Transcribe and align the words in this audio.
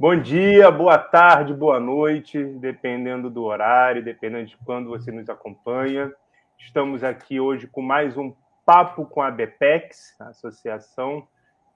Bom 0.00 0.14
dia, 0.14 0.70
boa 0.70 0.96
tarde, 0.96 1.52
boa 1.52 1.80
noite, 1.80 2.40
dependendo 2.40 3.28
do 3.28 3.42
horário, 3.42 4.00
dependendo 4.00 4.46
de 4.46 4.56
quando 4.58 4.88
você 4.88 5.10
nos 5.10 5.28
acompanha. 5.28 6.12
Estamos 6.56 7.02
aqui 7.02 7.40
hoje 7.40 7.66
com 7.66 7.82
mais 7.82 8.16
um 8.16 8.32
papo 8.64 9.04
com 9.06 9.20
a 9.20 9.28
BPEX, 9.28 10.14
a 10.20 10.28
associação, 10.28 11.26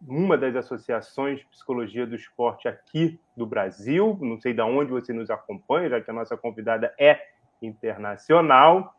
uma 0.06 0.38
das 0.38 0.54
associações 0.54 1.40
de 1.40 1.46
psicologia 1.46 2.06
do 2.06 2.14
esporte 2.14 2.68
aqui 2.68 3.18
do 3.36 3.44
Brasil. 3.44 4.16
Não 4.20 4.40
sei 4.40 4.54
de 4.54 4.62
onde 4.62 4.92
você 4.92 5.12
nos 5.12 5.28
acompanha, 5.28 5.88
já 5.88 6.00
que 6.00 6.08
a 6.08 6.14
nossa 6.14 6.36
convidada 6.36 6.94
é 7.00 7.20
internacional. 7.60 8.94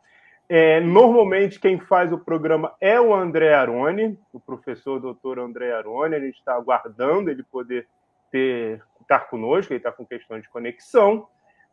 É, 0.50 0.80
normalmente 0.80 1.58
quem 1.58 1.80
faz 1.80 2.12
o 2.12 2.18
programa 2.18 2.74
é 2.78 3.00
o 3.00 3.14
André 3.14 3.54
Aroni, 3.54 4.18
o 4.34 4.38
professor 4.38 5.00
doutor 5.00 5.38
André 5.38 5.72
Aroni. 5.72 6.14
A 6.14 6.20
gente 6.20 6.36
está 6.36 6.52
aguardando 6.54 7.30
ele 7.30 7.42
poder 7.42 7.88
ter 8.34 8.82
estar 9.00 9.20
conosco, 9.30 9.72
ele 9.72 9.78
está 9.78 9.92
com 9.92 10.04
questão 10.04 10.40
de 10.40 10.48
conexão. 10.48 11.28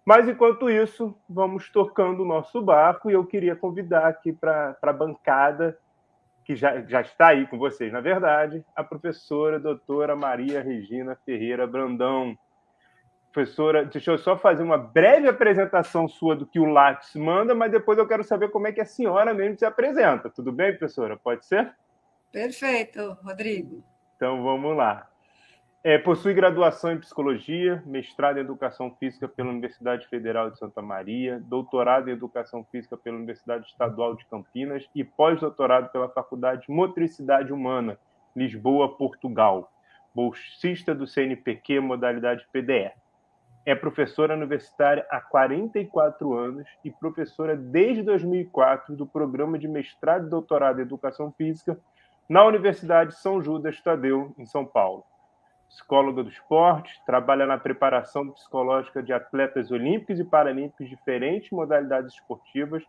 Mas, 0.05 0.27
enquanto 0.29 0.69
isso, 0.69 1.17
vamos 1.27 1.71
tocando 1.71 2.21
o 2.21 2.25
nosso 2.25 2.61
barco 2.61 3.09
e 3.09 3.13
eu 3.13 3.25
queria 3.25 3.55
convidar 3.55 4.07
aqui 4.07 4.31
para 4.31 4.77
a 4.79 4.93
bancada, 4.93 5.77
que 6.43 6.55
já, 6.55 6.81
já 6.81 7.01
está 7.01 7.29
aí 7.29 7.47
com 7.47 7.57
vocês, 7.57 7.91
na 7.91 8.01
verdade, 8.01 8.63
a 8.75 8.83
professora 8.83 9.59
doutora 9.59 10.15
Maria 10.15 10.61
Regina 10.61 11.17
Ferreira 11.25 11.65
Brandão. 11.65 12.37
Professora, 13.31 13.85
deixa 13.85 14.11
eu 14.11 14.17
só 14.17 14.37
fazer 14.37 14.61
uma 14.61 14.77
breve 14.77 15.27
apresentação 15.27 16.07
sua 16.07 16.35
do 16.35 16.45
que 16.45 16.59
o 16.59 16.65
Lattes 16.65 17.15
manda, 17.15 17.55
mas 17.55 17.71
depois 17.71 17.97
eu 17.97 18.07
quero 18.07 18.23
saber 18.23 18.49
como 18.49 18.67
é 18.67 18.71
que 18.71 18.81
a 18.81 18.85
senhora 18.85 19.33
mesmo 19.33 19.57
se 19.57 19.65
apresenta. 19.65 20.29
Tudo 20.29 20.51
bem, 20.51 20.71
professora? 20.71 21.15
Pode 21.15 21.45
ser? 21.45 21.73
Perfeito, 22.31 23.17
Rodrigo. 23.23 23.83
Então 24.15 24.43
vamos 24.43 24.75
lá. 24.75 25.10
É, 25.83 25.97
possui 25.97 26.35
graduação 26.35 26.91
em 26.91 26.99
psicologia, 26.99 27.81
mestrado 27.87 28.37
em 28.37 28.41
educação 28.41 28.95
física 28.99 29.27
pela 29.27 29.49
Universidade 29.49 30.07
Federal 30.07 30.51
de 30.51 30.59
Santa 30.59 30.79
Maria, 30.79 31.39
doutorado 31.39 32.07
em 32.07 32.13
educação 32.13 32.63
física 32.65 32.95
pela 32.95 33.17
Universidade 33.17 33.65
Estadual 33.65 34.15
de 34.15 34.23
Campinas 34.25 34.87
e 34.93 35.03
pós-doutorado 35.03 35.89
pela 35.89 36.07
Faculdade 36.07 36.67
de 36.67 36.71
Motricidade 36.71 37.51
Humana, 37.51 37.97
Lisboa, 38.35 38.95
Portugal. 38.95 39.71
Bolsista 40.13 40.93
do 40.93 41.07
CNPq, 41.07 41.79
modalidade 41.79 42.45
PDE. 42.53 42.91
É 43.65 43.73
professora 43.73 44.35
universitária 44.35 45.03
há 45.09 45.19
44 45.19 46.31
anos 46.37 46.67
e 46.85 46.91
professora 46.91 47.55
desde 47.55 48.03
2004 48.03 48.95
do 48.95 49.07
programa 49.07 49.57
de 49.57 49.67
mestrado 49.67 50.27
e 50.27 50.29
doutorado 50.29 50.77
em 50.77 50.83
educação 50.83 51.31
física 51.31 51.75
na 52.29 52.45
Universidade 52.45 53.15
São 53.15 53.41
Judas 53.41 53.81
Tadeu, 53.81 54.35
em 54.37 54.45
São 54.45 54.63
Paulo 54.63 55.05
psicóloga 55.71 56.23
do 56.23 56.29
esporte, 56.29 57.01
trabalha 57.05 57.45
na 57.45 57.57
preparação 57.57 58.29
psicológica 58.29 59.01
de 59.01 59.13
atletas 59.13 59.71
olímpicos 59.71 60.19
e 60.19 60.23
paralímpicos 60.23 60.89
de 60.89 60.95
diferentes 60.95 61.49
modalidades 61.51 62.13
esportivas, 62.13 62.83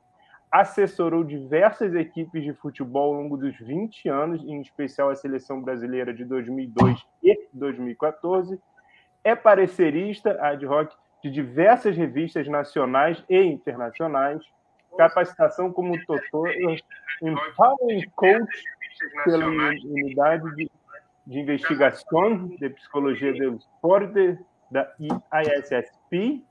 assessorou 0.51 1.25
diversas 1.25 1.95
equipes 1.95 2.43
de 2.43 2.53
futebol 2.53 3.15
ao 3.15 3.23
longo 3.23 3.37
dos 3.37 3.57
20 3.57 4.09
anos, 4.09 4.45
em 4.45 4.61
especial 4.61 5.11
a 5.11 5.15
seleção 5.15 5.63
brasileira 5.63 6.13
de 6.13 6.25
2002 6.25 7.01
e 7.23 7.49
2014, 7.53 8.61
é 9.25 9.35
parecerista 9.35 10.37
ad 10.43 10.67
hoc 10.67 10.93
de 11.23 11.31
diversas 11.31 11.97
revistas 11.97 12.49
nacionais 12.49 13.23
e 13.31 13.41
internacionais, 13.41 14.43
capacitação 14.99 15.73
como 15.73 15.97
tutor, 16.05 16.51
empowering 17.23 18.11
coach 18.17 18.65
pela 19.25 19.47
unidade 19.47 20.55
de 20.57 20.71
de 21.27 21.39
Investigação 21.39 22.49
de 22.49 22.69
Psicologia 22.71 23.33
do 23.33 23.57
Esporte 23.57 24.39
da 24.71 24.93
ISSP. 24.99 26.45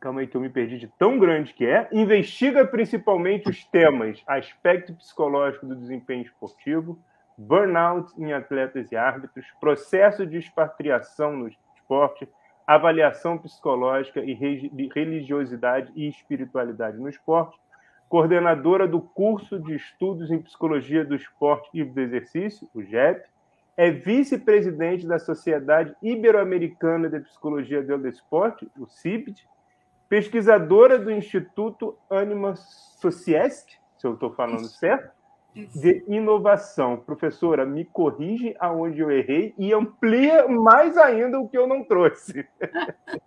Calma 0.00 0.20
aí 0.20 0.26
que 0.26 0.36
eu 0.36 0.40
me 0.40 0.48
perdi 0.48 0.78
de 0.78 0.88
tão 0.98 1.18
grande 1.18 1.52
que 1.52 1.66
é. 1.66 1.88
Investiga 1.92 2.64
principalmente 2.66 3.48
os 3.48 3.64
temas 3.64 4.22
aspecto 4.26 4.94
psicológico 4.94 5.66
do 5.66 5.74
desempenho 5.74 6.22
esportivo, 6.22 6.98
burnout 7.36 8.12
em 8.16 8.32
atletas 8.32 8.92
e 8.92 8.96
árbitros, 8.96 9.46
processo 9.60 10.26
de 10.26 10.38
expatriação 10.38 11.36
no 11.36 11.48
esporte, 11.48 12.28
avaliação 12.66 13.38
psicológica 13.38 14.20
e 14.20 14.34
religiosidade 14.94 15.92
e 15.94 16.08
espiritualidade 16.08 16.98
no 16.98 17.08
esporte, 17.08 17.58
coordenadora 18.08 18.86
do 18.86 19.00
curso 19.00 19.58
de 19.58 19.74
estudos 19.74 20.30
em 20.30 20.40
psicologia 20.40 21.04
do 21.04 21.14
esporte 21.14 21.68
e 21.74 21.84
do 21.84 22.00
exercício, 22.00 22.68
o 22.74 22.82
GEP, 22.82 23.28
é 23.76 23.90
vice-presidente 23.90 25.06
da 25.06 25.18
Sociedade 25.18 25.94
Ibero-Americana 26.02 27.10
de 27.10 27.20
Psicologia 27.20 27.82
do 27.82 28.08
Esporte, 28.08 28.70
o 28.78 28.86
CIBD, 28.86 29.46
pesquisadora 30.08 30.98
do 30.98 31.10
Instituto 31.10 31.98
Anima 32.08 32.54
Sociesc, 32.56 33.72
se 33.98 34.06
eu 34.06 34.14
estou 34.14 34.32
falando 34.32 34.66
certo, 34.66 35.10
de 35.74 36.04
inovação. 36.06 36.96
Professora, 36.98 37.64
me 37.64 37.84
corrige 37.84 38.54
aonde 38.60 39.00
eu 39.00 39.10
errei 39.10 39.54
e 39.56 39.72
amplia 39.72 40.46
mais 40.48 40.96
ainda 40.98 41.40
o 41.40 41.48
que 41.48 41.56
eu 41.56 41.66
não 41.66 41.82
trouxe. 41.82 42.46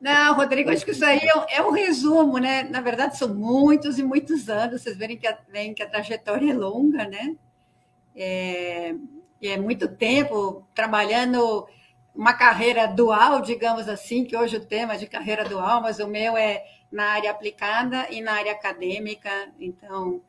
Não, 0.00 0.34
Rodrigo, 0.34 0.70
acho 0.70 0.82
que 0.82 0.92
isso 0.92 1.04
aí 1.04 1.18
é, 1.18 1.58
é 1.58 1.62
um 1.62 1.70
resumo, 1.70 2.38
né? 2.38 2.62
Na 2.62 2.80
verdade, 2.80 3.18
são 3.18 3.34
muitos 3.34 3.98
e 3.98 4.02
muitos 4.02 4.48
anos. 4.48 4.80
Vocês 4.80 4.96
verem 4.96 5.18
que 5.18 5.26
a, 5.26 5.34
que 5.34 5.82
a 5.82 5.88
trajetória 5.88 6.50
é 6.50 6.56
longa, 6.56 7.06
né? 7.06 7.36
É, 8.16 8.94
é 9.42 9.58
muito 9.58 9.86
tempo 9.88 10.66
trabalhando 10.74 11.66
uma 12.14 12.32
carreira 12.32 12.86
dual, 12.86 13.42
digamos 13.42 13.86
assim, 13.88 14.24
que 14.24 14.36
hoje 14.36 14.56
o 14.56 14.64
tema 14.64 14.94
é 14.94 14.98
de 14.98 15.06
carreira 15.06 15.44
dual, 15.44 15.82
mas 15.82 15.98
o 15.98 16.08
meu 16.08 16.34
é 16.36 16.64
na 16.90 17.06
área 17.06 17.30
aplicada 17.30 18.06
e 18.10 18.22
na 18.22 18.32
área 18.32 18.52
acadêmica. 18.52 19.30
Então, 19.58 20.22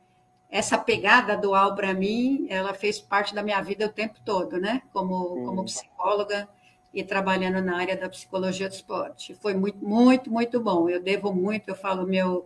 essa 0.56 0.78
pegada 0.78 1.36
dual 1.36 1.76
para 1.76 1.94
mim, 1.94 2.48
ela 2.50 2.74
fez 2.74 2.98
parte 2.98 3.36
da 3.36 3.44
minha 3.44 3.62
vida 3.62 3.88
o 3.88 3.92
tempo 3.92 4.16
todo, 4.24 4.58
né? 4.58 4.82
Como, 4.94 5.44
como 5.44 5.66
psicóloga 5.66 6.48
e 6.94 7.04
trabalhando 7.04 7.62
na 7.62 7.78
área 7.78 7.98
da 7.98 8.08
psicologia 8.08 8.70
do 8.70 8.72
esporte. 8.72 9.36
Foi 9.36 9.54
muito, 9.54 9.86
muito, 9.86 10.32
muito 10.32 10.58
bom. 10.62 10.88
Eu 10.88 11.04
devo 11.04 11.34
muito, 11.34 11.68
eu 11.68 11.76
falo, 11.76 12.08
meu, 12.08 12.46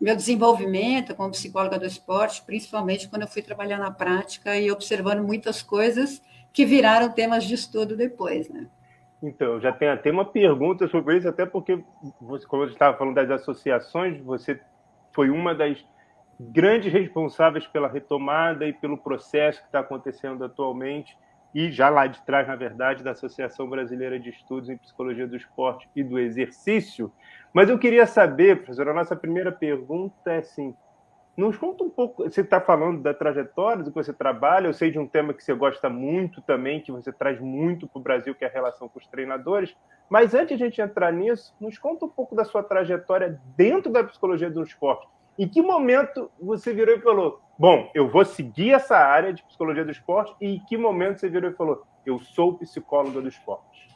meu 0.00 0.16
desenvolvimento 0.16 1.14
como 1.14 1.32
psicóloga 1.32 1.78
do 1.78 1.84
esporte, 1.84 2.40
principalmente 2.46 3.10
quando 3.10 3.22
eu 3.22 3.28
fui 3.28 3.42
trabalhar 3.42 3.76
na 3.76 3.90
prática 3.90 4.56
e 4.56 4.70
observando 4.70 5.22
muitas 5.22 5.60
coisas 5.60 6.22
que 6.54 6.64
viraram 6.64 7.12
temas 7.12 7.44
de 7.44 7.52
estudo 7.52 7.94
depois, 7.94 8.48
né? 8.48 8.68
Então, 9.22 9.60
já 9.60 9.70
tem 9.70 9.90
até 9.90 10.10
uma 10.10 10.24
pergunta 10.24 10.88
sobre 10.88 11.18
isso, 11.18 11.28
até 11.28 11.44
porque, 11.44 11.84
você, 12.22 12.46
como 12.46 12.62
eu 12.62 12.70
estava 12.70 12.96
falando 12.96 13.16
das 13.16 13.30
associações, 13.30 14.18
você 14.22 14.58
foi 15.12 15.28
uma 15.28 15.54
das 15.54 15.76
grandes 16.48 16.90
responsáveis 16.90 17.66
pela 17.66 17.88
retomada 17.88 18.66
e 18.66 18.72
pelo 18.72 18.96
processo 18.96 19.60
que 19.60 19.66
está 19.66 19.80
acontecendo 19.80 20.42
atualmente, 20.42 21.16
e 21.54 21.70
já 21.70 21.88
lá 21.88 22.06
de 22.06 22.22
trás, 22.22 22.46
na 22.46 22.56
verdade, 22.56 23.02
da 23.02 23.10
Associação 23.10 23.68
Brasileira 23.68 24.18
de 24.18 24.30
Estudos 24.30 24.70
em 24.70 24.76
Psicologia 24.76 25.26
do 25.26 25.36
Esporte 25.36 25.88
e 25.94 26.02
do 26.02 26.18
Exercício. 26.18 27.12
Mas 27.52 27.68
eu 27.68 27.78
queria 27.78 28.06
saber, 28.06 28.58
professor, 28.58 28.88
a 28.88 28.94
nossa 28.94 29.16
primeira 29.16 29.50
pergunta 29.50 30.30
é 30.30 30.38
assim: 30.38 30.74
nos 31.36 31.58
conta 31.58 31.82
um 31.84 31.90
pouco, 31.90 32.22
você 32.22 32.40
está 32.40 32.60
falando 32.60 33.02
da 33.02 33.12
trajetória, 33.12 33.82
do 33.82 33.90
que 33.90 33.96
você 33.96 34.12
trabalha, 34.12 34.68
eu 34.68 34.72
sei 34.72 34.90
de 34.90 34.98
um 34.98 35.06
tema 35.06 35.34
que 35.34 35.42
você 35.42 35.52
gosta 35.52 35.90
muito 35.90 36.40
também, 36.40 36.80
que 36.80 36.92
você 36.92 37.12
traz 37.12 37.40
muito 37.40 37.88
para 37.88 37.98
o 37.98 38.02
Brasil, 38.02 38.34
que 38.34 38.44
é 38.44 38.48
a 38.48 38.52
relação 38.52 38.88
com 38.88 38.98
os 38.98 39.06
treinadores, 39.08 39.76
mas 40.08 40.34
antes 40.34 40.56
de 40.56 40.64
a 40.64 40.66
gente 40.68 40.80
entrar 40.80 41.12
nisso, 41.12 41.54
nos 41.60 41.76
conta 41.76 42.06
um 42.06 42.08
pouco 42.08 42.34
da 42.34 42.44
sua 42.44 42.62
trajetória 42.62 43.40
dentro 43.56 43.90
da 43.90 44.04
psicologia 44.04 44.48
do 44.48 44.62
esporte. 44.62 45.06
Em 45.38 45.48
que 45.48 45.62
momento 45.62 46.30
você 46.40 46.72
virou 46.72 46.96
e 46.96 47.00
falou: 47.00 47.40
Bom, 47.58 47.90
eu 47.94 48.08
vou 48.08 48.24
seguir 48.24 48.72
essa 48.72 48.96
área 48.96 49.32
de 49.32 49.42
psicologia 49.42 49.84
do 49.84 49.90
esporte, 49.90 50.34
e 50.40 50.56
em 50.56 50.64
que 50.64 50.76
momento 50.76 51.20
você 51.20 51.28
virou 51.28 51.50
e 51.50 51.54
falou: 51.54 51.82
Eu 52.04 52.18
sou 52.20 52.58
psicóloga 52.58 53.20
do 53.20 53.28
esporte? 53.28 53.90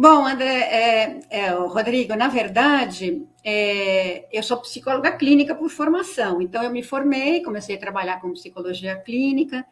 Bom, 0.00 0.24
André, 0.24 0.60
é, 0.60 1.20
é, 1.28 1.50
Rodrigo, 1.50 2.14
na 2.14 2.28
verdade, 2.28 3.26
é, 3.42 4.28
eu 4.30 4.44
sou 4.44 4.60
psicóloga 4.60 5.10
clínica 5.10 5.56
por 5.56 5.68
formação, 5.70 6.40
então 6.40 6.62
eu 6.62 6.70
me 6.70 6.84
formei, 6.84 7.42
comecei 7.42 7.74
a 7.74 7.80
trabalhar 7.80 8.20
com 8.20 8.32
psicologia 8.32 8.96
clínica, 8.96 9.66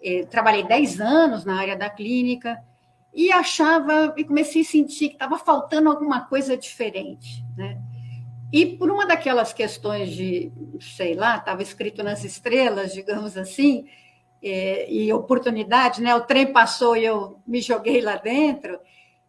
é, 0.00 0.24
trabalhei 0.26 0.62
10 0.62 1.00
anos 1.00 1.44
na 1.44 1.58
área 1.58 1.76
da 1.76 1.90
clínica 1.90 2.62
e 3.12 3.32
achava, 3.32 4.14
e 4.16 4.22
comecei 4.22 4.62
a 4.62 4.64
sentir 4.64 5.08
que 5.08 5.14
estava 5.14 5.36
faltando 5.36 5.88
alguma 5.88 6.26
coisa 6.26 6.56
diferente, 6.56 7.44
né? 7.56 7.80
E 8.52 8.66
por 8.76 8.90
uma 8.90 9.06
daquelas 9.06 9.52
questões 9.52 10.10
de, 10.10 10.52
sei 10.80 11.14
lá, 11.14 11.36
estava 11.36 11.62
escrito 11.62 12.02
nas 12.02 12.24
estrelas, 12.24 12.92
digamos 12.92 13.36
assim, 13.36 13.86
é, 14.42 14.90
e 14.92 15.12
oportunidade, 15.12 16.00
né? 16.00 16.14
O 16.14 16.20
trem 16.20 16.52
passou 16.52 16.96
e 16.96 17.04
eu 17.04 17.40
me 17.46 17.60
joguei 17.60 18.00
lá 18.00 18.16
dentro. 18.16 18.78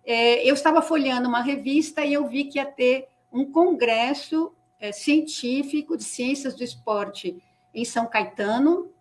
É, 0.06 0.48
eu 0.48 0.54
estava 0.54 0.82
folheando 0.82 1.28
uma 1.28 1.42
revista 1.42 2.06
e 2.06 2.14
eu 2.14 2.28
vi 2.28 2.46
que 2.46 2.60
ia 2.60 2.66
ter 2.66 3.08
um 3.32 3.52
congresso 3.52 4.54
é, 4.80 4.92
científico 4.92 5.98
de 5.98 6.04
ciências 6.04 6.56
do 6.56 6.64
esporte 6.64 7.42
em 7.74 7.84
São 7.84 8.08
Caetano, 8.08 8.92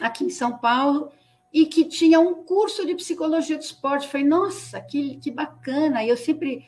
aqui 0.00 0.24
em 0.24 0.30
São 0.30 0.56
Paulo, 0.58 1.10
e 1.52 1.66
que 1.66 1.84
tinha 1.84 2.20
um 2.20 2.44
curso 2.44 2.86
de 2.86 2.94
psicologia 2.94 3.56
do 3.56 3.62
esporte. 3.62 4.04
Eu 4.04 4.10
falei, 4.10 4.26
nossa, 4.26 4.80
que, 4.80 5.16
que 5.16 5.30
bacana! 5.30 6.04
E 6.04 6.08
eu 6.08 6.16
sempre, 6.16 6.66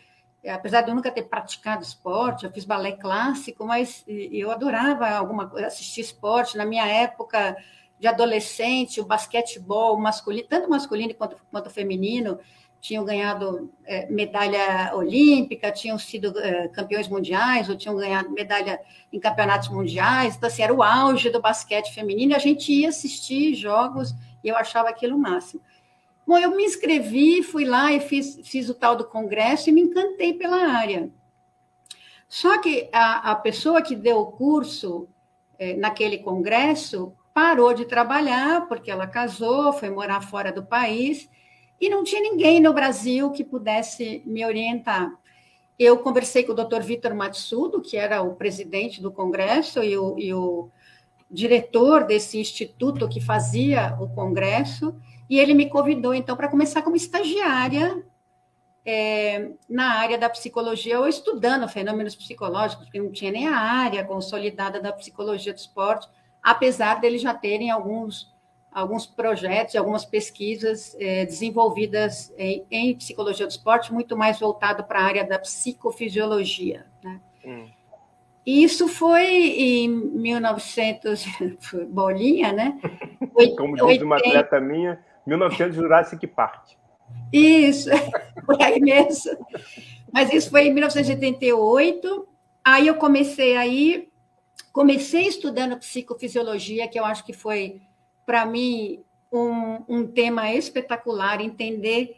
apesar 0.48 0.82
de 0.82 0.90
eu 0.90 0.94
nunca 0.94 1.10
ter 1.10 1.22
praticado 1.22 1.82
esporte, 1.82 2.44
eu 2.44 2.52
fiz 2.52 2.64
balé 2.64 2.92
clássico, 2.92 3.66
mas 3.66 4.04
eu 4.06 4.50
adorava 4.50 5.08
alguma 5.08 5.52
assistir 5.66 6.00
esporte. 6.00 6.56
Na 6.56 6.64
minha 6.64 6.86
época 6.86 7.56
de 7.98 8.06
adolescente, 8.06 9.00
o 9.00 9.04
basquetebol 9.04 9.98
masculino, 9.98 10.48
tanto 10.48 10.70
masculino 10.70 11.14
quanto, 11.14 11.36
quanto 11.50 11.68
feminino, 11.68 12.38
tinham 12.80 13.04
ganhado 13.04 13.70
é, 13.84 14.10
medalha 14.10 14.92
olímpica, 14.94 15.70
tinham 15.70 15.98
sido 15.98 16.38
é, 16.38 16.68
campeões 16.68 17.08
mundiais, 17.08 17.68
ou 17.68 17.76
tinham 17.76 17.94
ganhado 17.94 18.30
medalha 18.30 18.80
em 19.12 19.20
campeonatos 19.20 19.68
mundiais. 19.68 20.36
Então, 20.36 20.46
assim, 20.46 20.62
era 20.62 20.72
o 20.72 20.82
auge 20.82 21.28
do 21.28 21.42
basquete 21.42 21.92
feminino, 21.94 22.32
e 22.32 22.34
a 22.34 22.38
gente 22.38 22.72
ia 22.72 22.88
assistir 22.88 23.54
jogos 23.54 24.14
e 24.42 24.48
eu 24.48 24.56
achava 24.56 24.88
aquilo 24.88 25.16
o 25.16 25.18
máximo. 25.18 25.60
Bom, 26.30 26.38
eu 26.38 26.54
me 26.54 26.64
inscrevi, 26.64 27.42
fui 27.42 27.64
lá 27.64 27.92
e 27.92 27.98
fiz, 27.98 28.38
fiz 28.44 28.68
o 28.68 28.74
tal 28.74 28.94
do 28.94 29.04
congresso 29.04 29.68
e 29.68 29.72
me 29.72 29.80
encantei 29.80 30.32
pela 30.32 30.58
área. 30.58 31.10
Só 32.28 32.60
que 32.60 32.88
a, 32.92 33.32
a 33.32 33.34
pessoa 33.34 33.82
que 33.82 33.96
deu 33.96 34.20
o 34.20 34.30
curso 34.30 35.08
é, 35.58 35.74
naquele 35.74 36.18
congresso 36.18 37.12
parou 37.34 37.74
de 37.74 37.84
trabalhar, 37.84 38.68
porque 38.68 38.92
ela 38.92 39.08
casou, 39.08 39.72
foi 39.72 39.90
morar 39.90 40.20
fora 40.20 40.52
do 40.52 40.64
país, 40.64 41.28
e 41.80 41.88
não 41.88 42.04
tinha 42.04 42.22
ninguém 42.22 42.60
no 42.60 42.72
Brasil 42.72 43.32
que 43.32 43.42
pudesse 43.42 44.22
me 44.24 44.44
orientar. 44.44 45.12
Eu 45.76 45.98
conversei 45.98 46.44
com 46.44 46.52
o 46.52 46.54
Dr. 46.54 46.80
Vitor 46.80 47.12
Matsudo, 47.12 47.82
que 47.82 47.96
era 47.96 48.22
o 48.22 48.36
presidente 48.36 49.02
do 49.02 49.10
congresso 49.10 49.82
e 49.82 49.98
o, 49.98 50.16
e 50.16 50.32
o 50.32 50.70
diretor 51.28 52.04
desse 52.04 52.38
instituto 52.38 53.08
que 53.08 53.20
fazia 53.20 53.96
o 54.00 54.08
congresso, 54.08 54.94
e 55.30 55.38
ele 55.38 55.54
me 55.54 55.70
convidou, 55.70 56.12
então, 56.12 56.36
para 56.36 56.48
começar 56.48 56.82
como 56.82 56.96
estagiária 56.96 58.02
é, 58.84 59.50
na 59.68 59.94
área 59.94 60.18
da 60.18 60.28
psicologia, 60.28 60.98
ou 60.98 61.06
estudando 61.06 61.68
fenômenos 61.68 62.16
psicológicos, 62.16 62.84
porque 62.84 63.00
não 63.00 63.12
tinha 63.12 63.30
nem 63.30 63.46
a 63.46 63.56
área 63.56 64.04
consolidada 64.04 64.80
da 64.80 64.92
psicologia 64.92 65.54
do 65.54 65.58
esporte, 65.58 66.08
apesar 66.42 67.00
deles 67.00 67.22
já 67.22 67.32
terem 67.32 67.70
alguns, 67.70 68.34
alguns 68.72 69.06
projetos, 69.06 69.76
algumas 69.76 70.04
pesquisas 70.04 70.96
é, 70.98 71.24
desenvolvidas 71.24 72.34
em, 72.36 72.66
em, 72.68 72.96
psicologia 72.96 73.46
do 73.46 73.50
esporte, 73.50 73.92
muito 73.92 74.16
mais 74.16 74.40
voltado 74.40 74.82
para 74.82 74.98
a 74.98 75.04
área 75.04 75.24
da 75.24 75.38
psicofisiologia. 75.38 76.86
Né? 77.04 77.20
Hum. 77.44 77.68
Isso 78.44 78.88
foi 78.88 79.28
em 79.28 79.88
1900, 79.88 81.24
bolinha, 81.88 82.52
né? 82.52 82.80
Como 83.56 83.76
diz 83.76 83.84
80... 83.84 84.04
uma 84.04 84.16
atleta 84.16 84.60
minha, 84.60 84.98
1900 85.30 85.76
Jurassic 85.76 86.26
Park. 86.26 86.72
Isso, 87.32 87.88
por 88.44 88.60
aí 88.60 88.80
mesmo. 88.80 89.36
Mas 90.12 90.32
isso 90.32 90.50
foi 90.50 90.66
em 90.66 90.74
1988. 90.74 92.28
Aí 92.64 92.88
eu 92.88 92.96
comecei 92.96 93.56
aí, 93.56 94.08
comecei 94.72 95.22
estudando 95.28 95.78
psicofisiologia, 95.78 96.88
que 96.88 96.98
eu 96.98 97.04
acho 97.04 97.24
que 97.24 97.32
foi, 97.32 97.80
para 98.26 98.44
mim, 98.44 99.02
um, 99.32 99.84
um 99.88 100.06
tema 100.06 100.52
espetacular, 100.52 101.40
entender 101.40 102.16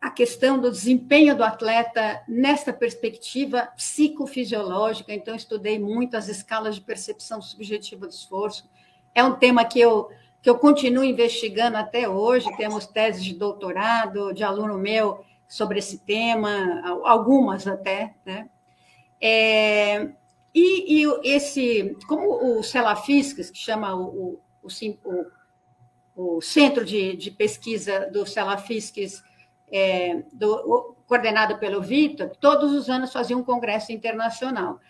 a 0.00 0.10
questão 0.10 0.58
do 0.58 0.70
desempenho 0.70 1.36
do 1.36 1.44
atleta 1.44 2.22
nesta 2.26 2.72
perspectiva 2.72 3.68
psicofisiológica. 3.76 5.12
Então, 5.12 5.34
estudei 5.34 5.78
muito 5.78 6.16
as 6.16 6.28
escalas 6.28 6.74
de 6.74 6.80
percepção 6.80 7.40
subjetiva 7.40 8.06
do 8.06 8.12
esforço. 8.12 8.68
É 9.14 9.22
um 9.22 9.34
tema 9.34 9.64
que 9.64 9.78
eu, 9.78 10.10
que 10.42 10.50
eu 10.50 10.58
continuo 10.58 11.04
investigando 11.04 11.76
até 11.76 12.08
hoje. 12.08 12.54
Temos 12.56 12.86
teses 12.86 13.24
de 13.24 13.32
doutorado 13.32 14.34
de 14.34 14.42
aluno 14.42 14.76
meu 14.76 15.24
sobre 15.48 15.78
esse 15.78 15.98
tema, 15.98 16.82
algumas 17.04 17.66
até. 17.66 18.14
Né? 18.26 18.50
É, 19.20 20.08
e, 20.52 21.04
e, 21.04 21.20
esse, 21.22 21.96
como 22.08 22.58
o 22.58 22.62
Celafisques, 22.62 23.50
que 23.50 23.58
chama 23.58 23.94
o, 23.94 24.40
o, 24.62 24.68
o, 25.04 26.36
o 26.36 26.40
Centro 26.40 26.84
de, 26.84 27.16
de 27.16 27.30
Pesquisa 27.30 28.10
do 28.10 28.26
Celafisques, 28.26 29.22
é, 29.70 30.22
do, 30.32 30.96
coordenado 31.06 31.58
pelo 31.58 31.80
Vitor, 31.80 32.30
todos 32.40 32.72
os 32.72 32.90
anos 32.90 33.12
fazia 33.12 33.36
um 33.36 33.44
congresso 33.44 33.92
internacional. 33.92 34.80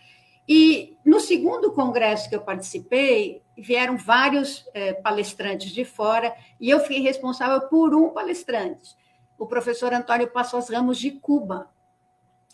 E 0.47 0.97
no 1.05 1.19
segundo 1.19 1.71
congresso 1.71 2.29
que 2.29 2.35
eu 2.35 2.41
participei, 2.41 3.41
vieram 3.57 3.97
vários 3.97 4.65
é, 4.73 4.93
palestrantes 4.93 5.71
de 5.71 5.85
fora, 5.85 6.35
e 6.59 6.69
eu 6.69 6.79
fiquei 6.79 7.01
responsável 7.01 7.67
por 7.67 7.95
um 7.95 8.09
palestrante, 8.09 8.95
o 9.37 9.45
professor 9.45 9.93
Antônio 9.93 10.27
Passos 10.27 10.69
Ramos, 10.69 10.97
de 10.97 11.11
Cuba. 11.11 11.69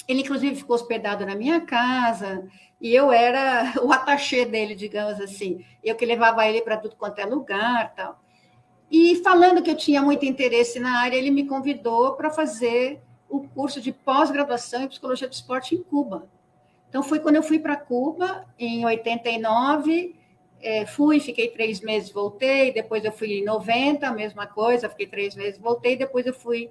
Ele, 0.07 0.21
inclusive, 0.21 0.55
ficou 0.55 0.75
hospedado 0.75 1.25
na 1.25 1.35
minha 1.35 1.61
casa, 1.61 2.47
e 2.79 2.93
eu 2.93 3.11
era 3.11 3.73
o 3.81 3.91
atachê 3.91 4.45
dele, 4.45 4.75
digamos 4.75 5.19
assim. 5.19 5.65
Eu 5.83 5.95
que 5.95 6.05
levava 6.05 6.47
ele 6.47 6.61
para 6.61 6.77
tudo 6.77 6.95
quanto 6.95 7.19
é 7.19 7.25
lugar 7.25 7.93
tal. 7.95 8.19
E 8.91 9.17
falando 9.17 9.61
que 9.61 9.69
eu 9.69 9.77
tinha 9.77 10.01
muito 10.01 10.25
interesse 10.25 10.79
na 10.79 10.99
área, 10.99 11.15
ele 11.15 11.29
me 11.29 11.45
convidou 11.45 12.15
para 12.15 12.31
fazer 12.31 12.99
o 13.29 13.47
curso 13.47 13.79
de 13.79 13.91
pós-graduação 13.91 14.81
em 14.81 14.87
psicologia 14.87 15.27
do 15.27 15.33
esporte 15.33 15.75
em 15.75 15.83
Cuba. 15.83 16.27
Então, 16.89 17.03
foi 17.03 17.19
quando 17.19 17.35
eu 17.35 17.43
fui 17.43 17.59
para 17.59 17.77
Cuba, 17.77 18.45
em 18.57 18.83
89. 18.83 20.15
É, 20.61 20.85
fui, 20.85 21.19
fiquei 21.19 21.49
três 21.49 21.79
meses, 21.79 22.11
voltei. 22.11 22.73
Depois, 22.73 23.05
eu 23.05 23.11
fui 23.11 23.39
em 23.39 23.45
90, 23.45 24.07
a 24.07 24.11
mesma 24.11 24.47
coisa, 24.47 24.89
fiquei 24.89 25.07
três 25.07 25.35
meses, 25.35 25.59
voltei. 25.59 25.95
Depois, 25.95 26.25
eu 26.25 26.33
fui 26.33 26.69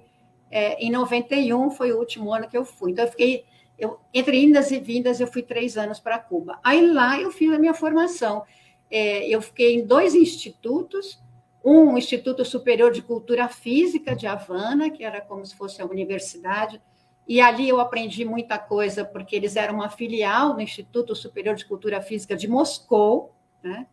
é, 0.51 0.75
em 0.83 0.91
91, 0.91 1.71
foi 1.71 1.91
o 1.91 1.97
último 1.97 2.33
ano 2.33 2.47
que 2.47 2.57
eu 2.57 2.65
fui. 2.65 2.91
Então, 2.91 3.05
eu 3.05 3.11
fiquei, 3.11 3.45
eu, 3.77 3.99
entre 4.13 4.43
indas 4.43 4.71
e 4.71 4.79
vindas, 4.79 5.19
eu 5.19 5.27
fui 5.27 5.41
três 5.41 5.77
anos 5.77 5.99
para 5.99 6.19
Cuba. 6.19 6.59
Aí 6.63 6.85
lá 6.85 7.19
eu 7.19 7.31
fiz 7.31 7.51
a 7.51 7.57
minha 7.57 7.73
formação. 7.73 8.43
É, 8.91 9.27
eu 9.27 9.41
fiquei 9.41 9.75
em 9.75 9.85
dois 9.85 10.13
institutos 10.13 11.19
um 11.63 11.97
Instituto 11.97 12.45
Superior 12.45 12.91
de 12.91 13.01
Cultura 13.01 13.47
Física 13.47 14.15
de 14.15 14.25
Havana, 14.25 14.89
que 14.89 15.03
era 15.03 15.21
como 15.21 15.45
se 15.45 15.55
fosse 15.55 15.81
a 15.81 15.85
universidade, 15.85 16.81
e 17.29 17.39
ali 17.39 17.69
eu 17.69 17.79
aprendi 17.79 18.25
muita 18.25 18.57
coisa, 18.57 19.05
porque 19.05 19.35
eles 19.35 19.55
eram 19.55 19.75
uma 19.75 19.89
filial 19.89 20.55
do 20.55 20.61
Instituto 20.61 21.15
Superior 21.15 21.55
de 21.55 21.63
Cultura 21.63 22.01
Física 22.01 22.35
de 22.35 22.47
Moscou, 22.47 23.35
né? 23.61 23.85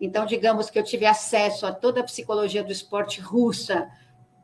Então, 0.00 0.24
digamos 0.24 0.70
que 0.70 0.78
eu 0.78 0.82
tive 0.82 1.04
acesso 1.04 1.66
a 1.66 1.72
toda 1.72 2.00
a 2.00 2.04
psicologia 2.04 2.64
do 2.64 2.72
esporte 2.72 3.20
russa 3.20 3.86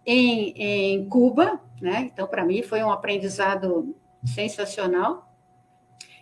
em, 0.05 0.51
em 0.51 1.09
Cuba, 1.09 1.59
né? 1.81 2.11
Então, 2.13 2.27
para 2.27 2.45
mim, 2.45 2.63
foi 2.63 2.83
um 2.85 2.91
aprendizado 2.91 3.97
sensacional. 4.23 5.35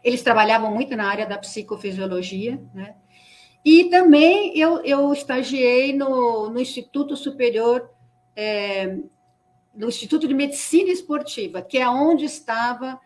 Eles 0.05 0.23
trabalhavam 0.23 0.73
muito 0.73 0.95
na 0.95 1.09
área 1.09 1.27
da 1.27 1.37
psicofisiologia, 1.37 2.63
né? 2.73 2.95
E 3.65 3.91
também 3.91 4.57
eu, 4.57 4.85
eu 4.85 5.13
estagiei 5.13 5.93
no, 5.93 6.49
no 6.49 6.61
Instituto 6.61 7.17
Superior, 7.17 7.91
é, 8.37 8.99
no 9.75 9.89
Instituto 9.89 10.29
de 10.29 10.35
Medicina 10.35 10.91
Esportiva, 10.91 11.61
que 11.61 11.79
é 11.79 11.89
onde 11.89 12.25
estava, 12.25 12.99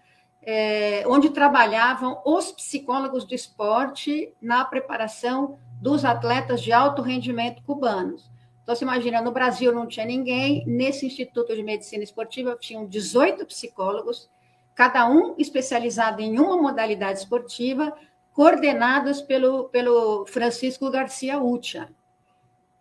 é, 0.42 1.02
onde 1.06 1.30
trabalhavam 1.30 2.20
os 2.24 2.52
psicólogos 2.52 3.24
do 3.24 3.34
esporte 3.34 4.32
na 4.40 4.64
preparação 4.64 5.58
dos 5.80 6.04
atletas 6.04 6.60
de 6.60 6.72
alto 6.72 7.02
rendimento 7.02 7.62
cubanos. 7.62 8.30
Então, 8.62 8.76
você 8.76 8.84
imagina, 8.84 9.22
no 9.22 9.32
Brasil 9.32 9.72
não 9.72 9.86
tinha 9.86 10.04
ninguém, 10.04 10.62
nesse 10.66 11.06
Instituto 11.06 11.54
de 11.54 11.62
Medicina 11.62 12.04
Esportiva 12.04 12.56
tinham 12.60 12.86
18 12.86 13.46
psicólogos, 13.46 14.28
cada 14.74 15.08
um 15.08 15.34
especializado 15.38 16.20
em 16.20 16.38
uma 16.38 16.56
modalidade 16.56 17.20
esportiva, 17.20 17.96
coordenados 18.34 19.22
pelo, 19.22 19.70
pelo 19.70 20.26
Francisco 20.26 20.90
Garcia 20.90 21.40
Ucha, 21.40 21.88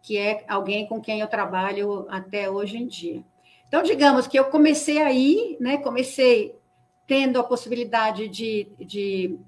que 0.03 0.17
é 0.17 0.43
alguém 0.47 0.87
com 0.87 1.01
quem 1.01 1.21
eu 1.21 1.27
trabalho 1.27 2.05
até 2.09 2.49
hoje 2.49 2.77
em 2.77 2.85
dia. 2.85 3.23
Então, 3.67 3.83
digamos 3.83 4.27
que 4.27 4.39
eu 4.39 4.45
comecei 4.45 5.01
aí, 5.01 5.57
né, 5.59 5.77
comecei 5.77 6.57
tendo 7.05 7.39
a 7.39 7.43
possibilidade 7.43 8.27
de, 8.27 8.71
de 8.79 9.39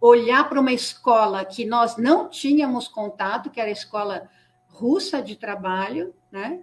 olhar 0.00 0.48
para 0.48 0.60
uma 0.60 0.72
escola 0.72 1.44
que 1.44 1.64
nós 1.64 1.96
não 1.96 2.28
tínhamos 2.28 2.88
contato, 2.88 3.50
que 3.50 3.60
era 3.60 3.68
a 3.68 3.72
escola 3.72 4.28
russa 4.68 5.20
de 5.20 5.36
trabalho, 5.36 6.14
né? 6.30 6.62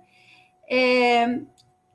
É, 0.70 1.42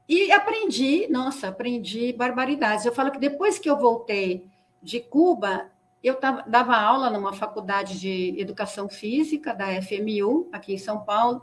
e 0.08 0.30
aprendi, 0.30 1.06
nossa, 1.10 1.48
aprendi 1.48 2.12
barbaridades. 2.12 2.84
Eu 2.84 2.92
falo 2.92 3.10
que 3.10 3.18
depois 3.18 3.58
que 3.58 3.68
eu 3.68 3.78
voltei 3.78 4.46
de 4.82 5.00
Cuba, 5.00 5.70
eu 6.02 6.16
tava, 6.16 6.42
dava 6.46 6.76
aula 6.76 7.10
numa 7.10 7.32
faculdade 7.32 7.98
de 7.98 8.34
educação 8.38 8.88
física 8.88 9.54
da 9.54 9.68
FMU, 9.80 10.48
aqui 10.52 10.74
em 10.74 10.78
São 10.78 11.04
Paulo, 11.04 11.42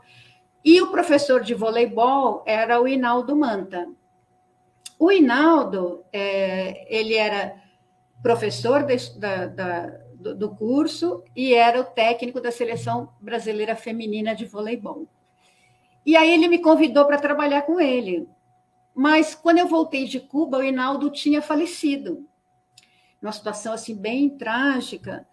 e 0.64 0.80
o 0.80 0.90
professor 0.90 1.42
de 1.42 1.54
voleibol 1.54 2.42
era 2.46 2.80
o 2.80 2.86
Inaldo 2.86 3.34
Manta. 3.34 3.88
O 4.98 5.10
Inaldo, 5.10 6.04
é, 6.12 6.86
ele 6.94 7.14
era 7.14 7.54
professor 8.22 8.82
de, 8.82 9.18
da, 9.18 9.46
da, 9.46 9.86
do, 10.14 10.54
curso 10.54 11.24
e 11.34 11.54
era 11.54 11.80
o 11.80 11.84
técnico 11.84 12.40
da 12.40 12.52
seleção 12.52 13.10
brasileira 13.18 13.74
feminina 13.74 14.34
de 14.34 14.44
voleibol. 14.44 15.08
E 16.04 16.16
aí 16.16 16.30
ele 16.32 16.48
me 16.48 16.58
convidou 16.58 17.06
para 17.06 17.18
trabalhar 17.18 17.62
com 17.62 17.80
ele. 17.80 18.28
Mas 18.94 19.34
quando 19.34 19.58
eu 19.58 19.66
voltei 19.66 20.04
de 20.04 20.20
Cuba, 20.20 20.58
o 20.58 20.64
Hinaldo 20.64 21.10
tinha 21.10 21.40
falecido. 21.40 22.26
Uma 23.22 23.32
situação 23.32 23.72
assim 23.72 23.94
bem 23.94 24.28
trágica. 24.28 25.26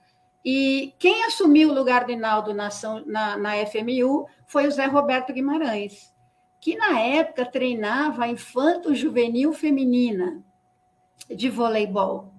E 0.44 0.94
quem 1.00 1.26
assumiu 1.26 1.70
o 1.70 1.74
lugar 1.74 2.06
do 2.06 2.12
Hinaldo 2.12 2.54
na, 2.54 2.70
na, 3.06 3.38
na 3.38 3.66
FMU 3.66 4.28
foi 4.46 4.68
o 4.68 4.72
Zé 4.72 4.86
Roberto 4.86 5.34
Guimarães, 5.34 6.14
que 6.62 6.76
na 6.76 7.00
época 7.00 7.46
treinava 7.46 8.24
a 8.24 8.30
infanto 8.30 8.96
juvenil 8.96 9.54
feminina 9.54 10.42
de 11.30 11.50
voleibol. 11.50 12.34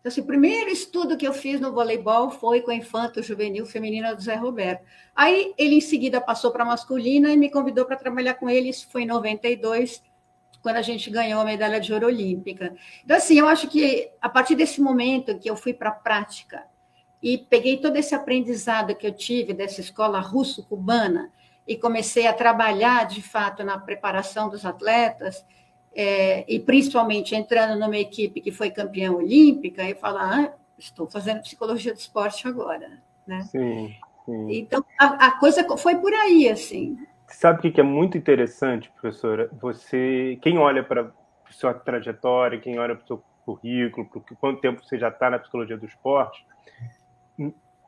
Então, 0.00 0.08
assim, 0.08 0.22
o 0.22 0.26
primeiro 0.26 0.70
estudo 0.70 1.16
que 1.16 1.26
eu 1.26 1.32
fiz 1.34 1.60
no 1.60 1.72
voleibol 1.72 2.30
foi 2.30 2.62
com 2.62 2.70
a 2.70 2.74
infanto 2.74 3.22
juvenil 3.22 3.66
feminina 3.66 4.14
do 4.14 4.22
Zé 4.22 4.34
Roberto. 4.34 4.82
Aí 5.14 5.52
ele 5.58 5.74
em 5.74 5.80
seguida 5.80 6.20
passou 6.20 6.50
para 6.50 6.62
a 6.62 6.66
masculina 6.66 7.30
e 7.30 7.36
me 7.36 7.50
convidou 7.50 7.84
para 7.84 7.96
trabalhar 7.96 8.34
com 8.34 8.48
ele. 8.48 8.70
Isso 8.70 8.88
foi 8.90 9.02
em 9.02 9.06
92, 9.06 10.02
quando 10.62 10.76
a 10.76 10.82
gente 10.82 11.10
ganhou 11.10 11.42
a 11.42 11.44
medalha 11.44 11.78
de 11.78 11.92
ouro 11.92 12.06
olímpica. 12.06 12.74
Então, 13.04 13.16
assim, 13.16 13.38
eu 13.38 13.46
acho 13.46 13.68
que 13.68 14.10
a 14.22 14.28
partir 14.28 14.54
desse 14.54 14.80
momento 14.80 15.38
que 15.38 15.50
eu 15.50 15.56
fui 15.56 15.74
para 15.74 15.90
a 15.90 15.94
prática 15.94 16.64
e 17.22 17.38
peguei 17.38 17.76
todo 17.76 17.96
esse 17.96 18.14
aprendizado 18.14 18.94
que 18.94 19.06
eu 19.06 19.12
tive 19.12 19.52
dessa 19.52 19.80
escola 19.80 20.20
russo-cubana 20.20 21.30
e 21.66 21.76
comecei 21.76 22.26
a 22.26 22.32
trabalhar 22.32 23.06
de 23.06 23.22
fato 23.22 23.62
na 23.62 23.78
preparação 23.78 24.48
dos 24.48 24.64
atletas, 24.64 25.44
é, 25.94 26.44
e 26.52 26.58
principalmente 26.58 27.34
entrando 27.34 27.78
numa 27.78 27.96
equipe 27.96 28.40
que 28.40 28.50
foi 28.50 28.70
campeã 28.70 29.12
olímpica, 29.12 29.84
e 29.84 29.94
falar, 29.94 30.40
ah, 30.40 30.54
estou 30.78 31.06
fazendo 31.06 31.42
psicologia 31.42 31.92
do 31.92 31.98
esporte 31.98 32.48
agora, 32.48 33.00
né? 33.26 33.42
Sim, 33.42 33.94
sim. 34.24 34.52
Então, 34.52 34.84
a, 34.98 35.26
a, 35.26 35.38
coisa 35.38 35.64
foi 35.76 35.96
por 35.96 36.12
aí, 36.12 36.48
assim. 36.48 36.98
Sabe 37.28 37.68
o 37.68 37.72
que 37.72 37.80
é 37.80 37.84
muito 37.84 38.18
interessante, 38.18 38.90
professora? 38.90 39.48
Você, 39.60 40.38
quem 40.42 40.58
olha 40.58 40.82
para 40.82 41.02
a 41.02 41.52
sua 41.52 41.74
trajetória, 41.74 42.58
quem 42.58 42.78
olha 42.78 42.96
para 42.96 43.04
o 43.04 43.06
seu 43.06 43.22
currículo, 43.44 44.08
para 44.08 44.36
quanto 44.36 44.60
tempo 44.60 44.82
você 44.82 44.98
já 44.98 45.08
está 45.08 45.30
na 45.30 45.38
psicologia 45.38 45.76
do 45.76 45.86
esporte, 45.86 46.44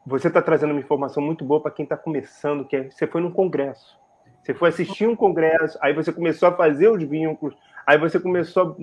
você 0.07 0.29
está 0.29 0.43
trazendo 0.43 0.73
uma 0.73 0.81
informação 0.81 1.23
muito 1.23 1.45
boa 1.45 1.61
para 1.61 1.71
quem 1.71 1.85
está 1.85 1.97
começando, 1.97 2.65
que 2.65 2.77
é, 2.77 2.91
você 2.91 3.07
foi 3.07 3.21
num 3.21 3.31
congresso. 3.31 3.99
Você 4.43 4.53
foi 4.53 4.71
assistir 4.71 5.07
um 5.07 5.15
congresso, 5.15 5.79
aí 5.81 5.93
você 5.93 6.13
começou 6.13 6.49
a 6.49 6.53
fazer 6.53 6.89
os 6.89 7.03
vínculos, 7.03 7.57
aí 7.87 7.97
você 7.97 8.19
começou 8.19 8.77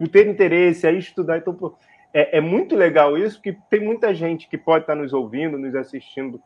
a 0.00 0.08
ter 0.08 0.28
interesse, 0.28 0.86
a 0.86 0.92
estudar. 0.92 1.38
Então, 1.38 1.56
é, 2.12 2.38
é, 2.38 2.40
muito 2.40 2.76
legal 2.76 3.16
isso, 3.16 3.36
porque 3.36 3.58
tem 3.70 3.80
muita 3.80 4.14
gente 4.14 4.48
que 4.48 4.58
pode 4.58 4.84
estar 4.84 4.94
nos 4.94 5.12
ouvindo, 5.12 5.58
nos 5.58 5.74
assistindo, 5.74 6.40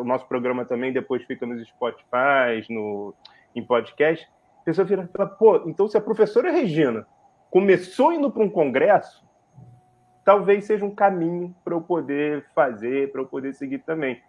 o 0.00 0.04
nosso 0.04 0.26
programa 0.26 0.64
também 0.64 0.92
depois 0.92 1.22
fica 1.24 1.46
nos 1.46 1.66
Spotify, 1.68 2.64
no, 2.70 3.14
em 3.54 3.64
podcast. 3.64 4.28
A 4.60 4.64
pessoa 4.64 4.86
fica, 4.86 5.08
fala, 5.16 5.28
pô, 5.28 5.62
então 5.66 5.86
se 5.88 5.96
a 5.96 6.00
professora 6.00 6.50
Regina 6.50 7.06
começou 7.50 8.12
indo 8.12 8.30
para 8.30 8.42
um 8.42 8.48
congresso, 8.48 9.24
talvez 10.24 10.64
seja 10.64 10.84
um 10.84 10.94
caminho 10.94 11.54
para 11.64 11.74
eu 11.74 11.80
poder 11.80 12.44
fazer, 12.54 13.10
para 13.10 13.20
eu 13.20 13.26
poder 13.26 13.54
seguir 13.54 13.78
também. 13.78 14.22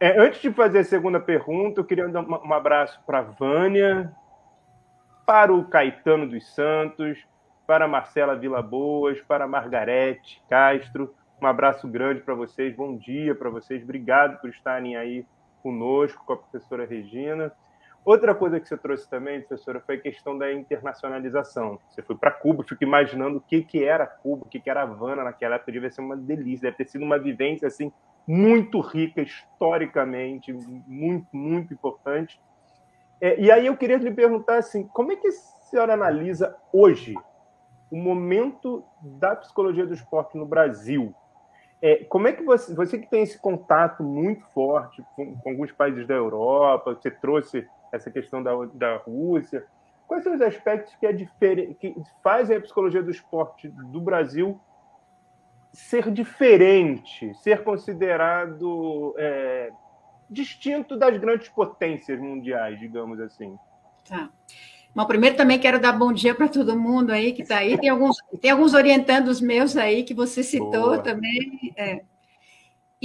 É, 0.00 0.18
antes 0.20 0.40
de 0.40 0.50
fazer 0.52 0.80
a 0.80 0.84
segunda 0.84 1.20
pergunta, 1.20 1.80
eu 1.80 1.84
queria 1.84 2.08
dar 2.08 2.22
um 2.22 2.52
abraço 2.52 3.00
para 3.06 3.20
a 3.20 3.22
Vânia, 3.22 4.12
para 5.24 5.52
o 5.52 5.64
Caetano 5.64 6.28
dos 6.28 6.54
Santos, 6.54 7.18
para 7.66 7.86
a 7.86 7.88
Marcela 7.88 8.36
Vila 8.36 8.60
Boas, 8.60 9.20
para 9.22 9.44
a 9.44 9.48
Margarete 9.48 10.42
Castro. 10.50 11.14
Um 11.40 11.46
abraço 11.46 11.88
grande 11.88 12.20
para 12.20 12.34
vocês, 12.34 12.74
bom 12.74 12.96
dia 12.96 13.34
para 13.34 13.50
vocês, 13.50 13.82
obrigado 13.82 14.40
por 14.40 14.50
estarem 14.50 14.96
aí 14.96 15.26
conosco, 15.62 16.24
com 16.26 16.34
a 16.34 16.36
professora 16.36 16.84
Regina. 16.84 17.52
Outra 18.04 18.34
coisa 18.34 18.60
que 18.60 18.68
você 18.68 18.76
trouxe 18.76 19.08
também, 19.08 19.40
professora, 19.40 19.80
foi 19.80 19.96
a 19.96 20.00
questão 20.00 20.36
da 20.36 20.52
internacionalização. 20.52 21.78
Você 21.88 22.02
foi 22.02 22.14
para 22.14 22.30
Cuba, 22.30 22.62
fico 22.62 22.84
imaginando 22.84 23.38
o 23.38 23.40
que, 23.40 23.62
que 23.62 23.82
era 23.82 24.06
Cuba, 24.06 24.44
o 24.44 24.48
que, 24.48 24.60
que 24.60 24.68
era 24.68 24.82
Havana 24.82 25.24
naquela 25.24 25.54
época, 25.54 25.72
devia 25.72 25.90
ser 25.90 26.02
uma 26.02 26.16
delícia, 26.16 26.70
deve 26.70 26.76
ter 26.76 26.90
sido 26.90 27.02
uma 27.02 27.18
vivência 27.18 27.66
assim 27.66 27.90
muito 28.26 28.80
rica 28.80 29.22
historicamente, 29.22 30.52
muito, 30.86 31.26
muito 31.32 31.72
importante. 31.72 32.38
É, 33.20 33.40
e 33.40 33.50
aí 33.50 33.66
eu 33.66 33.76
queria 33.76 33.96
lhe 33.96 34.12
perguntar 34.12 34.58
assim, 34.58 34.86
como 34.88 35.12
é 35.12 35.16
que 35.16 35.28
a 35.28 35.32
senhora 35.32 35.94
analisa 35.94 36.54
hoje 36.72 37.14
o 37.90 37.96
momento 37.96 38.84
da 39.00 39.36
psicologia 39.36 39.86
do 39.86 39.94
esporte 39.94 40.36
no 40.36 40.44
Brasil? 40.44 41.14
É, 41.80 42.04
como 42.04 42.28
é 42.28 42.32
que 42.32 42.42
você, 42.42 42.74
você 42.74 42.98
que 42.98 43.08
tem 43.08 43.22
esse 43.22 43.38
contato 43.38 44.02
muito 44.02 44.44
forte 44.54 45.04
com, 45.14 45.36
com 45.36 45.50
alguns 45.50 45.70
países 45.70 46.06
da 46.06 46.14
Europa, 46.14 46.94
você 46.94 47.10
trouxe 47.10 47.66
essa 47.94 48.10
questão 48.10 48.42
da, 48.42 48.52
da 48.74 48.96
Rússia, 48.96 49.64
quais 50.06 50.22
são 50.22 50.34
os 50.34 50.40
aspectos 50.40 50.94
que, 50.96 51.06
é 51.06 51.12
que 51.12 51.94
fazem 52.22 52.56
a 52.56 52.60
psicologia 52.60 53.02
do 53.02 53.10
esporte 53.10 53.68
do 53.68 54.00
Brasil 54.00 54.60
ser 55.72 56.10
diferente, 56.10 57.34
ser 57.34 57.64
considerado 57.64 59.14
é, 59.18 59.72
distinto 60.30 60.96
das 60.96 61.16
grandes 61.18 61.48
potências 61.48 62.18
mundiais, 62.18 62.78
digamos 62.78 63.18
assim. 63.20 63.58
Tá. 64.08 64.30
Bom, 64.94 65.04
primeiro 65.06 65.36
também 65.36 65.58
quero 65.58 65.80
dar 65.80 65.92
bom 65.92 66.12
dia 66.12 66.34
para 66.34 66.46
todo 66.46 66.78
mundo 66.78 67.10
aí 67.10 67.32
que 67.32 67.42
está 67.42 67.58
aí. 67.58 67.76
Tem 67.76 67.88
alguns, 67.88 68.16
tem 68.40 68.52
alguns 68.52 68.74
orientandos 68.74 69.40
meus 69.40 69.76
aí 69.76 70.04
que 70.04 70.14
você 70.14 70.44
citou 70.44 70.70
Boa. 70.70 70.98
também. 70.98 71.74
É. 71.76 72.02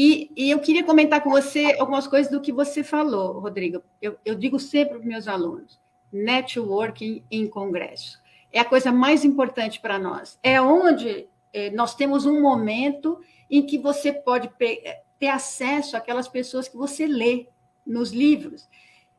E, 0.01 0.31
e, 0.33 0.49
eu 0.49 0.59
queria 0.59 0.81
comentar 0.81 1.21
com 1.21 1.29
você 1.29 1.75
algumas 1.77 2.07
coisas 2.07 2.31
do 2.31 2.39
que 2.39 2.53
você 2.53 2.85
falou, 2.85 3.37
Rodrigo. 3.37 3.83
Eu, 4.01 4.17
eu 4.23 4.33
digo 4.33 4.57
sempre 4.57 4.97
para 4.97 5.05
meus 5.05 5.27
alunos: 5.27 5.77
networking 6.09 7.21
em 7.29 7.45
congresso. 7.49 8.17
É 8.49 8.61
a 8.61 8.65
coisa 8.65 8.93
mais 8.93 9.25
importante 9.25 9.81
para 9.81 9.99
nós. 9.99 10.39
É 10.41 10.61
onde 10.61 11.27
é, 11.51 11.69
nós 11.71 11.95
temos 11.95 12.25
um 12.25 12.41
momento 12.41 13.19
em 13.51 13.61
que 13.65 13.77
você 13.77 14.13
pode 14.13 14.49
ter 14.57 15.27
acesso 15.27 15.97
àquelas 15.97 16.29
pessoas 16.29 16.69
que 16.69 16.77
você 16.77 17.05
lê 17.05 17.49
nos 17.85 18.13
livros. 18.13 18.69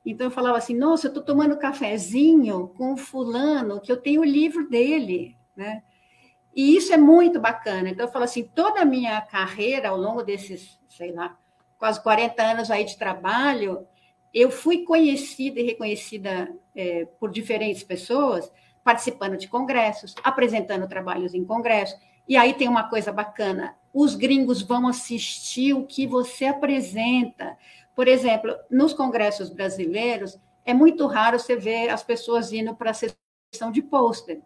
Então 0.03 0.29
eu 0.29 0.31
falava 0.31 0.57
assim, 0.57 0.75
nossa, 0.75 1.09
eu 1.09 1.11
estou 1.11 1.23
tomando 1.23 1.59
cafezinho 1.59 2.69
com 2.69 2.97
fulano, 2.97 3.83
que 3.83 3.93
eu 3.93 3.99
tenho 3.99 4.23
o 4.23 4.25
livro 4.25 4.67
dele, 4.67 5.37
né? 5.55 5.83
E 6.55 6.77
isso 6.77 6.93
é 6.93 6.97
muito 6.97 7.41
bacana. 7.41 7.89
Então 7.89 8.07
eu 8.07 8.13
falo 8.13 8.25
assim, 8.25 8.43
toda 8.43 8.81
a 8.81 8.85
minha 8.85 9.21
carreira 9.21 9.89
ao 9.89 9.97
longo 9.97 10.23
desses, 10.23 10.79
sei 10.89 11.13
lá, 11.13 11.37
quase 11.79 12.03
40 12.03 12.43
anos 12.43 12.71
aí 12.71 12.85
de 12.85 12.99
trabalho, 12.99 13.87
eu 14.33 14.51
fui 14.51 14.85
conhecida 14.85 15.61
e 15.61 15.65
reconhecida 15.65 16.53
é, 16.75 17.07
por 17.19 17.31
diferentes 17.31 17.83
pessoas, 17.83 18.51
participando 18.85 19.37
de 19.37 19.49
congressos, 19.49 20.15
apresentando 20.23 20.89
trabalhos 20.89 21.35
em 21.35 21.45
congressos. 21.45 21.99
E 22.29 22.37
aí 22.37 22.55
tem 22.55 22.69
uma 22.69 22.89
coisa 22.89 23.13
bacana: 23.13 23.77
os 23.93 24.15
gringos 24.15 24.63
vão 24.63 24.87
assistir 24.87 25.75
o 25.75 25.87
que 25.87 26.07
você 26.07 26.47
apresenta. 26.47 27.57
Por 27.95 28.07
exemplo, 28.07 28.55
nos 28.71 28.93
congressos 28.93 29.51
brasileiros, 29.51 30.39
é 30.65 30.73
muito 30.73 31.07
raro 31.07 31.39
você 31.39 31.57
ver 31.57 31.89
as 31.89 32.03
pessoas 32.03 32.53
indo 32.53 32.75
para 32.75 32.91
a 32.91 32.95
sessão 32.95 33.73
de 33.73 33.83
pôster. 33.83 34.41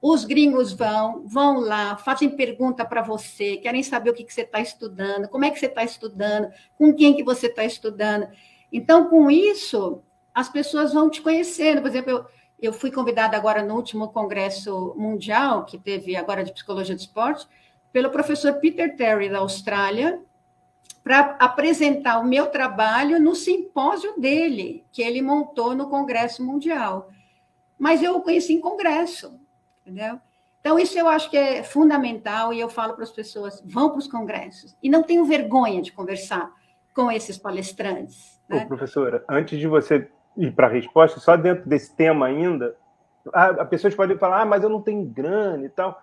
Os 0.00 0.24
gringos 0.24 0.72
vão, 0.72 1.24
vão 1.26 1.58
lá, 1.58 1.96
fazem 1.96 2.30
pergunta 2.30 2.84
para 2.84 3.02
você, 3.02 3.56
querem 3.56 3.82
saber 3.82 4.10
o 4.10 4.14
que, 4.14 4.22
que 4.22 4.32
você 4.32 4.42
está 4.42 4.60
estudando, 4.60 5.28
como 5.28 5.44
é 5.44 5.50
que 5.50 5.58
você 5.58 5.66
está 5.66 5.82
estudando, 5.82 6.52
com 6.76 6.94
quem 6.94 7.16
que 7.16 7.24
você 7.24 7.48
está 7.48 7.64
estudando. 7.64 8.28
Então, 8.72 9.08
com 9.08 9.28
isso, 9.30 10.02
as 10.32 10.48
pessoas 10.48 10.92
vão 10.92 11.10
te 11.10 11.20
conhecendo. 11.20 11.80
Por 11.80 11.88
exemplo, 11.88 12.10
eu, 12.10 12.26
eu 12.60 12.72
fui 12.72 12.92
convidada 12.92 13.36
agora 13.36 13.62
no 13.62 13.74
último 13.74 14.08
congresso 14.08 14.94
mundial, 14.96 15.64
que 15.64 15.76
teve 15.76 16.14
agora 16.14 16.44
de 16.44 16.52
psicologia 16.52 16.94
do 16.94 17.00
esporte, 17.00 17.48
pelo 17.92 18.10
professor 18.10 18.54
Peter 18.54 18.94
Terry, 18.94 19.28
da 19.28 19.38
Austrália, 19.38 20.20
para 21.02 21.36
apresentar 21.40 22.20
o 22.20 22.24
meu 22.24 22.46
trabalho 22.46 23.20
no 23.20 23.34
simpósio 23.34 24.20
dele, 24.20 24.84
que 24.92 25.02
ele 25.02 25.22
montou 25.22 25.74
no 25.74 25.88
Congresso 25.88 26.44
Mundial. 26.44 27.08
Mas 27.78 28.02
eu 28.02 28.16
o 28.16 28.20
conheci 28.20 28.52
em 28.52 28.60
congresso, 28.60 29.40
entendeu? 29.88 30.20
Então, 30.60 30.78
isso 30.78 30.98
eu 30.98 31.08
acho 31.08 31.30
que 31.30 31.36
é 31.36 31.62
fundamental 31.62 32.52
e 32.52 32.60
eu 32.60 32.68
falo 32.68 32.94
para 32.94 33.04
as 33.04 33.10
pessoas: 33.10 33.62
vão 33.64 33.90
para 33.90 33.98
os 33.98 34.06
congressos. 34.06 34.76
E 34.82 34.90
não 34.90 35.02
tenham 35.02 35.24
vergonha 35.24 35.80
de 35.80 35.92
conversar 35.92 36.52
com 36.94 37.10
esses 37.10 37.38
palestrantes. 37.38 38.40
Né? 38.48 38.64
Ô, 38.64 38.68
professora, 38.68 39.24
antes 39.28 39.58
de 39.58 39.66
você 39.66 40.10
ir 40.36 40.52
para 40.52 40.66
a 40.66 40.70
resposta, 40.70 41.20
só 41.20 41.36
dentro 41.36 41.68
desse 41.68 41.94
tema 41.94 42.26
ainda, 42.26 42.76
a, 43.32 43.46
a 43.46 43.64
pessoas 43.64 43.94
podem 43.94 44.18
falar: 44.18 44.42
ah, 44.42 44.46
mas 44.46 44.62
eu 44.62 44.68
não 44.68 44.82
tenho 44.82 45.04
grana 45.04 45.64
e 45.64 45.70
tal. 45.70 46.00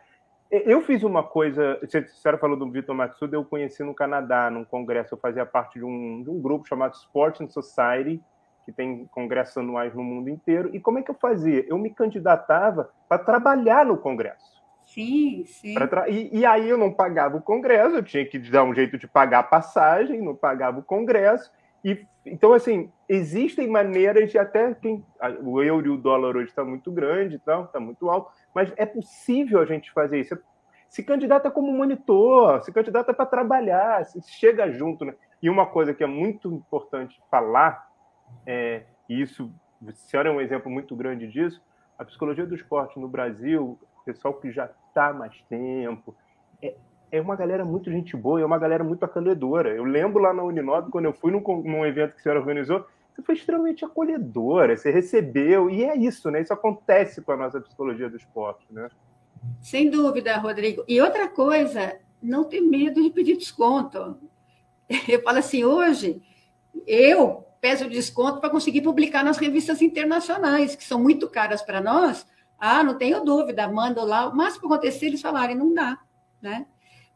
Eu 0.50 0.82
fiz 0.82 1.04
uma 1.04 1.24
coisa, 1.24 1.80
a 1.84 1.88
senhora 1.88 2.38
falou 2.38 2.56
do 2.56 2.70
Vitor 2.70 2.96
Matsuda, 2.96 3.36
eu 3.36 3.44
conheci 3.44 3.84
no 3.84 3.96
Canadá, 3.96 4.50
num 4.50 4.64
congresso, 4.64 5.16
eu 5.16 5.18
fazia 5.18 5.46
parte 5.46 5.80
de 5.80 5.84
um, 5.84 6.24
de 6.24 6.30
um 6.30 6.40
grupo 6.40 6.68
chamado 6.68 6.94
Sport 6.94 7.42
and 7.42 7.50
Society, 7.50 8.24
que 8.66 8.72
tem 8.72 9.06
congressos 9.12 9.56
anuais 9.58 9.94
no 9.94 10.04
mundo 10.04 10.30
inteiro. 10.30 10.72
E 10.74 10.80
como 10.80 10.98
é 11.00 11.04
que 11.04 11.12
eu 11.12 11.16
fazia? 11.16 11.64
Eu 11.68 11.78
me 11.78 11.92
candidatava 11.92 12.90
para 13.08 13.24
trabalhar 13.24 13.86
no 13.86 13.98
congresso. 13.98 14.56
Sim, 14.88 15.44
sim. 15.46 15.76
Tra... 15.76 16.10
E, 16.10 16.30
e, 16.32 16.46
aí 16.46 16.70
eu 16.70 16.78
não 16.78 16.92
pagava 16.92 17.38
o 17.38 17.42
congresso, 17.42 17.98
eu 17.98 18.04
tinha 18.04 18.26
que 18.26 18.40
dar 18.40 18.64
um 18.64 18.74
jeito 18.74 18.98
de 18.98 19.08
pagar 19.08 19.40
a 19.40 19.44
passagem, 19.44 20.22
não 20.22 20.36
pagava 20.36 20.80
o 20.80 20.84
congresso, 20.84 21.52
E, 21.84 22.06
então, 22.26 22.54
assim, 22.54 22.92
existem 23.08 23.68
maneiras 23.68 24.32
de 24.32 24.38
até 24.38 24.74
quem. 24.74 25.04
O 25.44 25.62
euro 25.62 25.86
e 25.86 25.90
o 25.90 25.98
dólar 25.98 26.36
hoje 26.36 26.50
está 26.50 26.64
muito 26.64 26.92
grande, 26.92 27.36
está 27.36 27.64
tá 27.64 27.80
muito 27.80 28.10
alto, 28.10 28.32
mas 28.54 28.74
é 28.78 28.86
possível 28.86 29.60
a 29.60 29.66
gente 29.66 29.92
fazer 29.92 30.20
isso. 30.20 30.38
Se 30.88 31.04
candidata 31.04 31.52
como 31.52 31.72
monitor, 31.72 32.64
se 32.64 32.72
candidata 32.72 33.14
para 33.14 33.26
trabalhar, 33.26 34.06
se 34.06 34.22
chega 34.32 34.72
junto. 34.72 35.04
Né? 35.04 35.14
E 35.42 35.50
uma 35.50 35.66
coisa 35.66 35.94
que 35.94 36.04
é 36.04 36.08
muito 36.08 36.52
importante 36.52 37.22
falar, 37.30 37.88
é, 38.46 38.84
e 39.10 39.22
isso, 39.22 39.52
senhora 39.94 40.30
é 40.30 40.32
um 40.32 40.42
exemplo 40.42 40.72
muito 40.72 40.96
grande 40.96 41.28
disso, 41.28 41.62
a 41.98 42.04
psicologia 42.04 42.46
do 42.46 42.56
esporte 42.56 43.00
no 43.00 43.08
Brasil, 43.08 43.80
pessoal 44.06 44.34
que 44.36 44.52
já 44.52 44.70
está 44.88 45.12
mais 45.14 45.34
tempo, 45.50 46.16
é, 46.62 46.76
é 47.12 47.22
uma 47.22 47.36
galera 47.36 47.66
muito 47.66 47.92
gente 47.92 48.16
boa, 48.16 48.40
é 48.40 48.46
uma 48.46 48.60
galera 48.60 48.84
muito 48.84 49.04
acolhedora. 49.04 49.70
Eu 49.70 49.84
lembro 49.84 50.22
lá 50.22 50.34
na 50.34 50.44
Uninob, 50.44 50.92
quando 50.92 51.06
eu 51.06 51.14
fui 51.14 51.32
num, 51.32 51.42
num 51.42 51.86
evento 51.86 52.14
que 52.14 52.20
a 52.20 52.24
senhora 52.24 52.40
organizou, 52.40 52.86
você 53.12 53.22
foi 53.22 53.36
extremamente 53.36 53.86
acolhedora, 53.86 54.76
você 54.76 54.92
recebeu, 54.92 55.70
e 55.70 55.84
é 55.84 55.96
isso, 55.96 56.30
né? 56.30 56.42
Isso 56.42 56.54
acontece 56.54 57.22
com 57.22 57.32
a 57.32 57.38
nossa 57.38 57.62
psicologia 57.62 58.10
do 58.10 58.18
esporte, 58.18 58.66
né? 58.70 58.90
Sem 59.62 59.90
dúvida, 59.90 60.38
Rodrigo. 60.38 60.84
E 60.88 61.00
outra 61.02 61.28
coisa, 61.28 61.98
não 62.22 62.44
ter 62.44 62.62
medo 62.62 63.02
de 63.02 63.10
pedir 63.10 63.38
desconto. 63.38 64.18
Eu 65.08 65.22
falo 65.24 65.38
assim, 65.38 65.64
hoje, 65.64 66.22
eu 66.86 67.46
peço 67.66 67.90
desconto 67.90 68.40
para 68.40 68.52
conseguir 68.52 68.82
publicar 68.82 69.24
nas 69.24 69.40
revistas 69.40 69.82
internacionais, 69.82 70.76
que 70.76 70.84
são 70.84 71.02
muito 71.02 71.28
caras 71.28 71.64
para 71.64 71.82
nós. 71.82 72.24
Ah, 72.60 72.84
não 72.84 72.96
tenho 72.96 73.26
dúvida, 73.26 73.68
mando 73.68 74.06
lá. 74.06 74.30
O 74.30 74.36
máximo 74.36 74.62
que 74.62 74.66
acontecer, 74.68 75.08
eles 75.08 75.20
falarem, 75.20 75.56
não 75.56 75.74
dá, 75.74 75.98
né? 76.40 76.68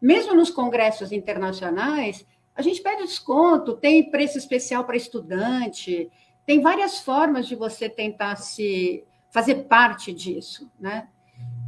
Mesmo 0.02 0.34
nos 0.34 0.50
congressos 0.50 1.12
internacionais, 1.12 2.26
a 2.56 2.64
gente 2.64 2.82
pede 2.82 3.04
desconto, 3.04 3.78
tem 3.78 4.10
preço 4.10 4.40
especial 4.40 4.86
para 4.86 4.98
estudante, 4.98 6.10
tem 6.48 6.62
várias 6.62 7.00
formas 7.00 7.48
de 7.48 7.56
você 7.56 7.88
tentar 7.88 8.36
se 8.38 9.04
fazer 9.30 9.66
parte 9.66 10.12
disso, 10.12 10.68
né? 10.80 11.10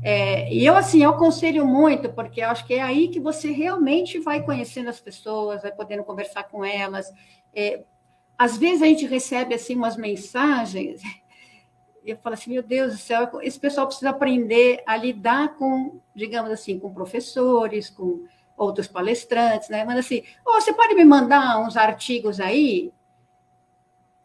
É, 0.02 0.52
e 0.52 0.66
eu, 0.66 0.76
assim, 0.76 1.04
eu 1.04 1.12
aconselho 1.12 1.68
muito, 1.68 2.12
porque 2.14 2.42
eu 2.42 2.50
acho 2.50 2.66
que 2.66 2.74
é 2.74 2.82
aí 2.82 3.10
que 3.10 3.20
você 3.20 3.52
realmente 3.52 4.18
vai 4.18 4.42
conhecendo 4.42 4.90
as 4.90 5.00
pessoas, 5.00 5.62
vai 5.62 5.72
podendo 5.72 6.04
conversar 6.04 6.46
com 6.46 6.66
elas. 6.66 7.14
É, 7.54 7.84
às 8.42 8.58
vezes 8.58 8.82
a 8.82 8.88
gente 8.88 9.06
recebe, 9.06 9.54
assim, 9.54 9.76
umas 9.76 9.96
mensagens, 9.96 11.00
e 12.04 12.10
eu 12.10 12.18
falo 12.18 12.34
assim, 12.34 12.50
meu 12.50 12.64
Deus 12.64 12.94
do 12.94 12.98
céu, 12.98 13.30
esse 13.44 13.60
pessoal 13.60 13.86
precisa 13.86 14.10
aprender 14.10 14.82
a 14.88 14.98
lidar 14.98 15.50
com, 15.58 16.02
digamos 16.16 16.50
assim, 16.50 16.80
com 16.80 16.92
professores, 16.92 17.88
com 17.88 18.26
outros 18.58 18.88
palestrantes, 18.88 19.70
né? 19.70 19.86
Mas 19.86 20.00
assim, 20.00 20.24
oh, 20.44 20.54
você 20.54 20.74
pode 20.74 20.96
me 20.96 21.06
mandar 21.06 21.60
uns 21.60 21.78
artigos 21.78 22.40
aí? 22.40 22.92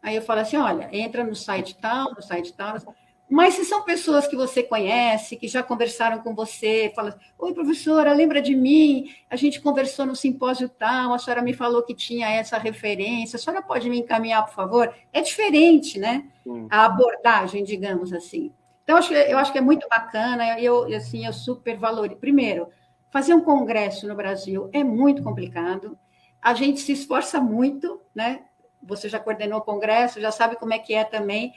Aí 0.01 0.15
eu 0.15 0.23
falo 0.23 0.39
assim, 0.39 0.57
olha, 0.57 0.89
entra 0.91 1.23
no 1.23 1.35
site 1.35 1.77
tal, 1.77 2.15
no 2.15 2.21
site 2.23 2.53
tal. 2.53 2.75
Mas 3.29 3.55
se 3.55 3.65
são 3.65 3.83
pessoas 3.83 4.25
que 4.25 4.37
você 4.37 4.63
conhece, 4.63 5.35
que 5.35 5.49
já 5.49 5.61
conversaram 5.61 6.19
com 6.19 6.33
você, 6.33 6.91
fala, 6.95 7.19
oi, 7.37 7.53
professora, 7.53 8.13
lembra 8.13 8.41
de 8.41 8.55
mim? 8.55 9.13
A 9.29 9.35
gente 9.35 9.59
conversou 9.59 10.05
no 10.05 10.15
simpósio 10.15 10.69
tal, 10.69 11.13
a 11.13 11.19
senhora 11.19 11.41
me 11.41 11.53
falou 11.53 11.83
que 11.83 11.93
tinha 11.93 12.29
essa 12.29 12.57
referência, 12.57 13.35
a 13.35 13.39
senhora 13.39 13.61
pode 13.61 13.89
me 13.89 13.99
encaminhar, 13.99 14.45
por 14.45 14.53
favor? 14.53 14.95
É 15.11 15.19
diferente, 15.19 15.99
né? 15.99 16.25
A 16.69 16.85
abordagem, 16.85 17.65
digamos 17.65 18.13
assim. 18.13 18.53
Então, 18.83 18.95
eu 18.95 18.99
acho, 18.99 19.13
eu 19.13 19.37
acho 19.37 19.51
que 19.51 19.57
é 19.57 19.61
muito 19.61 19.85
bacana, 19.89 20.57
eu, 20.61 20.85
assim, 20.95 21.25
eu 21.25 21.33
super 21.33 21.75
valorizo. 21.75 22.21
Primeiro, 22.21 22.69
fazer 23.11 23.33
um 23.33 23.41
congresso 23.41 24.07
no 24.07 24.15
Brasil 24.15 24.69
é 24.71 24.81
muito 24.85 25.21
complicado, 25.21 25.99
a 26.41 26.53
gente 26.53 26.79
se 26.79 26.93
esforça 26.93 27.41
muito, 27.41 27.99
né? 28.15 28.43
Você 28.83 29.09
já 29.09 29.19
coordenou 29.19 29.59
o 29.59 29.63
congresso, 29.63 30.21
já 30.21 30.31
sabe 30.31 30.55
como 30.55 30.73
é 30.73 30.79
que 30.79 30.93
é 30.93 31.03
também, 31.03 31.51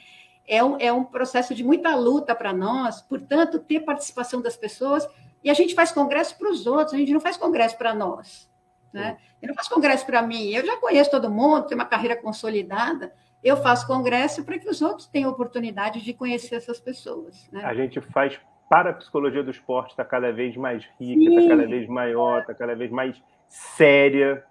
é 0.51 0.61
um, 0.61 0.75
é 0.81 0.91
um 0.91 1.05
processo 1.05 1.55
de 1.55 1.63
muita 1.63 1.95
luta 1.95 2.35
para 2.35 2.51
nós, 2.51 3.01
portanto, 3.01 3.57
ter 3.57 3.79
participação 3.79 4.41
das 4.41 4.57
pessoas. 4.57 5.07
E 5.41 5.49
a 5.49 5.53
gente 5.53 5.73
faz 5.73 5.93
congresso 5.93 6.37
para 6.37 6.51
os 6.51 6.67
outros, 6.67 6.93
a 6.93 6.97
gente 6.97 7.13
não 7.13 7.21
faz 7.21 7.37
congresso 7.37 7.77
para 7.77 7.95
nós. 7.95 8.51
Né? 8.91 9.17
Eu 9.41 9.47
não 9.47 9.55
faço 9.55 9.69
congresso 9.69 10.05
para 10.05 10.21
mim, 10.21 10.49
eu 10.49 10.65
já 10.65 10.75
conheço 10.75 11.09
todo 11.09 11.31
mundo, 11.31 11.67
tenho 11.67 11.79
uma 11.79 11.87
carreira 11.87 12.17
consolidada. 12.17 13.13
Eu 13.41 13.55
faço 13.55 13.87
congresso 13.87 14.43
para 14.43 14.59
que 14.59 14.69
os 14.69 14.81
outros 14.81 15.07
tenham 15.07 15.31
oportunidade 15.31 16.01
de 16.01 16.13
conhecer 16.13 16.55
essas 16.55 16.81
pessoas. 16.81 17.49
Né? 17.49 17.63
A 17.63 17.73
gente 17.73 18.01
faz 18.01 18.37
para 18.69 18.89
a 18.89 18.93
psicologia 18.93 19.41
do 19.41 19.51
esporte, 19.51 19.91
está 19.91 20.03
cada 20.03 20.33
vez 20.33 20.57
mais 20.57 20.83
rica, 20.99 21.31
está 21.33 21.47
cada 21.47 21.65
vez 21.65 21.87
maior, 21.87 22.41
está 22.41 22.53
cada 22.53 22.75
vez 22.75 22.91
mais 22.91 23.15
séria. 23.47 24.43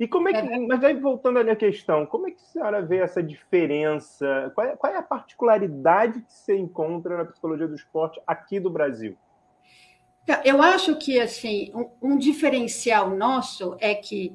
E 0.00 0.08
como 0.08 0.30
é 0.30 0.32
que. 0.32 0.38
É. 0.38 0.58
Mas 0.66 0.82
aí 0.82 0.94
voltando 0.94 1.38
à 1.38 1.54
questão, 1.54 2.06
como 2.06 2.26
é 2.26 2.30
que 2.30 2.40
a 2.40 2.46
senhora 2.46 2.80
vê 2.80 2.96
essa 2.96 3.22
diferença? 3.22 4.50
Qual 4.54 4.66
é, 4.66 4.74
qual 4.74 4.90
é 4.90 4.96
a 4.96 5.02
particularidade 5.02 6.22
que 6.22 6.32
você 6.32 6.56
encontra 6.56 7.18
na 7.18 7.26
psicologia 7.26 7.68
do 7.68 7.74
esporte 7.74 8.18
aqui 8.26 8.58
do 8.58 8.70
Brasil? 8.70 9.14
Eu 10.42 10.62
acho 10.62 10.96
que 10.96 11.20
assim, 11.20 11.70
um, 11.74 12.12
um 12.12 12.16
diferencial 12.16 13.10
nosso 13.10 13.76
é 13.78 13.94
que, 13.94 14.34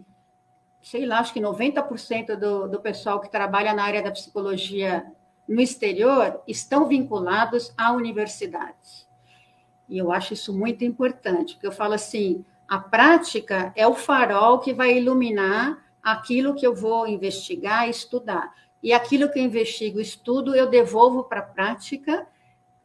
sei 0.83 1.03
lá, 1.03 1.19
acho 1.19 1.33
que 1.33 1.41
90% 1.41 2.35
do, 2.35 2.67
do 2.67 2.79
pessoal 2.79 3.19
que 3.19 3.31
trabalha 3.31 3.73
na 3.73 3.83
área 3.83 4.03
da 4.03 4.11
psicologia 4.11 5.03
no 5.47 5.59
exterior 5.59 6.43
estão 6.47 6.87
vinculados 6.87 7.73
a 7.75 7.91
universidades. 7.91 9.07
E 9.89 9.97
eu 9.97 10.11
acho 10.11 10.33
isso 10.33 10.55
muito 10.55 10.83
importante, 10.83 11.55
porque 11.55 11.67
eu 11.67 11.71
falo 11.71 11.93
assim, 11.93 12.45
a 12.67 12.79
prática 12.79 13.71
é 13.75 13.87
o 13.87 13.93
farol 13.93 14.59
que 14.59 14.73
vai 14.73 14.97
iluminar 14.97 15.83
aquilo 16.01 16.55
que 16.55 16.65
eu 16.65 16.75
vou 16.75 17.07
investigar 17.07 17.87
e 17.87 17.91
estudar. 17.91 18.53
E 18.81 18.93
aquilo 18.93 19.29
que 19.31 19.39
eu 19.39 19.43
investigo, 19.43 19.99
estudo, 19.99 20.55
eu 20.55 20.69
devolvo 20.69 21.23
para 21.23 21.39
a 21.39 21.43
prática 21.43 22.27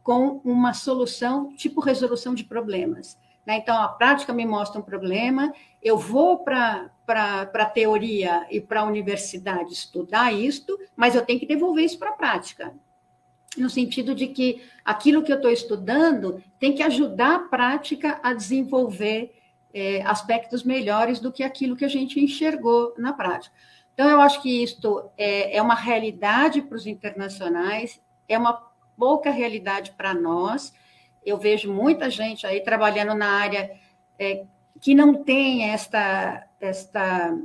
com 0.02 0.40
uma 0.44 0.72
solução, 0.72 1.54
tipo 1.54 1.80
resolução 1.80 2.34
de 2.34 2.44
problemas. 2.44 3.18
Né? 3.46 3.58
Então, 3.58 3.80
a 3.80 3.88
prática 3.88 4.32
me 4.32 4.46
mostra 4.46 4.80
um 4.80 4.84
problema, 4.84 5.52
eu 5.82 5.98
vou 5.98 6.38
para 6.38 6.90
a 7.06 7.64
teoria 7.66 8.46
e 8.50 8.60
para 8.60 8.80
a 8.80 8.84
universidade 8.84 9.72
estudar 9.72 10.32
isto, 10.32 10.78
mas 10.96 11.14
eu 11.14 11.24
tenho 11.24 11.40
que 11.40 11.46
devolver 11.46 11.84
isso 11.84 11.98
para 11.98 12.10
a 12.10 12.14
prática. 12.14 12.74
No 13.56 13.68
sentido 13.68 14.14
de 14.14 14.28
que 14.28 14.62
aquilo 14.84 15.22
que 15.22 15.32
eu 15.32 15.36
estou 15.36 15.50
estudando 15.50 16.42
tem 16.58 16.74
que 16.74 16.82
ajudar 16.82 17.34
a 17.34 17.38
prática 17.40 18.20
a 18.22 18.32
desenvolver 18.32 19.39
é, 19.72 20.02
aspectos 20.02 20.64
melhores 20.64 21.20
do 21.20 21.32
que 21.32 21.42
aquilo 21.42 21.76
que 21.76 21.84
a 21.84 21.88
gente 21.88 22.20
enxergou 22.20 22.94
na 22.98 23.12
prática. 23.12 23.54
Então, 23.94 24.08
eu 24.08 24.20
acho 24.20 24.40
que 24.42 24.62
isto 24.62 25.10
é, 25.16 25.56
é 25.56 25.62
uma 25.62 25.74
realidade 25.74 26.62
para 26.62 26.76
os 26.76 26.86
internacionais, 26.86 28.00
é 28.28 28.38
uma 28.38 28.54
pouca 28.98 29.30
realidade 29.30 29.92
para 29.92 30.14
nós. 30.14 30.72
Eu 31.24 31.36
vejo 31.38 31.72
muita 31.72 32.08
gente 32.08 32.46
aí 32.46 32.60
trabalhando 32.60 33.14
na 33.14 33.30
área 33.30 33.70
é, 34.18 34.44
que 34.80 34.94
não 34.94 35.22
tem 35.22 35.70
esta, 35.70 36.46
esta 36.60 37.36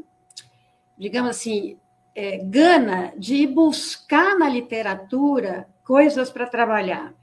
digamos 0.98 1.32
assim, 1.32 1.78
é, 2.14 2.38
gana 2.38 3.14
de 3.18 3.46
buscar 3.46 4.38
na 4.38 4.48
literatura 4.48 5.68
coisas 5.84 6.30
para 6.30 6.48
trabalhar. 6.48 7.14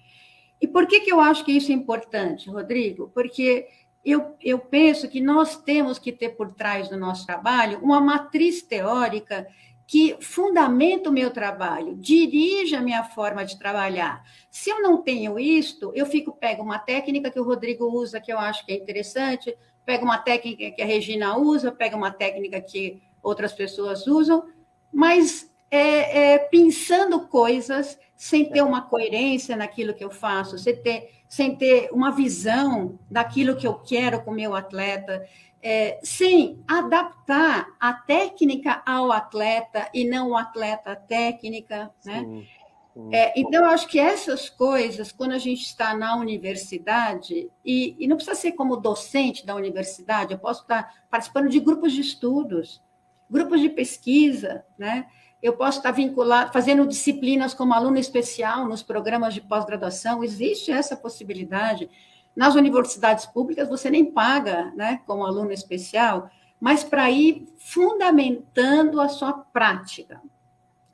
E 0.61 0.69
por 0.69 0.87
que, 0.87 1.01
que 1.01 1.13
eu 1.13 1.21
acho 1.21 1.45
que 1.45 1.53
isso 1.53 1.73
é 1.73 1.75
importante, 1.75 2.49
Rodrigo? 2.49 3.11
Porque 3.13 3.67
eu, 4.05 4.37
eu 4.43 4.59
penso 4.59 5.09
que 5.09 5.21
nós 5.21 5.57
temos 5.57 5.99
que 5.99 6.11
ter 6.11 6.31
por 6.31 6.53
trás 6.55 6.89
do 6.89 6.97
nosso 6.97 7.25
trabalho 7.25 7.79
uma 7.83 8.01
matriz 8.01 8.63
teórica 8.63 9.47
que 9.87 10.17
fundamenta 10.21 11.11
o 11.11 11.13
meu 11.13 11.31
trabalho, 11.31 11.95
dirige 11.97 12.75
a 12.75 12.81
minha 12.81 13.05
forma 13.05 13.45
de 13.45 13.59
trabalhar. 13.59 14.25
Se 14.51 14.71
eu 14.71 14.81
não 14.81 15.03
tenho 15.03 15.39
isto, 15.39 15.93
eu 15.95 16.07
fico 16.07 16.33
pego 16.33 16.63
uma 16.63 16.79
técnica 16.79 17.31
que 17.31 17.39
o 17.39 17.45
Rodrigo 17.45 17.87
usa 17.87 18.21
que 18.21 18.33
eu 18.33 18.39
acho 18.39 18.65
que 18.65 18.73
é 18.73 18.77
interessante, 18.77 19.57
pego 19.85 20.05
uma 20.05 20.19
técnica 20.19 20.71
que 20.71 20.83
a 20.83 20.87
Regina 20.87 21.37
usa, 21.37 21.71
pego 21.71 21.97
uma 21.97 22.11
técnica 22.11 22.61
que 22.61 23.03
outras 23.23 23.53
pessoas 23.53 24.07
usam, 24.07 24.49
mas 24.93 25.53
é, 25.71 26.35
é, 26.35 26.39
pensando 26.39 27.29
coisas 27.29 27.99
sem 28.17 28.45
ter 28.45 28.63
uma 28.63 28.83
coerência 28.83 29.57
naquilo 29.57 29.95
que 29.95 30.05
eu 30.05 30.11
faço, 30.11 30.59
sem 30.59 30.77
ter, 30.77 31.11
sem 31.33 31.57
ter 31.57 31.89
uma 31.93 32.11
visão 32.11 32.99
daquilo 33.11 33.57
que 33.57 33.67
eu 33.67 33.77
quero 33.77 34.23
com 34.23 34.33
o 34.33 34.35
meu 34.35 34.55
atleta, 34.55 35.27
é, 35.63 35.99
sem 36.03 36.63
adaptar 36.69 37.69
a 37.81 37.95
técnica 37.95 38.83
ao 38.85 39.11
atleta 39.11 39.89
e 39.95 40.07
não 40.07 40.33
o 40.33 40.37
atleta 40.37 40.93
à 40.93 40.97
técnica, 40.97 41.91
né? 42.05 42.21
Sim, 42.21 42.47
sim. 42.93 43.15
É, 43.15 43.33
então, 43.41 43.65
eu 43.65 43.71
acho 43.71 43.89
que 43.89 43.99
essas 43.99 44.51
coisas, 44.51 45.11
quando 45.11 45.33
a 45.33 45.39
gente 45.39 45.63
está 45.63 45.95
na 45.95 46.17
universidade, 46.17 47.51
e, 47.65 47.97
e 47.99 48.07
não 48.07 48.17
precisa 48.17 48.37
ser 48.39 48.53
como 48.53 48.77
docente 48.77 49.47
da 49.47 49.55
universidade, 49.55 50.35
eu 50.35 50.39
posso 50.39 50.61
estar 50.61 51.03
participando 51.11 51.49
de 51.49 51.61
grupos 51.61 51.95
de 51.95 52.03
estudos, 52.03 52.83
grupos 53.31 53.59
de 53.59 53.71
pesquisa, 53.71 54.67
né? 54.77 55.07
Eu 55.43 55.55
posso 55.55 55.79
estar 55.79 55.91
vinculado, 55.91 56.53
fazendo 56.53 56.87
disciplinas 56.87 57.53
como 57.53 57.75
aluno 57.75 57.99
especial 57.99 58.67
nos 58.67 58.83
programas 58.83 59.35
de 59.35 59.41
pós-graduação, 59.41 60.23
existe 60.23 60.71
essa 60.71 60.97
possibilidade. 60.97 61.91
Nas 62.35 62.55
universidades 62.55 63.27
públicas, 63.27 63.69
você 63.69 63.91
nem 63.91 64.05
paga 64.05 64.73
né, 64.77 65.01
como 65.05 65.27
aluno 65.27 65.51
especial, 65.51 66.31
mas 66.61 66.85
para 66.85 67.11
ir 67.11 67.49
fundamentando 67.59 69.01
a 69.01 69.09
sua 69.09 69.33
prática. 69.33 70.23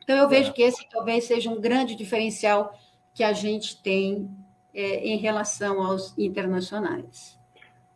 Então, 0.03 0.17
eu 0.17 0.29
vejo 0.29 0.51
é. 0.51 0.53
que 0.55 0.63
esse 0.63 0.89
talvez 0.89 1.25
seja 1.25 1.51
um 1.51 1.61
grande 1.61 1.95
diferencial 1.95 2.73
que 3.13 3.23
a 3.23 3.35
gente 3.35 3.83
tem 3.83 4.31
é, 4.73 5.07
em 5.07 5.19
relação 5.19 5.83
aos 5.83 6.17
internacionais. 6.17 7.39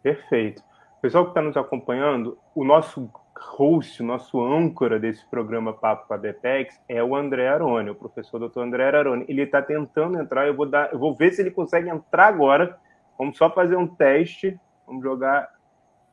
Perfeito. 0.02 0.62
Pessoal 1.00 1.24
que 1.24 1.30
está 1.30 1.40
nos 1.40 1.56
acompanhando, 1.56 2.38
o 2.54 2.62
nosso 2.62 3.10
host, 3.42 4.02
nosso 4.02 4.40
âncora 4.40 4.98
desse 4.98 5.24
programa 5.26 5.72
Papo 5.72 6.06
com 6.06 6.14
a 6.14 6.16
Detex 6.16 6.80
é 6.88 7.02
o 7.02 7.14
André 7.14 7.48
Aroni, 7.48 7.90
o 7.90 7.94
professor 7.94 8.38
Dr. 8.38 8.60
André 8.60 8.84
Aroni. 8.84 9.24
Ele 9.28 9.42
está 9.42 9.60
tentando 9.60 10.18
entrar, 10.20 10.46
eu 10.46 10.54
vou 10.54 10.66
dar, 10.66 10.92
eu 10.92 10.98
vou 10.98 11.14
ver 11.14 11.32
se 11.32 11.42
ele 11.42 11.50
consegue 11.50 11.88
entrar 11.88 12.26
agora. 12.26 12.78
Vamos 13.18 13.36
só 13.36 13.50
fazer 13.50 13.76
um 13.76 13.86
teste. 13.86 14.58
Vamos 14.86 15.02
jogar. 15.02 15.50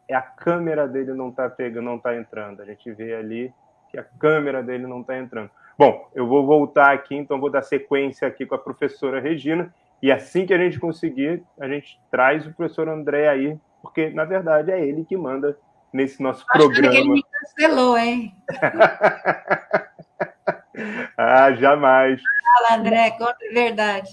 É 0.07 0.15
a 0.15 0.21
câmera 0.21 0.87
dele 0.87 1.13
não 1.13 1.29
está 1.29 1.49
pegando, 1.49 1.85
não 1.85 1.95
está 1.95 2.15
entrando. 2.15 2.61
A 2.61 2.65
gente 2.65 2.91
vê 2.91 3.15
ali 3.15 3.53
que 3.89 3.97
a 3.97 4.03
câmera 4.03 4.61
dele 4.63 4.87
não 4.87 5.01
está 5.01 5.17
entrando. 5.17 5.49
Bom, 5.77 6.09
eu 6.13 6.27
vou 6.27 6.45
voltar 6.45 6.91
aqui, 6.91 7.15
então 7.15 7.39
vou 7.39 7.49
dar 7.49 7.61
sequência 7.61 8.27
aqui 8.27 8.45
com 8.45 8.55
a 8.55 8.59
professora 8.59 9.19
Regina. 9.19 9.73
E 10.01 10.11
assim 10.11 10.45
que 10.45 10.53
a 10.53 10.57
gente 10.57 10.79
conseguir, 10.79 11.43
a 11.59 11.67
gente 11.67 11.99
traz 12.09 12.45
o 12.45 12.53
professor 12.53 12.87
André 12.87 13.27
aí, 13.27 13.57
porque 13.81 14.09
na 14.09 14.25
verdade 14.25 14.71
é 14.71 14.85
ele 14.85 15.05
que 15.05 15.15
manda 15.15 15.57
nesse 15.93 16.21
nosso 16.21 16.43
Acho 16.49 16.59
programa. 16.59 16.93
Que 16.93 16.99
ele 16.99 17.09
me 17.09 17.23
cancelou, 17.23 17.97
hein? 17.97 18.35
ah, 21.17 21.53
jamais. 21.53 22.21
Fala, 22.59 22.79
André, 22.79 23.11
conta 23.11 23.37
a 23.49 23.53
verdade. 23.53 24.11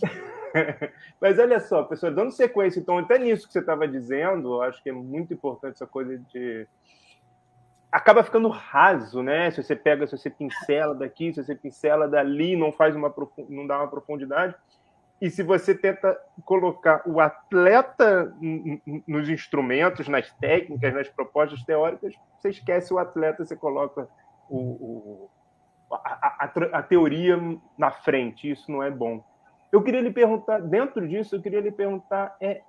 Mas 1.21 1.39
olha 1.39 1.61
só, 1.61 1.83
professor, 1.83 2.13
dando 2.13 2.31
sequência, 2.31 2.81
então, 2.81 2.99
até 2.99 3.19
nisso 3.19 3.47
que 3.47 3.53
você 3.53 3.61
estava 3.61 3.87
dizendo, 3.87 4.55
eu 4.55 4.63
acho 4.63 4.83
que 4.83 4.91
é 4.91 4.93
muito 4.93 5.33
importante 5.33 5.75
essa 5.75 5.87
coisa 5.87 6.19
de. 6.19 6.67
Acaba 7.91 8.23
ficando 8.23 8.49
raso, 8.49 9.23
né? 9.23 9.51
Se 9.51 9.63
você 9.63 9.75
pega, 9.75 10.07
se 10.07 10.17
você 10.17 10.29
pincela 10.29 10.95
daqui, 10.95 11.33
se 11.33 11.43
você 11.43 11.55
pincela 11.55 12.09
dali, 12.09 12.57
não 12.57 12.73
faz 12.73 12.95
uma 12.95 13.15
não 13.49 13.67
dá 13.67 13.79
uma 13.79 13.89
profundidade. 13.89 14.55
E 15.21 15.31
se 15.31 15.43
você 15.43 15.75
tenta 15.75 16.19
colocar 16.45 17.03
o 17.07 17.21
atleta 17.21 18.35
nos 19.07 19.29
instrumentos, 19.29 20.09
nas 20.09 20.31
técnicas, 20.33 20.93
nas 20.93 21.09
propostas 21.09 21.63
teóricas, 21.63 22.15
você 22.39 22.51
esquece 22.51 22.93
o 22.93 22.99
atleta, 22.99 23.45
você 23.45 23.57
coloca 23.57 24.09
o, 24.49 24.59
o 24.59 25.31
a, 25.91 26.45
a, 26.45 26.79
a, 26.79 26.83
teoria 26.83 27.39
na 27.79 27.91
frente. 27.91 28.51
Isso 28.51 28.71
não 28.71 28.83
é 28.83 28.91
bom. 28.91 29.25
Eu 29.73 29.83
queria 29.83 30.03
lhe 30.03 30.13
perguntar, 30.13 30.61
dentro 30.61 31.07
disso, 31.09 31.37
eu 31.37 31.43
queria 31.43 31.61
lhe 31.61 31.73
perguntar 31.73 32.37
é, 32.41 32.63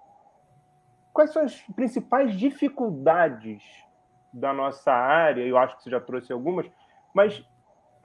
quais 1.12 1.32
são 1.32 1.44
as 1.44 1.62
principais 1.76 2.34
dificuldades 2.34 3.64
da 4.32 4.54
nossa 4.54 4.92
área, 4.92 5.42
eu 5.42 5.58
acho 5.58 5.76
que 5.78 5.84
você 5.84 5.90
já 5.90 6.00
trouxe 6.00 6.32
algumas, 6.32 6.70
mas 7.14 7.44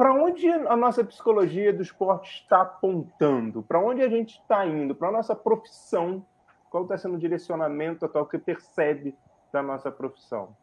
para 0.03 0.15
onde 0.15 0.49
a 0.49 0.77
nossa 0.77 1.05
psicologia 1.05 1.73
do 1.73 1.81
esporte 1.81 2.43
está 2.43 2.63
apontando? 2.63 3.63
Para 3.63 3.79
onde 3.79 4.03
a 4.03 4.09
gente 4.09 4.37
está 4.37 4.67
indo? 4.67 4.97
Para 4.97 5.11
a 5.11 5.13
nossa 5.13 5.33
profissão? 5.33 6.27
Qual 6.69 6.83
está 6.83 6.99
sendo 6.99 7.15
o 7.15 7.19
direcionamento 7.21 8.05
atual 8.05 8.27
que 8.27 8.37
percebe 8.37 9.17
da 9.53 9.63
nossa 9.63 9.93
profissão? 9.93 10.57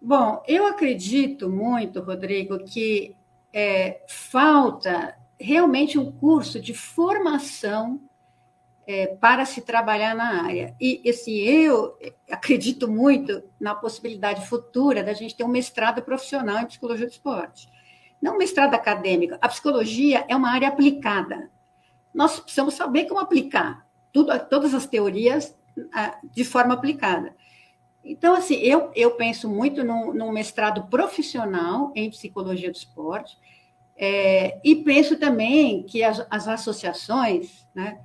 Bom, 0.00 0.44
eu 0.46 0.64
acredito 0.64 1.50
muito, 1.50 2.00
Rodrigo, 2.00 2.56
que 2.60 3.16
é, 3.52 4.00
falta 4.08 5.18
realmente 5.36 5.98
um 5.98 6.12
curso 6.12 6.60
de 6.60 6.72
formação 6.72 8.00
é, 8.86 9.06
para 9.06 9.44
se 9.44 9.60
trabalhar 9.62 10.14
na 10.14 10.44
área. 10.44 10.74
E 10.80 11.02
assim, 11.08 11.38
eu 11.38 11.98
acredito 12.30 12.86
muito 12.86 13.42
na 13.58 13.74
possibilidade 13.74 14.46
futura 14.46 15.02
da 15.02 15.12
gente 15.12 15.34
ter 15.34 15.44
um 15.44 15.48
mestrado 15.48 16.02
profissional 16.02 16.58
em 16.58 16.66
psicologia 16.66 17.06
do 17.06 17.12
esporte. 17.12 17.68
Não 18.22 18.34
um 18.34 18.38
mestrado 18.38 18.74
acadêmico. 18.74 19.36
A 19.40 19.48
psicologia 19.48 20.24
é 20.28 20.36
uma 20.36 20.50
área 20.50 20.68
aplicada. 20.68 21.50
Nós 22.14 22.38
precisamos 22.38 22.74
saber 22.74 23.06
como 23.06 23.20
aplicar 23.20 23.86
tudo, 24.12 24.38
todas 24.48 24.72
as 24.72 24.86
teorias 24.86 25.54
ah, 25.92 26.18
de 26.24 26.44
forma 26.44 26.72
aplicada. 26.72 27.34
Então, 28.02 28.34
assim, 28.34 28.54
eu, 28.54 28.90
eu 28.94 29.10
penso 29.16 29.48
muito 29.48 29.82
num, 29.82 30.14
num 30.14 30.30
mestrado 30.30 30.86
profissional 30.86 31.92
em 31.94 32.08
psicologia 32.08 32.70
do 32.70 32.76
esporte, 32.76 33.36
é, 33.96 34.60
e 34.62 34.76
penso 34.76 35.18
também 35.18 35.82
que 35.82 36.04
as, 36.04 36.24
as 36.30 36.46
associações, 36.46 37.66
né, 37.74 37.98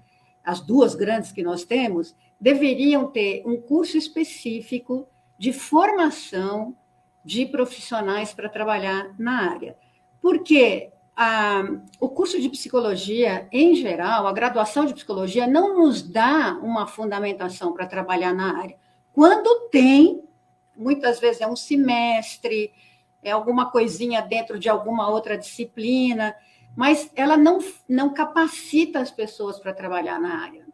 as 0.43 0.59
duas 0.59 0.95
grandes 0.95 1.31
que 1.31 1.43
nós 1.43 1.63
temos, 1.63 2.15
deveriam 2.39 3.07
ter 3.07 3.43
um 3.45 3.59
curso 3.61 3.97
específico 3.97 5.07
de 5.37 5.53
formação 5.53 6.75
de 7.23 7.45
profissionais 7.45 8.33
para 8.33 8.49
trabalhar 8.49 9.13
na 9.19 9.51
área. 9.51 9.77
Porque 10.19 10.91
a, 11.15 11.63
o 11.99 12.09
curso 12.09 12.39
de 12.41 12.49
psicologia, 12.49 13.47
em 13.51 13.75
geral, 13.75 14.25
a 14.25 14.33
graduação 14.33 14.85
de 14.85 14.93
psicologia, 14.93 15.45
não 15.45 15.77
nos 15.77 16.01
dá 16.01 16.57
uma 16.61 16.87
fundamentação 16.87 17.73
para 17.73 17.85
trabalhar 17.85 18.33
na 18.33 18.57
área. 18.57 18.75
Quando 19.13 19.69
tem, 19.69 20.23
muitas 20.75 21.19
vezes 21.19 21.41
é 21.41 21.47
um 21.47 21.55
semestre, 21.55 22.71
é 23.21 23.31
alguma 23.31 23.69
coisinha 23.69 24.21
dentro 24.21 24.57
de 24.57 24.67
alguma 24.67 25.09
outra 25.09 25.37
disciplina, 25.37 26.35
mas 26.75 27.11
ela 27.15 27.37
não, 27.37 27.59
não 27.87 28.13
capacita 28.13 28.99
as 28.99 29.11
pessoas 29.11 29.59
para 29.59 29.73
trabalhar 29.73 30.19
na 30.19 30.41
área. 30.41 30.65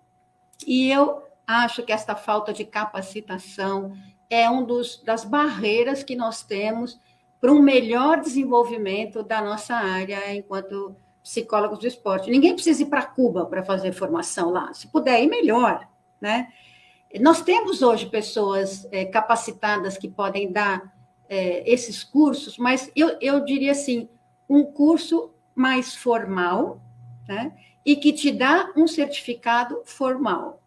E 0.65 0.89
eu 0.91 1.23
acho 1.45 1.83
que 1.83 1.91
esta 1.91 2.15
falta 2.15 2.53
de 2.53 2.65
capacitação 2.65 3.93
é 4.29 4.49
um 4.49 4.65
dos 4.65 5.01
das 5.03 5.23
barreiras 5.23 6.03
que 6.03 6.15
nós 6.15 6.43
temos 6.43 6.99
para 7.39 7.51
um 7.51 7.61
melhor 7.61 8.19
desenvolvimento 8.19 9.23
da 9.23 9.41
nossa 9.41 9.75
área 9.75 10.33
enquanto 10.35 10.95
psicólogos 11.23 11.79
do 11.79 11.87
esporte. 11.87 12.29
Ninguém 12.29 12.53
precisa 12.53 12.83
ir 12.83 12.87
para 12.87 13.05
Cuba 13.05 13.45
para 13.45 13.63
fazer 13.63 13.91
formação 13.91 14.49
lá. 14.49 14.73
Se 14.73 14.87
puder 14.87 15.21
ir, 15.21 15.27
melhor, 15.27 15.87
né? 16.19 16.47
Nós 17.21 17.41
temos 17.41 17.81
hoje 17.81 18.05
pessoas 18.07 18.87
é, 18.91 19.05
capacitadas 19.05 19.97
que 19.97 20.09
podem 20.09 20.51
dar 20.51 20.93
é, 21.29 21.69
esses 21.69 22.03
cursos, 22.03 22.57
mas 22.57 22.91
eu, 22.95 23.17
eu 23.21 23.43
diria 23.45 23.71
assim, 23.71 24.09
um 24.49 24.63
curso 24.63 25.33
mais 25.57 25.95
formal, 25.95 26.79
né? 27.27 27.51
E 27.83 27.95
que 27.95 28.13
te 28.13 28.31
dá 28.31 28.71
um 28.75 28.87
certificado 28.87 29.81
formal. 29.85 30.61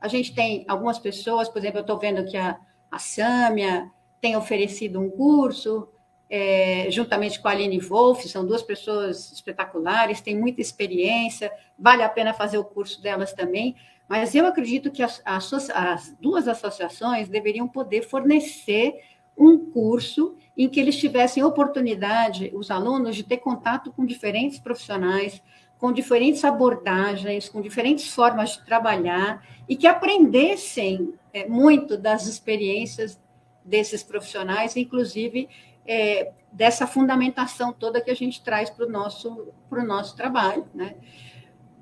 A 0.00 0.08
gente 0.08 0.34
tem 0.34 0.64
algumas 0.66 0.98
pessoas, 0.98 1.48
por 1.48 1.58
exemplo, 1.58 1.78
eu 1.78 1.82
estou 1.82 1.96
vendo 1.96 2.28
que 2.28 2.36
a, 2.36 2.58
a 2.90 2.98
Sâmia 2.98 3.88
tem 4.20 4.36
oferecido 4.36 5.00
um 5.00 5.08
curso, 5.08 5.88
é, 6.28 6.90
juntamente 6.90 7.40
com 7.40 7.46
a 7.46 7.52
Aline 7.52 7.78
Wolff, 7.78 8.28
são 8.28 8.44
duas 8.44 8.62
pessoas 8.62 9.30
espetaculares, 9.30 10.20
têm 10.20 10.36
muita 10.36 10.60
experiência, 10.60 11.52
vale 11.78 12.02
a 12.02 12.08
pena 12.08 12.34
fazer 12.34 12.58
o 12.58 12.64
curso 12.64 13.00
delas 13.00 13.32
também, 13.32 13.76
mas 14.08 14.34
eu 14.34 14.44
acredito 14.46 14.90
que 14.90 15.02
as, 15.02 15.22
as, 15.24 15.70
as 15.70 16.16
duas 16.20 16.48
associações 16.48 17.28
deveriam 17.28 17.68
poder 17.68 18.02
fornecer 18.02 18.94
um 19.36 19.58
curso 19.70 20.36
em 20.56 20.68
que 20.68 20.78
eles 20.78 20.96
tivessem 20.96 21.42
oportunidade, 21.42 22.50
os 22.54 22.70
alunos, 22.70 23.16
de 23.16 23.22
ter 23.22 23.38
contato 23.38 23.92
com 23.92 24.04
diferentes 24.04 24.58
profissionais, 24.58 25.42
com 25.78 25.92
diferentes 25.92 26.44
abordagens, 26.44 27.48
com 27.48 27.60
diferentes 27.60 28.12
formas 28.12 28.52
de 28.52 28.64
trabalhar 28.64 29.44
e 29.68 29.74
que 29.74 29.86
aprendessem 29.86 31.14
é, 31.32 31.48
muito 31.48 31.96
das 31.96 32.26
experiências 32.26 33.18
desses 33.64 34.02
profissionais, 34.02 34.76
inclusive 34.76 35.48
é, 35.86 36.32
dessa 36.52 36.86
fundamentação 36.86 37.72
toda 37.72 38.00
que 38.00 38.10
a 38.10 38.14
gente 38.14 38.42
traz 38.42 38.70
para 38.70 38.86
o 38.86 38.88
nosso, 38.88 39.48
o 39.70 39.82
nosso 39.82 40.14
trabalho. 40.14 40.68
Né? 40.74 40.94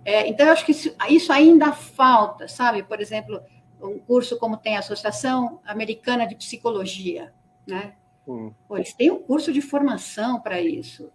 É, 0.04 0.28
então, 0.28 0.46
eu 0.46 0.52
acho 0.52 0.64
que 0.64 0.72
isso, 0.72 0.94
isso 1.08 1.32
ainda 1.32 1.72
falta, 1.72 2.48
sabe? 2.48 2.82
Por 2.82 3.00
exemplo, 3.00 3.42
um 3.82 3.98
curso 3.98 4.38
como 4.38 4.56
tem 4.56 4.76
a 4.76 4.80
Associação 4.80 5.60
Americana 5.64 6.26
de 6.26 6.36
Psicologia, 6.36 7.32
né? 7.66 7.94
Hum. 8.26 8.52
Pô, 8.68 8.76
eles 8.76 8.92
têm 8.92 9.10
um 9.10 9.22
curso 9.22 9.52
de 9.52 9.60
formação 9.60 10.40
para 10.40 10.60
isso. 10.60 11.10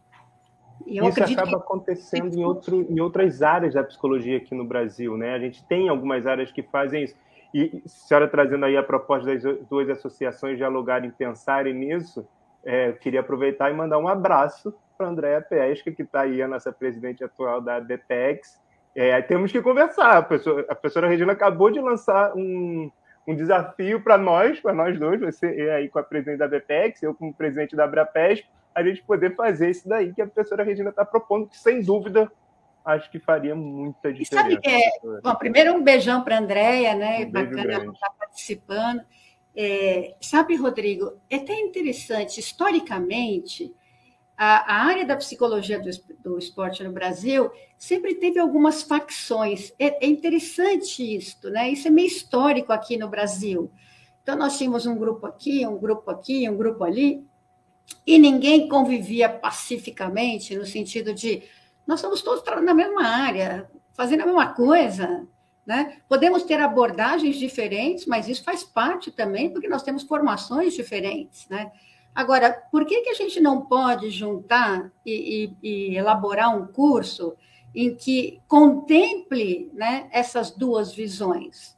isso 0.85 1.23
acaba 1.23 1.47
que... 1.47 1.55
acontecendo 1.55 2.33
em, 2.33 2.43
outro, 2.43 2.85
em 2.89 2.99
outras 2.99 3.41
áreas 3.41 3.73
da 3.73 3.83
psicologia 3.83 4.37
aqui 4.37 4.53
no 4.53 4.65
Brasil, 4.65 5.17
né? 5.17 5.33
A 5.33 5.39
gente 5.39 5.65
tem 5.65 5.89
algumas 5.89 6.25
áreas 6.25 6.51
que 6.51 6.63
fazem 6.63 7.03
isso. 7.03 7.15
E 7.53 7.81
a 7.85 7.87
senhora 7.87 8.27
trazendo 8.27 8.65
aí 8.65 8.75
a 8.75 8.83
proposta 8.83 9.33
das 9.33 9.41
duas 9.69 9.89
associações 9.89 10.57
dialogarem 10.57 11.09
e 11.09 11.13
pensarem 11.13 11.73
nisso, 11.73 12.27
é, 12.65 12.91
queria 12.91 13.21
aproveitar 13.21 13.71
e 13.71 13.73
mandar 13.73 13.97
um 13.97 14.07
abraço 14.07 14.73
para 14.97 15.07
a 15.07 15.09
Andréa 15.09 15.41
Pesca, 15.41 15.91
que 15.91 16.01
está 16.01 16.21
aí, 16.21 16.41
a 16.41 16.47
nossa 16.47 16.71
presidente 16.71 17.23
atual 17.23 17.61
da 17.61 17.79
DPEX. 17.79 18.59
É, 18.95 19.21
temos 19.21 19.51
que 19.51 19.61
conversar. 19.61 20.17
A 20.17 20.21
professora, 20.21 20.65
a 20.69 20.75
professora 20.75 21.07
Regina 21.07 21.33
acabou 21.33 21.69
de 21.69 21.79
lançar 21.79 22.33
um, 22.35 22.89
um 23.27 23.35
desafio 23.35 24.01
para 24.01 24.17
nós, 24.17 24.59
para 24.59 24.73
nós 24.73 24.99
dois, 24.99 25.19
você 25.19 25.47
aí 25.71 25.89
com 25.89 25.99
a 25.99 26.03
presidente 26.03 26.37
da 26.37 26.47
BPEX, 26.47 27.01
eu 27.01 27.13
como 27.13 27.33
presidente 27.33 27.75
da 27.75 27.85
Abrapesp, 27.85 28.45
a 28.73 28.83
gente 28.83 29.01
poder 29.03 29.35
fazer 29.35 29.71
isso 29.71 29.87
daí 29.87 30.13
que 30.13 30.21
a 30.21 30.27
professora 30.27 30.63
Regina 30.63 30.89
está 30.89 31.05
propondo, 31.05 31.47
que 31.47 31.57
sem 31.57 31.81
dúvida 31.81 32.31
acho 32.83 33.09
que 33.09 33.19
faria 33.19 33.55
muita 33.55 34.13
diferença. 34.13 34.47
E 34.49 34.53
sabe, 34.53 34.59
é, 34.63 35.21
bom, 35.21 35.33
primeiro 35.35 35.73
um 35.73 35.83
beijão 35.83 36.23
para 36.23 36.35
a 36.35 36.39
Andréia, 36.39 36.93
né? 36.93 37.25
Um 37.25 37.31
Bacana 37.31 37.91
estar 37.91 38.09
participando. 38.11 39.01
É, 39.55 40.13
sabe, 40.21 40.55
Rodrigo, 40.55 41.17
é 41.29 41.37
até 41.37 41.57
interessante, 41.59 42.39
historicamente, 42.39 43.73
a, 44.37 44.85
área 44.85 45.05
da 45.05 45.15
psicologia 45.15 45.79
do, 45.79 46.37
esporte 46.37 46.83
no 46.83 46.91
Brasil 46.91 47.49
sempre 47.77 48.15
teve 48.15 48.39
algumas 48.39 48.83
facções. 48.83 49.71
É, 49.79 50.05
é 50.05 50.07
interessante 50.07 51.15
isso, 51.15 51.49
né? 51.49 51.69
Isso 51.69 51.87
é 51.87 51.91
meio 51.91 52.07
histórico 52.07 52.73
aqui 52.73 52.97
no 52.97 53.07
Brasil. 53.07 53.71
Então, 54.21 54.35
nós 54.35 54.57
tínhamos 54.57 54.85
um 54.85 54.97
grupo 54.97 55.25
aqui, 55.25 55.65
um 55.65 55.77
grupo 55.77 56.09
aqui, 56.09 56.49
um 56.49 56.57
grupo 56.57 56.83
ali, 56.83 57.25
e 58.05 58.17
ninguém 58.17 58.67
convivia 58.67 59.29
pacificamente, 59.29 60.55
no 60.55 60.65
sentido 60.65 61.13
de 61.13 61.43
nós 61.85 61.99
estamos 61.99 62.21
todos 62.21 62.43
na 62.63 62.73
mesma 62.73 63.07
área, 63.07 63.69
fazendo 63.93 64.23
a 64.23 64.25
mesma 64.25 64.53
coisa. 64.53 65.27
Né? 65.65 65.97
Podemos 66.07 66.43
ter 66.43 66.59
abordagens 66.59 67.37
diferentes, 67.37 68.05
mas 68.05 68.27
isso 68.27 68.43
faz 68.43 68.63
parte 68.63 69.11
também, 69.11 69.51
porque 69.51 69.67
nós 69.67 69.83
temos 69.83 70.03
formações 70.03 70.73
diferentes. 70.73 71.47
Né? 71.47 71.71
Agora, 72.15 72.53
por 72.71 72.85
que, 72.85 73.01
que 73.01 73.09
a 73.09 73.13
gente 73.13 73.41
não 73.41 73.65
pode 73.65 74.09
juntar 74.09 74.89
e, 75.05 75.51
e, 75.61 75.91
e 75.91 75.97
elaborar 75.97 76.55
um 76.55 76.65
curso 76.65 77.35
em 77.75 77.93
que 77.93 78.41
contemple 78.47 79.69
né, 79.73 80.07
essas 80.13 80.49
duas 80.49 80.93
visões? 80.95 81.75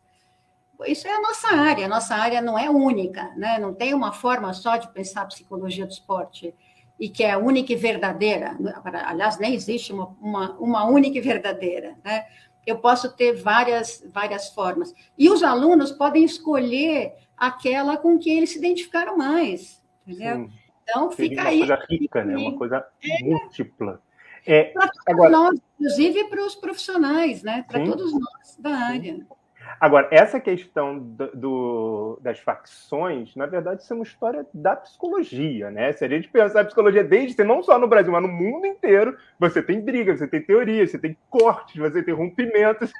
Isso 0.85 1.07
é 1.07 1.11
a 1.11 1.21
nossa 1.21 1.47
área, 1.55 1.87
a 1.87 1.89
nossa 1.89 2.15
área 2.15 2.39
não 2.39 2.57
é 2.57 2.69
única, 2.69 3.33
né? 3.35 3.57
não 3.57 3.73
tem 3.73 3.95
uma 3.95 4.11
forma 4.11 4.53
só 4.53 4.77
de 4.77 4.87
pensar 4.93 5.23
a 5.23 5.25
psicologia 5.25 5.87
do 5.87 5.91
esporte 5.91 6.53
e 6.99 7.09
que 7.09 7.23
é 7.23 7.35
única 7.35 7.73
e 7.73 7.75
verdadeira. 7.75 8.55
Aliás, 9.05 9.39
nem 9.39 9.55
existe 9.55 9.91
uma, 9.91 10.15
uma, 10.21 10.51
uma 10.59 10.85
única 10.85 11.17
e 11.17 11.21
verdadeira. 11.21 11.97
Né? 12.03 12.25
Eu 12.63 12.77
posso 12.77 13.11
ter 13.15 13.33
várias, 13.33 14.03
várias 14.13 14.49
formas. 14.49 14.93
E 15.17 15.31
os 15.31 15.41
alunos 15.41 15.91
podem 15.91 16.23
escolher 16.23 17.15
aquela 17.35 17.97
com 17.97 18.19
que 18.19 18.29
eles 18.29 18.51
se 18.51 18.59
identificaram 18.59 19.17
mais. 19.17 19.81
Entendeu? 20.07 20.35
Sim. 20.35 20.51
Então, 20.83 21.11
fica 21.11 21.41
uma 21.41 21.49
aí. 21.49 21.57
Uma 21.57 21.67
coisa 21.67 21.85
rica, 21.89 22.23
né? 22.23 22.37
uma 22.37 22.57
coisa 22.57 22.87
é, 23.03 23.23
múltipla. 23.23 24.01
É, 24.45 24.63
para 24.65 24.87
todos 24.87 25.03
agora, 25.07 25.29
nós, 25.29 25.59
inclusive 25.77 26.23
para 26.29 26.45
os 26.45 26.55
profissionais, 26.55 27.43
né? 27.43 27.65
para 27.67 27.83
todos 27.83 28.13
nós 28.13 28.57
da 28.57 28.69
área. 28.71 29.19
Agora, 29.79 30.07
essa 30.11 30.39
questão 30.39 30.97
do, 30.97 31.27
do, 31.35 32.19
das 32.21 32.39
facções, 32.39 33.35
na 33.35 33.45
verdade, 33.45 33.81
isso 33.81 33.91
é 33.91 33.95
uma 33.95 34.03
história 34.03 34.45
da 34.53 34.75
psicologia, 34.77 35.69
né? 35.69 35.91
Se 35.91 36.05
a 36.05 36.07
gente 36.07 36.29
pensar 36.29 36.61
a 36.61 36.65
psicologia 36.65 37.03
desde 37.03 37.43
não 37.43 37.61
só 37.61 37.77
no 37.77 37.87
Brasil, 37.87 38.11
mas 38.11 38.21
no 38.21 38.29
mundo 38.29 38.65
inteiro, 38.65 39.17
você 39.37 39.61
tem 39.61 39.81
brigas, 39.81 40.19
você 40.19 40.27
tem 40.27 40.41
teorias, 40.41 40.89
você 40.89 40.97
tem 40.97 41.17
cortes, 41.29 41.75
você 41.75 42.01
tem 42.01 42.13
rompimentos. 42.13 42.91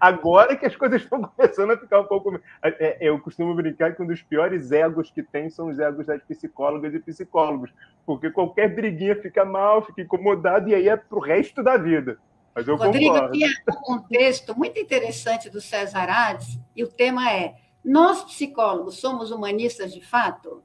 Agora 0.00 0.56
que 0.56 0.66
as 0.66 0.76
coisas 0.76 1.00
estão 1.02 1.22
começando 1.22 1.72
a 1.72 1.78
ficar 1.78 2.00
um 2.00 2.04
pouco. 2.04 2.34
É, 2.62 2.68
é, 2.78 2.96
eu 3.00 3.18
costumo 3.20 3.54
brincar 3.54 3.94
que 3.94 4.02
um 4.02 4.06
dos 4.06 4.22
piores 4.22 4.72
egos 4.72 5.10
que 5.10 5.22
tem 5.22 5.50
são 5.50 5.68
os 5.68 5.78
egos 5.78 6.06
das 6.06 6.22
psicólogas 6.22 6.94
e 6.94 7.00
psicólogos, 7.00 7.72
porque 8.04 8.30
qualquer 8.30 8.74
briguinha 8.74 9.16
fica 9.16 9.44
mal, 9.44 9.84
fica 9.84 10.02
incomodado 10.02 10.68
e 10.68 10.74
aí 10.74 10.88
é 10.88 10.96
pro 10.96 11.20
resto 11.20 11.62
da 11.62 11.76
vida. 11.76 12.18
Mas 12.54 12.68
eu 12.68 12.76
Rodrigo, 12.76 13.14
concordo. 13.14 13.36
um 13.36 13.82
contexto 13.82 14.56
muito 14.56 14.78
interessante 14.78 15.50
do 15.50 15.60
César 15.60 16.08
Hades, 16.08 16.58
e 16.76 16.84
o 16.84 16.88
tema 16.88 17.30
é: 17.32 17.56
nós 17.84 18.22
psicólogos 18.24 19.00
somos 19.00 19.30
humanistas 19.30 19.92
de 19.92 20.00
fato? 20.00 20.62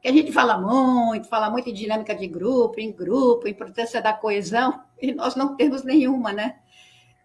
Que 0.00 0.06
a 0.06 0.12
gente 0.12 0.30
fala 0.30 0.56
muito, 0.56 1.28
fala 1.28 1.50
muito 1.50 1.68
em 1.68 1.74
dinâmica 1.74 2.14
de 2.14 2.28
grupo, 2.28 2.78
em 2.78 2.92
grupo, 2.92 3.48
importância 3.48 4.00
da 4.00 4.12
coesão, 4.12 4.80
e 5.02 5.12
nós 5.12 5.34
não 5.34 5.56
temos 5.56 5.82
nenhuma, 5.82 6.32
né? 6.32 6.60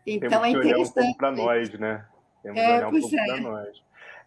Então 0.05 0.29
Temos 0.29 0.45
é 0.45 0.49
interessante. 0.49 1.07
Um 1.09 1.13
para 1.13 1.31
nós, 1.31 1.73
né? 1.73 2.05
Temos 2.41 2.59
é, 2.59 2.77
olhar 2.77 2.87
um 2.87 2.99
pouco 2.99 3.15
é. 3.15 3.25
para 3.25 3.41
nós. 3.41 3.83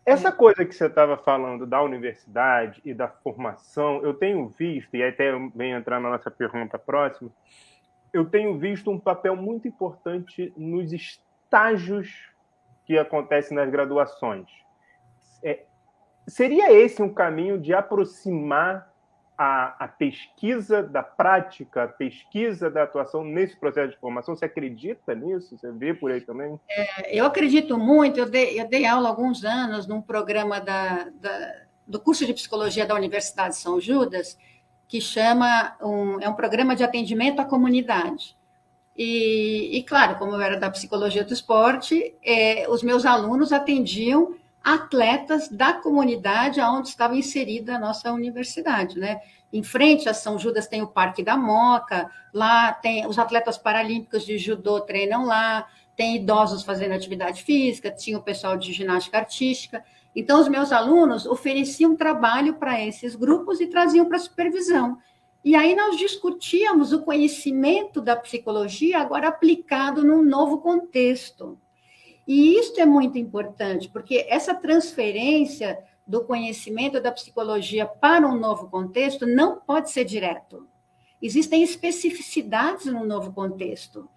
Essa 0.06 0.30
coisa 0.30 0.64
que 0.64 0.72
você 0.72 0.86
estava 0.86 1.16
falando 1.16 1.66
da 1.66 1.82
universidade 1.82 2.80
e 2.84 2.94
da 2.94 3.08
formação, 3.08 4.00
eu 4.04 4.14
tenho 4.14 4.46
visto, 4.48 4.94
e 4.96 5.02
até 5.02 5.32
vem 5.52 5.72
entrar 5.72 5.98
na 5.98 6.10
nossa 6.10 6.30
pergunta 6.30 6.78
próxima, 6.78 7.28
eu 8.12 8.24
tenho 8.24 8.56
visto 8.56 8.88
um 8.88 9.00
papel 9.00 9.34
muito 9.34 9.66
importante 9.66 10.52
nos 10.56 10.92
estágios 10.92 12.30
que 12.84 12.96
acontecem 12.96 13.56
nas 13.56 13.68
graduações. 13.68 14.46
É, 15.42 15.64
seria 16.28 16.72
esse 16.72 17.02
um 17.02 17.12
caminho 17.12 17.58
de 17.58 17.74
aproximar 17.74 18.88
a, 19.37 19.85
a, 19.85 19.88
pesquisa 19.88 20.83
da 20.83 21.03
prática, 21.03 21.85
a 21.85 21.88
pesquisa 21.88 22.70
da 22.70 22.83
atuação 22.83 23.22
nesse 23.22 23.57
processo 23.57 23.92
de 23.92 23.99
formação? 23.99 24.35
Você 24.35 24.46
acredita 24.46 25.14
nisso? 25.14 25.57
Você 25.57 25.70
vê 25.72 25.92
por 25.92 26.11
aí 26.11 26.20
também? 26.20 26.59
É, 26.68 27.18
eu 27.18 27.25
acredito 27.27 27.79
muito. 27.79 28.18
Eu 28.18 28.29
dei, 28.29 28.61
eu 28.61 28.68
dei 28.68 28.87
aula 28.87 29.09
há 29.09 29.11
alguns 29.11 29.44
anos 29.44 29.87
num 29.87 30.01
programa 30.01 30.61
da, 30.61 31.09
da, 31.14 31.55
do 31.87 32.01
curso 32.01 32.25
de 32.25 32.33
psicologia 32.33 32.87
da 32.87 32.94
Universidade 32.94 33.55
de 33.55 33.61
São 33.61 33.81
Judas, 33.81 34.38
que 34.88 35.01
chama 35.01 35.77
um, 35.83 36.20
é 36.20 36.29
um 36.29 36.35
programa 36.35 36.75
de 36.75 36.83
atendimento 36.83 37.40
à 37.40 37.44
comunidade. 37.44 38.37
E, 38.96 39.77
e 39.77 39.83
claro, 39.83 40.16
como 40.16 40.33
eu 40.33 40.40
era 40.40 40.59
da 40.59 40.70
psicologia 40.70 41.25
do 41.25 41.35
esporte, 41.35 42.14
é, 42.25 42.66
os 42.68 42.83
meus 42.83 43.05
alunos 43.05 43.53
atendiam 43.53 44.35
atletas 44.66 45.48
da 45.48 45.74
comunidade 45.74 46.61
onde 46.61 46.88
estava 46.88 47.14
inserida 47.14 47.76
a 47.76 47.79
nossa 47.79 48.12
universidade, 48.12 48.98
né? 48.98 49.20
Em 49.52 49.62
frente 49.62 50.09
a 50.09 50.12
São 50.12 50.37
Judas 50.37 50.66
tem 50.66 50.83
o 50.83 50.88
Parque 50.88 51.22
da 51.22 51.37
Moca, 51.37 52.11
lá 52.35 52.72
tem 52.72 53.07
os 53.07 53.16
atletas 53.16 53.57
paralímpicos 53.57 54.26
de 54.26 54.37
judô 54.37 54.81
treinam 54.81 55.24
lá, 55.24 55.68
tem 55.96 56.16
idosos 56.16 56.64
fazendo 56.64 56.94
atividade 56.94 57.44
física, 57.44 57.92
tinha 57.92 58.18
o 58.18 58.22
pessoal 58.22 58.57
de 58.57 58.72
ginástica 58.72 59.18
artística. 59.18 59.85
Então, 60.16 60.40
os 60.40 60.48
meus 60.48 60.72
alunos 60.72 61.26
ofereciam 61.26 61.94
trabalho 61.94 62.55
para 62.55 62.85
esses 62.85 63.14
grupos 63.14 63.61
e 63.61 63.68
traziam 63.68 64.07
para 64.07 64.18
supervisão. 64.18 64.98
E 65.44 65.55
aí 65.55 65.76
nós 65.76 65.96
discutíamos 65.96 66.92
o 66.92 67.02
conhecimento 67.02 68.00
da 68.00 68.16
psicologia 68.16 68.98
agora 68.98 69.29
aplicado 69.29 70.02
num 70.02 70.24
novo 70.24 70.59
contexto. 70.59 71.57
E 72.26 72.56
isso 72.58 72.78
é 72.80 72.84
muito 72.84 73.18
importante, 73.18 73.88
porque 73.88 74.26
essa 74.28 74.54
transferência 74.54 75.78
do 76.06 76.24
conhecimento 76.24 77.00
da 77.00 77.12
psicologia 77.12 77.86
para 77.86 78.26
um 78.26 78.38
novo 78.38 78.68
contexto 78.68 79.26
não 79.26 79.60
pode 79.60 79.90
ser 79.90 80.04
direto. 80.04 80.68
Existem 81.20 81.62
especificidades 81.62 82.86
no 82.86 83.04
novo 83.04 83.32
contexto 83.32 84.08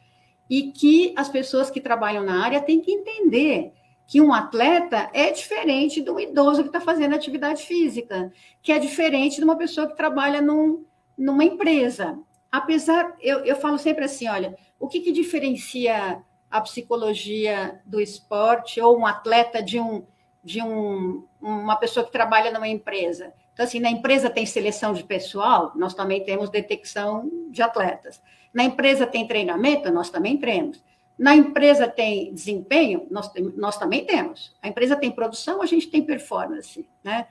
e 0.50 0.72
que 0.72 1.14
as 1.16 1.30
pessoas 1.30 1.70
que 1.70 1.80
trabalham 1.80 2.24
na 2.24 2.44
área 2.44 2.62
têm 2.62 2.82
que 2.82 2.92
entender 2.92 3.74
que 4.08 4.20
um 4.20 4.34
atleta 4.34 5.10
é 5.14 5.32
diferente 5.32 6.02
de 6.02 6.10
um 6.10 6.20
idoso 6.20 6.64
que 6.64 6.70
está 6.70 6.82
fazendo 6.82 7.14
atividade 7.14 7.64
física, 7.64 8.34
que 8.62 8.72
é 8.72 8.80
diferente 8.80 9.38
de 9.38 9.44
uma 9.44 9.56
pessoa 9.56 9.88
que 9.88 9.96
trabalha 9.96 10.42
num, 10.42 10.84
numa 11.16 11.44
empresa. 11.44 12.18
Apesar, 12.52 13.16
eu, 13.22 13.46
eu 13.46 13.56
falo 13.56 13.78
sempre 13.78 14.06
assim: 14.06 14.28
olha, 14.28 14.58
o 14.80 14.88
que, 14.88 15.02
que 15.02 15.12
diferencia 15.12 16.24
a 16.50 16.62
psicologia 16.62 17.80
do 17.86 18.00
esporte 18.00 18.82
ou 18.82 18.98
um 18.98 19.06
atleta 19.06 19.62
de 19.62 19.80
um 19.80 20.04
de 20.44 20.62
um, 20.62 21.26
uma 21.42 21.76
pessoa 21.76 22.06
que 22.06 22.12
trabalha 22.12 22.52
numa 22.52 22.68
empresa. 22.68 23.34
Então, 23.54 23.66
assim, 23.66 23.80
na 23.80 23.92
empresa 23.92 24.30
tem 24.30 24.46
seleção 24.46 24.94
de 24.94 25.04
pessoal, 25.04 25.74
nós 25.76 25.94
também 25.94 26.24
temos 26.24 26.50
detecção 26.50 27.30
de 27.52 27.62
atletas. 27.62 28.22
Na 28.54 28.64
empresa 28.64 29.06
tem 29.06 29.28
treinamento, 29.28 29.92
nós 29.92 30.10
também 30.10 30.38
temos. 30.38 30.82
Na 31.18 31.36
empresa 31.36 31.88
tem 31.88 32.34
desempenho, 32.34 33.06
nós, 33.12 33.30
nós 33.58 33.78
também 33.78 34.06
temos. 34.06 34.56
A 34.62 34.70
empresa 34.70 34.96
tem 34.96 35.12
produção, 35.12 35.62
a 35.62 35.66
gente 35.66 35.88
tem 35.88 36.02
performance, 36.02 36.88
né? 37.04 37.28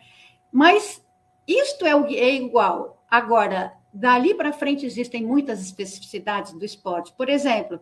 Mas 0.53 1.03
isto 1.47 1.87
é, 1.87 1.93
é 2.15 2.35
igual. 2.35 3.03
Agora, 3.11 3.73
dali 3.93 4.35
para 4.35 4.53
frente 4.53 4.85
existem 4.85 5.25
muitas 5.25 5.63
especificidades 5.63 6.53
do 6.53 6.65
esporte. 6.65 7.15
Por 7.15 7.31
exemplo, 7.31 7.81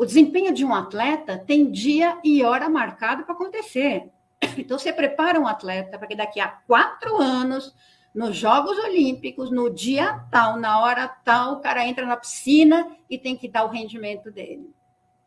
o 0.00 0.06
desempenho 0.06 0.50
de 0.54 0.64
um 0.64 0.74
atleta 0.74 1.36
tem 1.36 1.70
dia 1.70 2.18
e 2.24 2.42
hora 2.42 2.70
marcado 2.70 3.22
para 3.22 3.34
acontecer. 3.34 4.08
Então, 4.56 4.78
você 4.78 4.90
prepara 4.90 5.38
um 5.38 5.46
atleta 5.46 5.98
para 5.98 6.08
que 6.08 6.16
daqui 6.16 6.40
a 6.40 6.48
quatro 6.48 7.18
anos, 7.18 7.76
nos 8.14 8.34
Jogos 8.34 8.78
Olímpicos, 8.78 9.50
no 9.50 9.68
dia 9.68 10.24
tal, 10.30 10.56
na 10.56 10.80
hora 10.80 11.06
tal, 11.06 11.52
o 11.52 11.60
cara 11.60 11.86
entra 11.86 12.06
na 12.06 12.16
piscina 12.16 12.96
e 13.10 13.18
tem 13.18 13.36
que 13.36 13.46
dar 13.46 13.64
o 13.64 13.68
rendimento 13.68 14.30
dele. 14.30 14.74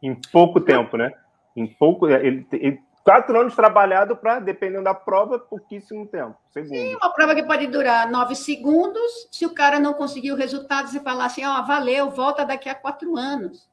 Em 0.01 0.19
pouco 0.31 0.59
tempo, 0.59 0.97
né? 0.97 1.13
Em 1.55 1.67
pouco. 1.67 2.07
Ele, 2.07 2.43
ele 2.53 2.81
quatro 3.03 3.39
anos 3.39 3.55
trabalhado 3.55 4.15
para, 4.15 4.39
dependendo 4.39 4.85
da 4.85 4.95
prova, 4.95 5.37
pouquíssimo 5.37 6.07
tempo. 6.07 6.35
Segundo. 6.49 6.69
Sim, 6.69 6.95
uma 6.95 7.13
prova 7.13 7.35
que 7.35 7.43
pode 7.43 7.67
durar 7.67 8.09
nove 8.09 8.33
segundos. 8.33 9.29
Se 9.31 9.45
o 9.45 9.53
cara 9.53 9.79
não 9.79 9.93
conseguir 9.93 10.31
o 10.31 10.35
resultado, 10.35 10.89
você 10.89 10.99
falar 10.99 11.25
assim: 11.25 11.45
ó, 11.45 11.59
oh, 11.59 11.65
valeu, 11.67 12.09
volta 12.09 12.43
daqui 12.43 12.67
a 12.67 12.73
quatro 12.73 13.15
anos. 13.15 13.71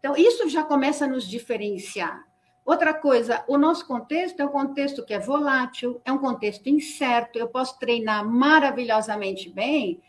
Então, 0.00 0.16
isso 0.16 0.48
já 0.48 0.64
começa 0.64 1.04
a 1.04 1.08
nos 1.08 1.28
diferenciar. 1.28 2.24
Outra 2.64 2.94
coisa, 2.94 3.44
o 3.46 3.58
nosso 3.58 3.86
contexto 3.86 4.40
é 4.40 4.44
um 4.44 4.50
contexto 4.50 5.04
que 5.04 5.12
é 5.12 5.18
volátil, 5.18 6.00
é 6.04 6.12
um 6.12 6.18
contexto 6.18 6.68
incerto. 6.68 7.38
Eu 7.38 7.48
posso 7.48 7.78
treinar 7.78 8.26
maravilhosamente 8.26 9.50
bem 9.50 10.00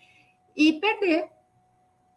e 0.56 0.74
perder. 0.74 1.30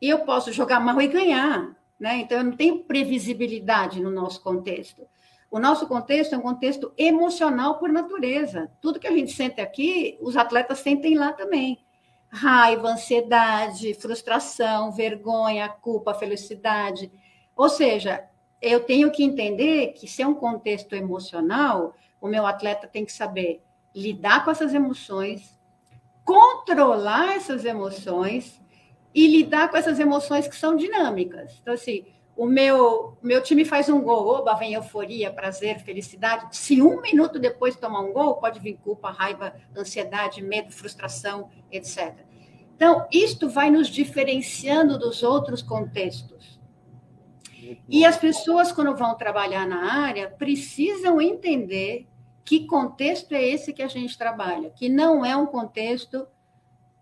E 0.01 0.09
eu 0.09 0.21
posso 0.21 0.53
jogar 0.53 0.81
mal 0.81 1.01
e 1.01 1.09
ganhar. 1.09 1.75
Né? 1.99 2.19
Então, 2.19 2.39
eu 2.39 2.45
não 2.45 2.53
tenho 2.53 2.85
previsibilidade 2.85 4.01
no 4.01 4.11
nosso 4.11 4.43
contexto. 4.43 5.07
o 5.51 5.59
nosso 5.59 5.87
contexto 5.87 6.35
é 6.35 6.39
um 6.39 6.43
contexto 6.43 6.93
emocional 6.99 7.79
por 7.79 7.89
natureza. 7.89 8.71
Tudo 8.81 8.99
que 8.99 9.07
a 9.07 9.13
gente 9.13 9.33
sente 9.33 9.61
aqui, 9.61 10.19
os 10.21 10.37
atletas 10.37 10.81
sentem 10.81 11.17
lá 11.17 11.33
também. 11.33 11.79
Raiva, 12.29 12.89
ansiedade, 12.89 13.95
frustração, 13.95 14.91
vergonha, 14.91 15.69
culpa, 15.69 16.13
felicidade. 16.13 17.11
Ou 17.57 17.69
seja, 17.69 18.25
eu 18.61 18.81
tenho 18.81 19.11
que 19.11 19.23
entender 19.23 19.89
que 19.89 20.09
se 20.09 20.23
é 20.23 20.27
um 20.27 20.35
contexto 20.35 20.95
emocional, 20.95 21.95
o 22.21 22.27
meu 22.27 22.47
atleta 22.47 22.89
tem 22.89 23.05
que 23.05 23.13
saber 23.13 23.63
lidar 23.95 24.45
com 24.45 24.51
essas 24.51 24.75
emoções, 24.75 25.59
controlar 26.25 27.37
essas 27.37 27.65
emoções 27.65 28.61
e 29.15 29.29
lidar 29.29 29.71
com 29.71 29.77
essas 29.77 30.01
emoções 30.01 30.49
que 30.49 30.57
são 30.57 30.75
dinâmicas. 30.75 31.59
Então, 31.61 31.75
assim, 31.75 32.05
o 32.37 32.47
meu, 32.47 33.17
meu 33.23 33.41
time 33.43 33.65
faz 33.65 33.89
um 33.89 34.01
gol, 34.01 34.27
oba, 34.27 34.55
vem 34.55 34.75
euforia, 34.75 35.33
prazer, 35.33 35.79
felicidade. 35.81 36.57
Se 36.57 36.83
um 36.83 37.01
minuto 37.01 37.39
depois 37.39 37.77
tomar 37.77 38.01
um 38.01 38.13
gol, 38.13 38.37
pode 38.37 38.59
vir 38.59 38.77
culpa, 38.83 39.11
raiva, 39.11 39.55
ansiedade, 39.77 40.43
medo, 40.43 40.73
frustração, 40.73 41.49
etc. 41.71 42.13
Então, 42.75 43.07
isto 43.13 43.49
vai 43.49 43.71
nos 43.71 43.87
diferenciando 43.87 44.99
dos 44.99 45.23
outros 45.23 45.63
contextos. 45.63 46.54
E 47.89 48.05
as 48.05 48.17
pessoas, 48.17 48.73
quando 48.73 48.97
vão 48.97 49.17
trabalhar 49.17 49.67
na 49.67 50.03
área, 50.03 50.31
precisam 50.31 51.21
entender 51.21 52.07
que 52.45 52.67
contexto 52.67 53.33
é 53.33 53.43
esse 53.43 53.73
que 53.73 53.83
a 53.83 53.89
gente 53.89 54.19
trabalha, 54.19 54.71
que 54.71 54.89
não 54.89 55.25
é 55.25 55.37
um 55.37 55.47
contexto 55.47 56.27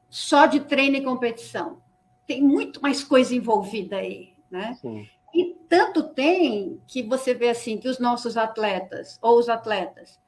só 0.08 0.46
de 0.46 0.60
treino 0.60 0.96
e 0.96 1.02
competição. 1.02 1.82
Tem 2.26 2.42
muito 2.42 2.80
mais 2.80 3.02
coisa 3.02 3.34
envolvida 3.34 3.96
aí, 3.96 4.34
né? 4.50 4.74
Sim. 4.80 5.08
E 5.34 5.56
tanto 5.68 6.02
tem 6.02 6.80
que 6.86 7.02
você 7.02 7.34
vê 7.34 7.48
assim 7.48 7.78
que 7.78 7.88
os 7.88 7.98
nossos 7.98 8.36
atletas 8.36 9.18
ou 9.22 9.38
os 9.38 9.48
atletas, 9.48 10.20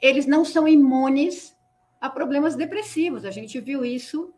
eles 0.00 0.26
não 0.26 0.44
são 0.44 0.68
imunes 0.68 1.56
a 2.00 2.08
problemas 2.08 2.54
depressivos. 2.54 3.24
A 3.24 3.30
gente 3.30 3.60
viu 3.60 3.84
isso 3.84 4.32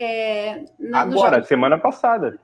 é, 0.00 0.64
agora, 0.94 1.42
semana 1.42 1.78
passada. 1.78 2.40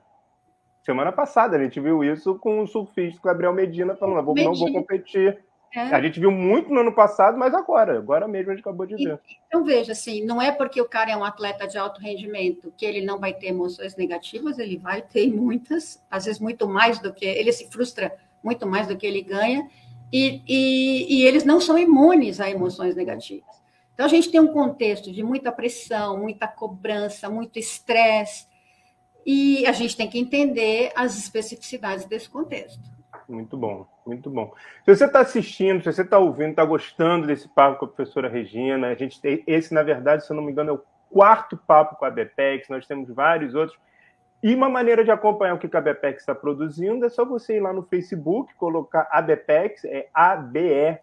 Semana 0.87 1.11
passada 1.11 1.57
a 1.57 1.61
gente 1.61 1.81
viu 1.81 2.01
isso 2.01 2.35
com 2.35 2.61
o 2.61 2.65
surfista 2.65 3.19
Gabriel 3.21 3.51
Medina 3.51 3.93
falando, 3.93 4.23
vou, 4.23 4.33
não 4.33 4.55
vou 4.55 4.71
competir. 4.71 5.37
É. 5.75 5.81
A 5.81 6.01
gente 6.01 6.17
viu 6.17 6.31
muito 6.31 6.73
no 6.73 6.79
ano 6.79 6.93
passado, 6.93 7.37
mas 7.37 7.53
agora, 7.53 7.97
agora 7.97 8.25
mesmo 8.25 8.51
a 8.51 8.55
gente 8.55 8.61
acabou 8.61 8.85
de 8.85 8.95
ver. 8.95 9.19
Então 9.47 9.65
veja 9.65 9.91
assim, 9.91 10.23
não 10.23 10.41
é 10.41 10.49
porque 10.49 10.79
o 10.79 10.87
cara 10.87 11.11
é 11.11 11.17
um 11.17 11.25
atleta 11.25 11.67
de 11.67 11.77
alto 11.77 11.99
rendimento 11.99 12.73
que 12.77 12.85
ele 12.85 13.01
não 13.01 13.19
vai 13.19 13.33
ter 13.33 13.47
emoções 13.47 13.97
negativas, 13.97 14.57
ele 14.59 14.77
vai 14.77 15.01
ter 15.01 15.29
muitas, 15.29 16.01
às 16.09 16.23
vezes 16.23 16.39
muito 16.39 16.69
mais 16.69 16.99
do 16.99 17.13
que 17.13 17.25
ele 17.25 17.51
se 17.51 17.69
frustra 17.69 18.15
muito 18.41 18.65
mais 18.65 18.87
do 18.87 18.95
que 18.95 19.05
ele 19.05 19.21
ganha, 19.21 19.69
e, 20.09 20.41
e, 20.47 21.17
e 21.17 21.25
eles 21.25 21.43
não 21.43 21.59
são 21.59 21.77
imunes 21.77 22.39
a 22.39 22.49
emoções 22.49 22.95
negativas. 22.95 23.61
Então 23.93 24.05
a 24.05 24.09
gente 24.09 24.31
tem 24.31 24.39
um 24.39 24.53
contexto 24.53 25.11
de 25.11 25.21
muita 25.21 25.51
pressão, 25.51 26.17
muita 26.17 26.47
cobrança, 26.47 27.29
muito 27.29 27.59
estresse, 27.59 28.47
e 29.27 29.67
a 29.67 29.73
gente 29.73 29.97
tem 29.97 30.09
que 30.09 30.17
entender 30.17 30.93
as 30.95 31.17
especificidades 31.17 32.05
desse 32.05 32.29
contexto. 32.29 32.79
Muito 33.27 33.57
bom, 33.57 33.85
muito 34.05 34.29
bom. 34.29 34.53
Se 34.85 34.95
você 34.95 35.03
está 35.03 35.19
assistindo, 35.19 35.83
se 35.83 35.91
você 35.91 36.03
está 36.03 36.17
ouvindo, 36.17 36.51
está 36.51 36.63
gostando 36.63 37.27
desse 37.27 37.49
papo 37.49 37.77
com 37.77 37.83
a 37.83 37.89
professora 37.89 38.29
Regina, 38.29 38.87
a 38.87 38.95
gente 38.95 39.19
tem 39.19 39.43
esse, 39.45 39.73
na 39.73 39.83
verdade, 39.83 40.25
se 40.25 40.31
eu 40.31 40.35
não 40.37 40.43
me 40.43 40.53
engano, 40.53 40.69
é 40.69 40.73
o 40.73 40.81
quarto 41.11 41.57
papo 41.57 41.97
com 41.97 42.05
a 42.05 42.09
BPEX, 42.09 42.69
nós 42.69 42.87
temos 42.87 43.09
vários 43.09 43.53
outros. 43.53 43.77
E 44.41 44.55
uma 44.55 44.69
maneira 44.69 45.03
de 45.03 45.11
acompanhar 45.11 45.55
o 45.55 45.59
que 45.59 45.75
a 45.75 45.81
BPEX 45.81 46.21
está 46.21 46.33
produzindo 46.33 47.05
é 47.05 47.09
só 47.09 47.25
você 47.25 47.57
ir 47.57 47.59
lá 47.59 47.73
no 47.73 47.83
Facebook, 47.83 48.55
colocar 48.55 49.09
a 49.11 49.21
BPEX, 49.21 49.83
é 49.83 50.07
A-B-E-P-E-E-X. 50.13 50.95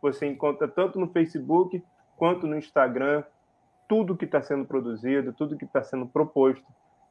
Você 0.00 0.26
encontra 0.26 0.66
tanto 0.66 0.98
no 0.98 1.06
Facebook 1.06 1.80
quanto 2.16 2.48
no 2.48 2.58
Instagram 2.58 3.22
tudo 3.92 4.16
que 4.16 4.24
está 4.24 4.40
sendo 4.40 4.64
produzido, 4.64 5.34
tudo 5.34 5.54
que 5.54 5.66
está 5.66 5.82
sendo 5.82 6.06
proposto 6.06 6.64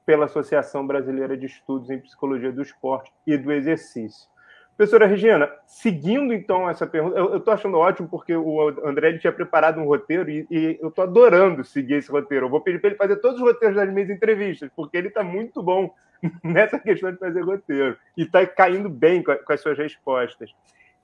pela 0.03 0.25
Associação 0.25 0.87
Brasileira 0.87 1.37
de 1.37 1.45
Estudos 1.45 1.91
em 1.91 1.99
Psicologia 1.99 2.51
do 2.51 2.63
Esporte 2.63 3.13
e 3.27 3.37
do 3.37 3.51
Exercício. 3.51 4.27
Professora 4.75 5.05
Regina, 5.05 5.47
seguindo 5.67 6.33
então 6.33 6.67
essa 6.67 6.87
pergunta, 6.87 7.15
eu 7.15 7.37
estou 7.37 7.53
achando 7.53 7.77
ótimo 7.77 8.09
porque 8.09 8.35
o 8.35 8.67
André 8.83 9.15
tinha 9.19 9.31
preparado 9.31 9.79
um 9.79 9.85
roteiro 9.85 10.27
e, 10.27 10.47
e 10.49 10.79
eu 10.81 10.89
estou 10.89 11.03
adorando 11.03 11.63
seguir 11.63 11.97
esse 11.97 12.11
roteiro. 12.11 12.47
Eu 12.47 12.49
vou 12.49 12.61
pedir 12.61 12.81
para 12.81 12.89
ele 12.89 12.97
fazer 12.97 13.17
todos 13.17 13.39
os 13.39 13.45
roteiros 13.45 13.77
das 13.77 13.93
minhas 13.93 14.09
entrevistas, 14.09 14.71
porque 14.75 14.97
ele 14.97 15.09
está 15.09 15.23
muito 15.23 15.61
bom 15.61 15.93
nessa 16.43 16.79
questão 16.79 17.11
de 17.11 17.19
fazer 17.19 17.41
roteiro 17.41 17.95
e 18.17 18.23
está 18.23 18.43
caindo 18.47 18.89
bem 18.89 19.21
com, 19.21 19.35
com, 19.35 19.53
as 19.53 19.61
suas 19.61 19.77
respostas. 19.77 20.51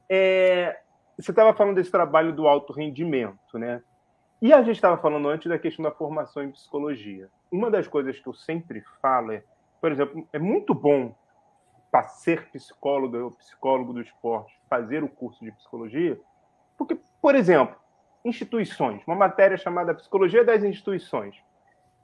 É, 0.10 0.76
você 1.20 1.30
estava 1.30 1.54
falando 1.54 1.76
desse 1.76 1.92
trabalho 1.92 2.34
do 2.34 2.48
alto 2.48 2.74
rendimento, 2.74 3.60
né? 3.60 3.80
E 4.40 4.54
a 4.54 4.62
gente 4.62 4.76
estava 4.76 4.98
falando 4.98 5.28
antes 5.30 5.50
da 5.50 5.58
questão 5.58 5.84
da 5.84 5.92
formação 5.92 6.44
em 6.44 6.52
psicologia. 6.52 7.28
Uma 7.52 7.72
das 7.72 7.88
coisas 7.88 8.20
que 8.20 8.28
eu 8.28 8.34
sempre 8.34 8.84
falo 9.02 9.32
é, 9.32 9.44
por 9.82 9.92
exemplo, 9.92 10.28
é 10.32 10.38
muito 10.38 10.76
bom 10.76 11.16
para 11.92 12.04
ser 12.04 12.48
psicólogo 12.52 13.18
ou 13.18 13.32
psicólogo 13.32 13.94
do 13.94 14.02
esporte, 14.02 14.56
fazer 14.70 15.04
o 15.04 15.10
curso 15.10 15.44
de 15.44 15.52
psicologia, 15.52 16.20
porque, 16.78 17.00
por 17.20 17.34
exemplo, 17.34 17.76
instituições, 18.24 19.02
uma 19.08 19.16
matéria 19.16 19.58
chamada 19.58 19.96
Psicologia 19.96 20.44
das 20.44 20.64
Instituições. 20.64 21.36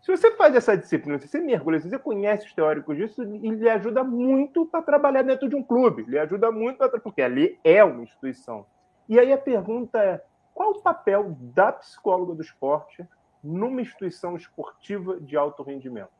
Se 0.01 0.11
você 0.11 0.35
faz 0.35 0.55
essa 0.55 0.75
disciplina, 0.75 1.19
se 1.19 1.27
você 1.27 1.39
mergulha, 1.39 1.79
se 1.79 1.89
você 1.89 1.99
conhece 1.99 2.47
os 2.47 2.53
teóricos 2.53 2.97
disso, 2.97 3.23
lhe 3.23 3.69
ajuda 3.69 4.03
muito 4.03 4.65
para 4.65 4.81
trabalhar 4.81 5.21
dentro 5.21 5.47
de 5.47 5.55
um 5.55 5.63
clube, 5.63 6.03
lhe 6.03 6.17
ajuda 6.17 6.51
muito 6.51 6.77
para 6.77 6.99
porque 6.99 7.21
ali 7.21 7.59
é 7.63 7.83
uma 7.83 8.03
instituição. 8.03 8.65
E 9.07 9.19
aí 9.19 9.31
a 9.31 9.37
pergunta 9.37 9.99
é: 10.03 10.21
qual 10.53 10.71
o 10.71 10.81
papel 10.81 11.35
da 11.39 11.71
psicóloga 11.71 12.35
do 12.35 12.41
esporte 12.41 13.07
numa 13.43 13.81
instituição 13.81 14.35
esportiva 14.35 15.19
de 15.19 15.35
alto 15.35 15.63
rendimento? 15.63 16.11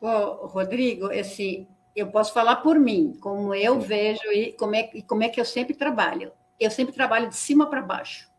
Bom, 0.00 0.46
Rodrigo, 0.46 1.06
assim, 1.06 1.68
eu 1.94 2.10
posso 2.10 2.32
falar 2.32 2.56
por 2.56 2.78
mim, 2.78 3.16
como 3.20 3.54
eu 3.54 3.78
vejo 3.80 4.26
e 4.32 4.52
como 4.52 4.74
é, 4.74 4.90
e 4.92 5.02
como 5.02 5.22
é 5.22 5.28
que 5.28 5.40
eu 5.40 5.44
sempre 5.44 5.74
trabalho. 5.74 6.32
Eu 6.58 6.70
sempre 6.70 6.94
trabalho 6.94 7.28
de 7.28 7.36
cima 7.36 7.68
para 7.68 7.82
baixo. 7.82 8.30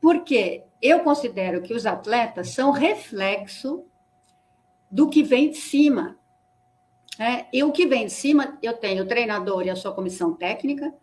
Porque 0.00 0.64
eu 0.80 1.00
considero 1.00 1.62
que 1.62 1.74
os 1.74 1.86
atletas 1.86 2.50
são 2.50 2.70
reflexo 2.70 3.84
do 4.90 5.08
que 5.08 5.22
vem 5.22 5.50
de 5.50 5.56
cima. 5.56 6.18
É, 7.18 7.46
e 7.52 7.64
o 7.64 7.72
que 7.72 7.86
vem 7.86 8.06
de 8.06 8.12
cima, 8.12 8.58
eu 8.62 8.76
tenho 8.76 9.04
o 9.04 9.08
treinador 9.08 9.64
e 9.64 9.70
a 9.70 9.76
sua 9.76 9.94
comissão 9.94 10.34
técnica, 10.34 10.94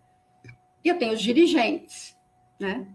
e 0.84 0.90
eu 0.90 0.98
tenho 0.98 1.14
os 1.14 1.22
dirigentes, 1.22 2.18
né? 2.60 2.88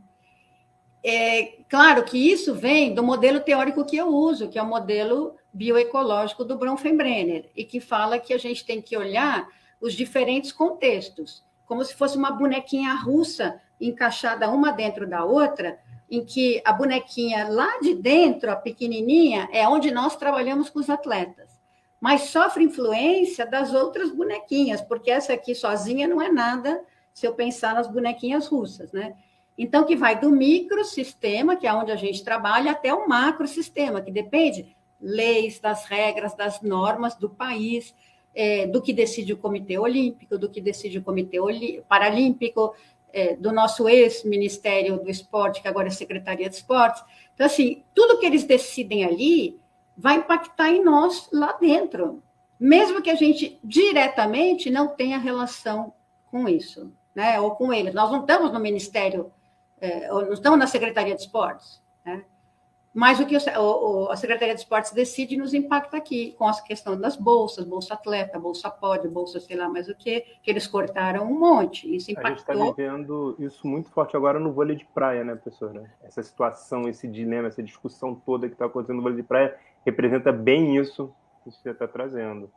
É, 1.02 1.58
claro 1.68 2.04
que 2.04 2.18
isso 2.18 2.54
vem 2.54 2.92
do 2.92 3.02
modelo 3.02 3.40
teórico 3.40 3.84
que 3.84 3.96
eu 3.96 4.08
uso, 4.08 4.48
que 4.48 4.58
é 4.58 4.62
o 4.62 4.66
modelo 4.66 5.36
bioecológico 5.52 6.44
do 6.44 6.58
Bronfenbrenner, 6.58 7.50
e 7.56 7.64
que 7.64 7.80
fala 7.80 8.18
que 8.18 8.34
a 8.34 8.38
gente 8.38 8.64
tem 8.64 8.82
que 8.82 8.96
olhar 8.96 9.48
os 9.80 9.94
diferentes 9.94 10.52
contextos, 10.52 11.44
como 11.66 11.84
se 11.84 11.94
fosse 11.94 12.16
uma 12.16 12.30
bonequinha 12.30 12.94
russa 12.94 13.60
encaixada 13.80 14.50
uma 14.50 14.72
dentro 14.72 15.08
da 15.08 15.24
outra, 15.24 15.78
em 16.10 16.24
que 16.24 16.60
a 16.64 16.72
bonequinha 16.72 17.48
lá 17.48 17.78
de 17.80 17.94
dentro, 17.94 18.50
a 18.50 18.56
pequenininha, 18.56 19.48
é 19.52 19.68
onde 19.68 19.90
nós 19.90 20.16
trabalhamos 20.16 20.68
com 20.68 20.78
os 20.78 20.90
atletas. 20.90 21.58
Mas 22.00 22.22
sofre 22.22 22.64
influência 22.64 23.44
das 23.46 23.72
outras 23.72 24.10
bonequinhas, 24.10 24.80
porque 24.80 25.10
essa 25.10 25.32
aqui 25.32 25.54
sozinha 25.54 26.08
não 26.08 26.20
é 26.22 26.30
nada 26.30 26.82
se 27.18 27.26
eu 27.26 27.34
pensar 27.34 27.74
nas 27.74 27.88
bonequinhas 27.88 28.46
russas, 28.46 28.92
né? 28.92 29.16
Então, 29.56 29.84
que 29.84 29.96
vai 29.96 30.18
do 30.18 30.30
microsistema, 30.30 31.56
que 31.56 31.66
é 31.66 31.74
onde 31.74 31.90
a 31.90 31.96
gente 31.96 32.22
trabalha, 32.22 32.70
até 32.70 32.94
o 32.94 33.08
macrosistema, 33.08 34.00
que 34.00 34.12
depende 34.12 34.76
leis, 35.00 35.58
das 35.58 35.84
regras, 35.84 36.34
das 36.34 36.62
normas 36.62 37.16
do 37.16 37.28
país, 37.28 37.92
é, 38.32 38.68
do 38.68 38.80
que 38.80 38.92
decide 38.92 39.32
o 39.32 39.36
Comitê 39.36 39.76
Olímpico, 39.76 40.38
do 40.38 40.48
que 40.48 40.60
decide 40.60 40.98
o 40.98 41.02
Comitê 41.02 41.38
Paralímpico, 41.88 42.72
é, 43.12 43.34
do 43.34 43.50
nosso 43.50 43.88
ex-Ministério 43.88 44.96
do 45.02 45.10
Esporte, 45.10 45.60
que 45.60 45.66
agora 45.66 45.88
é 45.88 45.90
Secretaria 45.90 46.48
de 46.48 46.54
Esportes. 46.54 47.02
Então, 47.34 47.46
assim, 47.46 47.82
tudo 47.92 48.18
que 48.20 48.26
eles 48.26 48.44
decidem 48.44 49.04
ali 49.04 49.58
vai 49.96 50.18
impactar 50.18 50.70
em 50.70 50.84
nós 50.84 51.28
lá 51.32 51.54
dentro, 51.54 52.22
mesmo 52.60 53.02
que 53.02 53.10
a 53.10 53.16
gente 53.16 53.58
diretamente 53.64 54.70
não 54.70 54.86
tenha 54.86 55.18
relação 55.18 55.92
com 56.30 56.48
isso 56.48 56.92
né, 57.18 57.40
ou 57.40 57.56
com 57.56 57.72
eles. 57.72 57.92
Nós 57.92 58.12
não 58.12 58.20
estamos 58.20 58.52
no 58.52 58.60
Ministério, 58.60 59.32
é, 59.80 60.12
ou 60.12 60.24
não 60.24 60.32
estamos 60.32 60.56
na 60.56 60.68
Secretaria 60.68 61.16
de 61.16 61.22
Esportes, 61.22 61.82
né? 62.06 62.24
Mas 62.94 63.18
o 63.18 63.26
que 63.26 63.36
o, 63.36 63.60
o, 63.60 64.10
a 64.10 64.16
Secretaria 64.16 64.54
de 64.54 64.60
Esportes 64.60 64.92
decide 64.92 65.36
nos 65.36 65.52
impacta 65.52 65.96
aqui, 65.96 66.32
com 66.38 66.46
a 66.46 66.62
questão 66.62 66.98
das 66.98 67.16
bolsas, 67.16 67.64
Bolsa 67.64 67.94
Atleta, 67.94 68.38
Bolsa 68.38 68.70
Pode, 68.70 69.08
Bolsa 69.08 69.40
sei 69.40 69.56
lá 69.56 69.68
mais 69.68 69.88
o 69.88 69.96
que, 69.96 70.20
que 70.42 70.50
eles 70.50 70.66
cortaram 70.68 71.24
um 71.24 71.38
monte. 71.38 71.92
Isso 71.94 72.10
impactou. 72.12 72.54
A 72.54 72.56
gente 72.56 72.70
está 72.70 72.82
vivendo 72.82 73.36
isso 73.40 73.66
muito 73.66 73.90
forte 73.90 74.16
agora 74.16 74.38
no 74.38 74.52
vôlei 74.52 74.76
de 74.76 74.84
praia, 74.86 75.24
né, 75.24 75.34
professora? 75.34 75.92
Essa 76.02 76.22
situação, 76.22 76.88
esse 76.88 77.08
dilema, 77.08 77.48
essa 77.48 77.62
discussão 77.62 78.14
toda 78.14 78.46
que 78.46 78.54
está 78.54 78.66
acontecendo 78.66 78.96
no 78.96 79.02
vôlei 79.02 79.18
de 79.18 79.26
praia 79.26 79.56
representa 79.84 80.32
bem 80.32 80.76
isso 80.76 81.12
que 81.42 81.50
você 81.50 81.70
está 81.70 81.86
trazendo. 81.86 82.50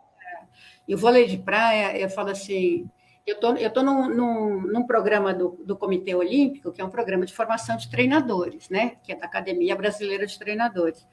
E 0.87 0.93
o 0.93 0.97
vôlei 0.97 1.25
de 1.25 1.37
praia, 1.37 1.97
eu 1.97 2.09
falo 2.09 2.29
assim, 2.29 2.89
eu 3.25 3.39
tô, 3.39 3.53
estou 3.53 3.69
tô 3.71 3.83
num, 3.83 4.09
num, 4.09 4.61
num, 4.61 4.83
programa 4.87 5.33
do, 5.33 5.59
do 5.65 5.77
Comitê 5.77 6.15
Olímpico, 6.15 6.71
que 6.71 6.81
é 6.81 6.85
um 6.85 6.89
programa 6.89 7.25
de 7.25 7.33
formação 7.33 7.77
de 7.77 7.89
treinadores, 7.89 8.69
né? 8.69 8.97
Que 9.03 9.11
é 9.11 9.15
da 9.15 9.25
Academia 9.25 9.75
Brasileira 9.75 10.25
de 10.25 10.37
Treinadores. 10.37 11.07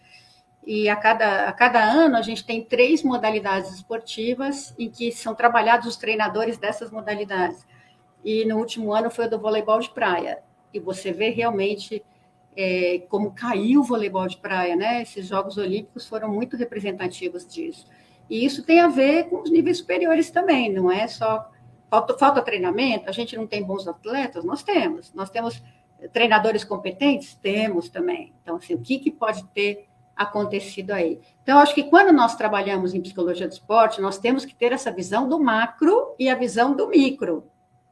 E 0.66 0.88
a 0.88 0.96
cada, 0.96 1.48
a 1.48 1.52
cada 1.52 1.82
ano 1.82 2.16
a 2.16 2.22
gente 2.22 2.44
tem 2.44 2.64
três 2.64 3.02
modalidades 3.02 3.72
esportivas 3.72 4.74
em 4.78 4.90
que 4.90 5.12
são 5.12 5.34
trabalhados 5.34 5.86
os 5.86 5.96
treinadores 5.96 6.58
dessas 6.58 6.90
modalidades. 6.90 7.66
E 8.24 8.44
no 8.44 8.58
último 8.58 8.92
ano 8.92 9.10
foi 9.10 9.26
o 9.26 9.30
do 9.30 9.38
voleibol 9.38 9.78
de 9.80 9.90
praia. 9.90 10.42
E 10.72 10.80
você 10.80 11.12
vê 11.12 11.30
realmente 11.30 12.04
é, 12.56 13.02
como 13.08 13.32
caiu 13.32 13.80
o 13.80 13.84
voleibol 13.84 14.26
de 14.26 14.36
praia, 14.36 14.74
né? 14.74 15.02
Esses 15.02 15.26
Jogos 15.26 15.56
Olímpicos 15.56 16.06
foram 16.06 16.28
muito 16.28 16.56
representativos 16.56 17.46
disso. 17.46 17.86
E 18.28 18.44
isso 18.44 18.62
tem 18.62 18.80
a 18.80 18.88
ver 18.88 19.28
com 19.28 19.42
os 19.42 19.50
níveis 19.50 19.78
superiores 19.78 20.30
também, 20.30 20.70
não 20.70 20.90
é 20.90 21.06
só 21.06 21.50
falta, 21.90 22.16
falta 22.16 22.42
treinamento, 22.42 23.08
a 23.08 23.12
gente 23.12 23.36
não 23.36 23.46
tem 23.46 23.62
bons 23.62 23.86
atletas, 23.86 24.44
nós 24.44 24.62
temos. 24.62 25.12
Nós 25.14 25.30
temos 25.30 25.62
treinadores 26.12 26.64
competentes? 26.64 27.34
Temos 27.34 27.88
também. 27.88 28.34
Então, 28.42 28.56
assim, 28.56 28.74
o 28.74 28.80
que, 28.80 28.98
que 28.98 29.10
pode 29.10 29.44
ter 29.48 29.88
acontecido 30.14 30.92
aí? 30.92 31.20
Então, 31.42 31.58
acho 31.58 31.74
que 31.74 31.84
quando 31.84 32.12
nós 32.12 32.36
trabalhamos 32.36 32.94
em 32.94 33.00
psicologia 33.00 33.48
do 33.48 33.52
esporte, 33.52 34.00
nós 34.00 34.18
temos 34.18 34.44
que 34.44 34.54
ter 34.54 34.72
essa 34.72 34.92
visão 34.92 35.28
do 35.28 35.40
macro 35.40 36.14
e 36.18 36.28
a 36.28 36.34
visão 36.34 36.74
do 36.74 36.88
micro, 36.88 37.50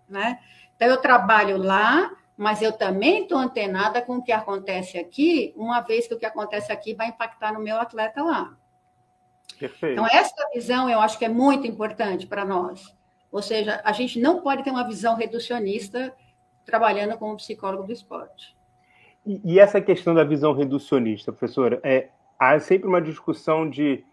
né? 0.09 0.39
Então, 0.77 0.89
eu 0.89 0.99
trabalho 0.99 1.57
lá, 1.57 2.15
mas 2.37 2.61
eu 2.61 2.73
também 2.73 3.23
estou 3.23 3.39
antenada 3.39 4.03
com 4.03 4.17
o 4.17 4.23
que 4.23 4.33
acontece 4.33 4.99
aqui, 4.99 5.55
uma 5.57 5.81
vez 5.81 6.07
que 6.07 6.15
o 6.15 6.19
que 6.19 6.27
acontece 6.27 6.71
aqui 6.71 6.95
vai 6.95 7.09
impactar 7.09 7.53
no 7.53 7.61
meu 7.61 7.81
atleta 7.81 8.23
lá. 8.23 8.55
Perfeito. 9.59 9.93
Então, 9.93 10.07
essa 10.07 10.35
visão 10.53 10.89
eu 10.91 11.01
acho 11.01 11.19
que 11.19 11.25
é 11.25 11.31
muito 11.31 11.67
importante 11.67 12.27
para 12.27 12.45
nós. 12.45 12.96
Ou 13.31 13.43
seja, 13.43 13.81
a 13.85 13.93
gente 13.93 14.21
não 14.21 14.41
pode 14.41 14.63
ter 14.63 14.71
uma 14.71 14.87
visão 14.87 15.17
reducionista 15.17 16.15
trabalhando 16.65 17.17
como 17.19 17.37
psicólogo 17.37 17.85
do 17.85 17.93
esporte. 17.93 18.57
E, 19.25 19.41
e 19.45 19.59
essa 19.59 19.81
questão 19.81 20.15
da 20.15 20.25
visão 20.25 20.53
reducionista, 20.53 21.33
professora, 21.33 21.81
é, 21.83 22.09
há 22.39 22.59
sempre 22.61 22.89
uma 22.89 23.01
discussão 23.01 23.69
de 23.69 24.05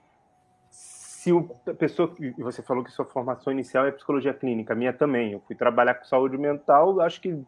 se 0.69 1.31
a 1.67 1.73
pessoa. 1.73 2.13
Você 2.39 2.61
falou 2.61 2.83
que 2.83 2.91
sua 2.91 3.05
formação 3.05 3.53
inicial 3.53 3.85
é 3.85 3.91
psicologia 3.91 4.33
clínica, 4.33 4.73
a 4.73 4.75
minha 4.75 4.91
também. 4.91 5.31
Eu 5.31 5.39
fui 5.47 5.55
trabalhar 5.55 5.93
com 5.93 6.03
saúde 6.03 6.37
mental, 6.37 6.99
acho 6.99 7.21
que 7.21 7.41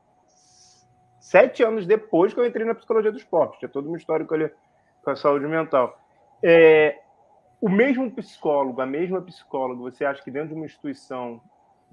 sete 1.20 1.62
anos 1.62 1.86
depois 1.86 2.34
que 2.34 2.40
eu 2.40 2.46
entrei 2.46 2.66
na 2.66 2.74
psicologia 2.74 3.12
do 3.12 3.18
esporte. 3.18 3.60
Tinha 3.60 3.68
todo 3.68 3.92
um 3.92 3.98
histórico 3.98 4.34
ali 4.34 4.50
com 5.04 5.10
a 5.10 5.16
saúde 5.16 5.46
mental. 5.46 6.00
É, 6.42 7.02
o 7.60 7.68
mesmo 7.68 8.10
psicólogo, 8.12 8.80
a 8.80 8.86
mesma 8.86 9.22
psicóloga, 9.22 9.82
você 9.82 10.06
acha 10.06 10.24
que 10.24 10.32
dentro 10.32 10.50
de 10.50 10.54
uma 10.54 10.66
instituição 10.66 11.42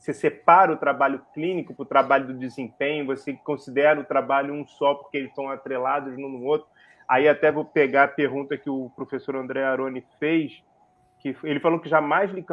você 0.03 0.13
separa 0.13 0.73
o 0.73 0.77
trabalho 0.77 1.25
clínico 1.33 1.73
para 1.73 1.83
o 1.85 1.87
trabalho 1.87 2.27
do 2.27 2.35
desempenho, 2.35 3.07
você 3.07 3.35
considera 3.35 4.01
o 4.01 4.05
trabalho 4.05 4.53
um 4.53 4.67
só 4.67 4.95
porque 4.95 5.17
eles 5.17 5.29
estão 5.29 5.49
atrelados 5.49 6.13
um 6.15 6.29
no 6.29 6.43
outro? 6.43 6.67
Aí 7.09 7.29
até 7.29 7.53
vou 7.53 7.65
pegar 7.65 8.05
a 8.05 8.09
pergunta 8.09 8.59
que 8.59 8.69
o 8.69 8.91
professor 8.97 9.37
André 9.37 9.63
Aroni 9.63 10.05
fez, 10.19 10.61
que 11.21 11.37
ele 11.45 11.61
falou 11.61 11.79
que 11.79 11.89
jamais 11.89 12.33
lhe 12.33 12.45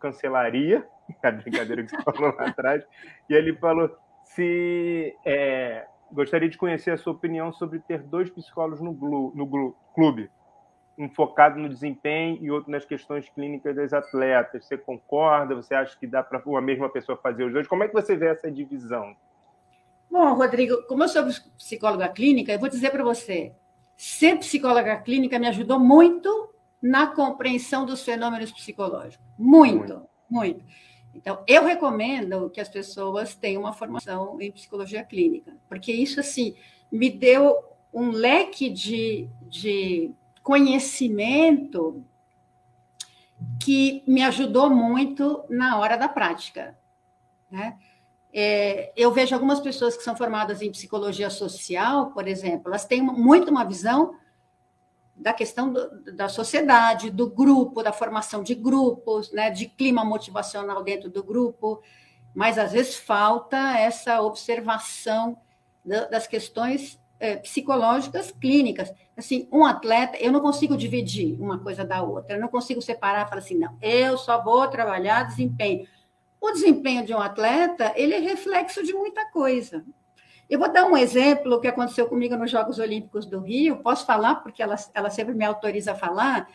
cancelaria, 0.00 0.88
a 1.22 1.30
brincadeira 1.30 1.84
que 1.84 1.90
você 1.90 2.02
falou 2.02 2.34
lá 2.34 2.46
atrás, 2.46 2.82
e 3.28 3.34
ele 3.34 3.54
falou 3.56 3.94
se 4.24 5.14
é, 5.22 5.84
gostaria 6.10 6.48
de 6.48 6.56
conhecer 6.56 6.92
a 6.92 6.96
sua 6.96 7.12
opinião 7.12 7.52
sobre 7.52 7.78
ter 7.80 8.02
dois 8.04 8.30
psicólogos 8.30 8.80
no, 8.80 8.94
glu, 8.94 9.34
no 9.34 9.76
clube, 9.94 10.30
um 10.98 11.08
focado 11.08 11.58
no 11.58 11.68
desempenho 11.68 12.38
e 12.40 12.50
outro 12.50 12.70
nas 12.70 12.84
questões 12.84 13.28
clínicas 13.28 13.76
dos 13.76 13.92
atletas. 13.92 14.64
Você 14.64 14.78
concorda? 14.78 15.54
Você 15.54 15.74
acha 15.74 15.96
que 15.98 16.06
dá 16.06 16.22
para 16.22 16.42
uma 16.46 16.60
mesma 16.60 16.88
pessoa 16.88 17.18
fazer 17.18 17.44
os 17.44 17.52
dois? 17.52 17.68
Como 17.68 17.84
é 17.84 17.88
que 17.88 17.94
você 17.94 18.16
vê 18.16 18.28
essa 18.28 18.50
divisão? 18.50 19.14
Bom, 20.10 20.34
Rodrigo, 20.34 20.82
como 20.86 21.04
eu 21.04 21.08
sou 21.08 21.24
psicóloga 21.58 22.08
clínica, 22.08 22.52
eu 22.52 22.58
vou 22.58 22.68
dizer 22.68 22.90
para 22.90 23.04
você, 23.04 23.52
ser 23.96 24.38
psicóloga 24.38 24.96
clínica 24.96 25.38
me 25.38 25.48
ajudou 25.48 25.78
muito 25.78 26.50
na 26.80 27.08
compreensão 27.08 27.84
dos 27.84 28.02
fenômenos 28.02 28.52
psicológicos. 28.52 29.26
Muito, 29.38 29.76
muito. 29.78 30.08
muito. 30.30 30.64
Então, 31.14 31.42
eu 31.46 31.64
recomendo 31.64 32.50
que 32.50 32.60
as 32.60 32.68
pessoas 32.68 33.34
tenham 33.34 33.62
uma 33.62 33.72
formação 33.72 34.38
em 34.40 34.52
psicologia 34.52 35.02
clínica, 35.02 35.56
porque 35.66 35.90
isso, 35.90 36.20
assim, 36.20 36.54
me 36.92 37.10
deu 37.10 37.56
um 37.92 38.10
leque 38.10 38.68
de, 38.68 39.28
de 39.42 40.12
conhecimento 40.46 42.04
que 43.60 44.04
me 44.06 44.22
ajudou 44.22 44.70
muito 44.70 45.44
na 45.50 45.76
hora 45.76 45.96
da 45.96 46.08
prática. 46.08 46.78
Né? 47.50 47.76
É, 48.32 48.92
eu 48.96 49.10
vejo 49.10 49.34
algumas 49.34 49.58
pessoas 49.58 49.96
que 49.96 50.04
são 50.04 50.14
formadas 50.14 50.62
em 50.62 50.70
psicologia 50.70 51.30
social, 51.30 52.12
por 52.12 52.28
exemplo, 52.28 52.68
elas 52.68 52.84
têm 52.84 53.02
muito 53.02 53.50
uma 53.50 53.64
visão 53.64 54.14
da 55.16 55.32
questão 55.32 55.72
do, 55.72 56.14
da 56.14 56.28
sociedade, 56.28 57.10
do 57.10 57.28
grupo, 57.28 57.82
da 57.82 57.92
formação 57.92 58.44
de 58.44 58.54
grupos, 58.54 59.32
né, 59.32 59.50
de 59.50 59.66
clima 59.66 60.04
motivacional 60.04 60.84
dentro 60.84 61.10
do 61.10 61.24
grupo, 61.24 61.82
mas 62.32 62.56
às 62.56 62.70
vezes 62.70 62.94
falta 62.94 63.76
essa 63.80 64.22
observação 64.22 65.36
das 65.84 66.28
questões 66.28 67.00
é, 67.18 67.36
psicológicas 67.36 68.30
clínicas. 68.30 68.92
Assim, 69.16 69.48
um 69.50 69.64
atleta, 69.64 70.16
eu 70.18 70.30
não 70.30 70.40
consigo 70.40 70.76
dividir 70.76 71.40
uma 71.40 71.58
coisa 71.58 71.84
da 71.84 72.02
outra, 72.02 72.36
eu 72.36 72.40
não 72.40 72.48
consigo 72.48 72.82
separar 72.82 73.26
e 73.26 73.28
falar 73.28 73.40
assim, 73.40 73.58
não, 73.58 73.76
eu 73.80 74.18
só 74.18 74.42
vou 74.42 74.68
trabalhar 74.68 75.24
desempenho. 75.24 75.86
O 76.40 76.52
desempenho 76.52 77.04
de 77.04 77.14
um 77.14 77.18
atleta, 77.18 77.92
ele 77.96 78.14
é 78.14 78.18
reflexo 78.18 78.82
de 78.82 78.92
muita 78.92 79.24
coisa. 79.30 79.84
Eu 80.48 80.58
vou 80.58 80.70
dar 80.70 80.84
um 80.84 80.96
exemplo 80.96 81.60
que 81.60 81.66
aconteceu 81.66 82.06
comigo 82.06 82.36
nos 82.36 82.50
Jogos 82.50 82.78
Olímpicos 82.78 83.26
do 83.26 83.40
Rio, 83.40 83.82
posso 83.82 84.06
falar, 84.06 84.36
porque 84.36 84.62
ela, 84.62 84.76
ela 84.94 85.10
sempre 85.10 85.34
me 85.34 85.44
autoriza 85.44 85.92
a 85.92 85.96
falar, 85.96 86.48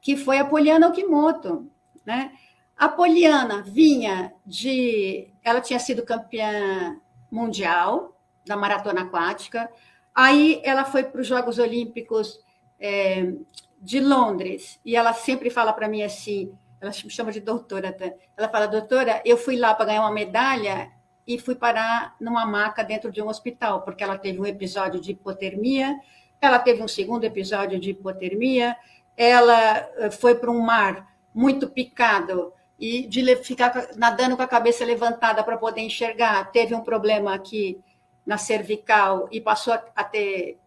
que 0.00 0.16
foi 0.16 0.38
a 0.38 0.44
Poliana 0.44 0.88
Okimoto. 0.88 1.68
Né? 2.04 2.32
A 2.76 2.88
Poliana 2.88 3.62
vinha 3.62 4.32
de. 4.46 5.32
Ela 5.42 5.60
tinha 5.60 5.78
sido 5.78 6.04
campeã 6.04 7.00
mundial 7.30 8.16
da 8.46 8.56
maratona 8.56 9.02
aquática, 9.02 9.70
aí 10.14 10.60
ela 10.64 10.84
foi 10.84 11.04
para 11.04 11.20
os 11.20 11.26
Jogos 11.26 11.58
Olímpicos 11.58 12.40
é, 12.78 13.32
de 13.80 14.00
Londres, 14.00 14.80
e 14.84 14.96
ela 14.96 15.12
sempre 15.12 15.50
fala 15.50 15.72
para 15.72 15.88
mim 15.88 16.02
assim: 16.02 16.52
ela 16.80 16.90
me 16.90 17.10
chama 17.10 17.30
de 17.30 17.40
doutora, 17.40 17.92
tá? 17.92 18.12
ela 18.36 18.48
fala, 18.48 18.66
doutora, 18.66 19.22
eu 19.24 19.36
fui 19.36 19.56
lá 19.56 19.72
para 19.72 19.86
ganhar 19.86 20.00
uma 20.00 20.12
medalha 20.12 20.90
e 21.24 21.38
fui 21.38 21.54
parar 21.54 22.16
numa 22.20 22.44
maca 22.44 22.82
dentro 22.82 23.10
de 23.10 23.22
um 23.22 23.28
hospital, 23.28 23.82
porque 23.82 24.02
ela 24.02 24.18
teve 24.18 24.40
um 24.40 24.46
episódio 24.46 25.00
de 25.00 25.12
hipotermia, 25.12 25.96
ela 26.40 26.58
teve 26.58 26.82
um 26.82 26.88
segundo 26.88 27.22
episódio 27.22 27.78
de 27.78 27.90
hipotermia, 27.90 28.76
ela 29.16 29.88
eh, 29.96 30.10
foi 30.10 30.34
para 30.34 30.50
um 30.50 30.58
mar 30.60 31.14
muito 31.32 31.68
picado 31.68 32.52
e 32.78 33.06
de 33.06 33.36
ficar 33.36 33.90
nadando 33.96 34.36
com 34.36 34.42
a 34.42 34.48
cabeça 34.48 34.84
levantada 34.84 35.44
para 35.44 35.56
poder 35.56 35.82
enxergar, 35.82 36.50
teve 36.50 36.74
um 36.74 36.80
problema 36.80 37.32
aqui 37.32 37.80
na 38.26 38.38
cervical 38.38 39.28
e 39.30 39.40
passou 39.40 39.74
a 39.74 40.04
ter 40.04 40.58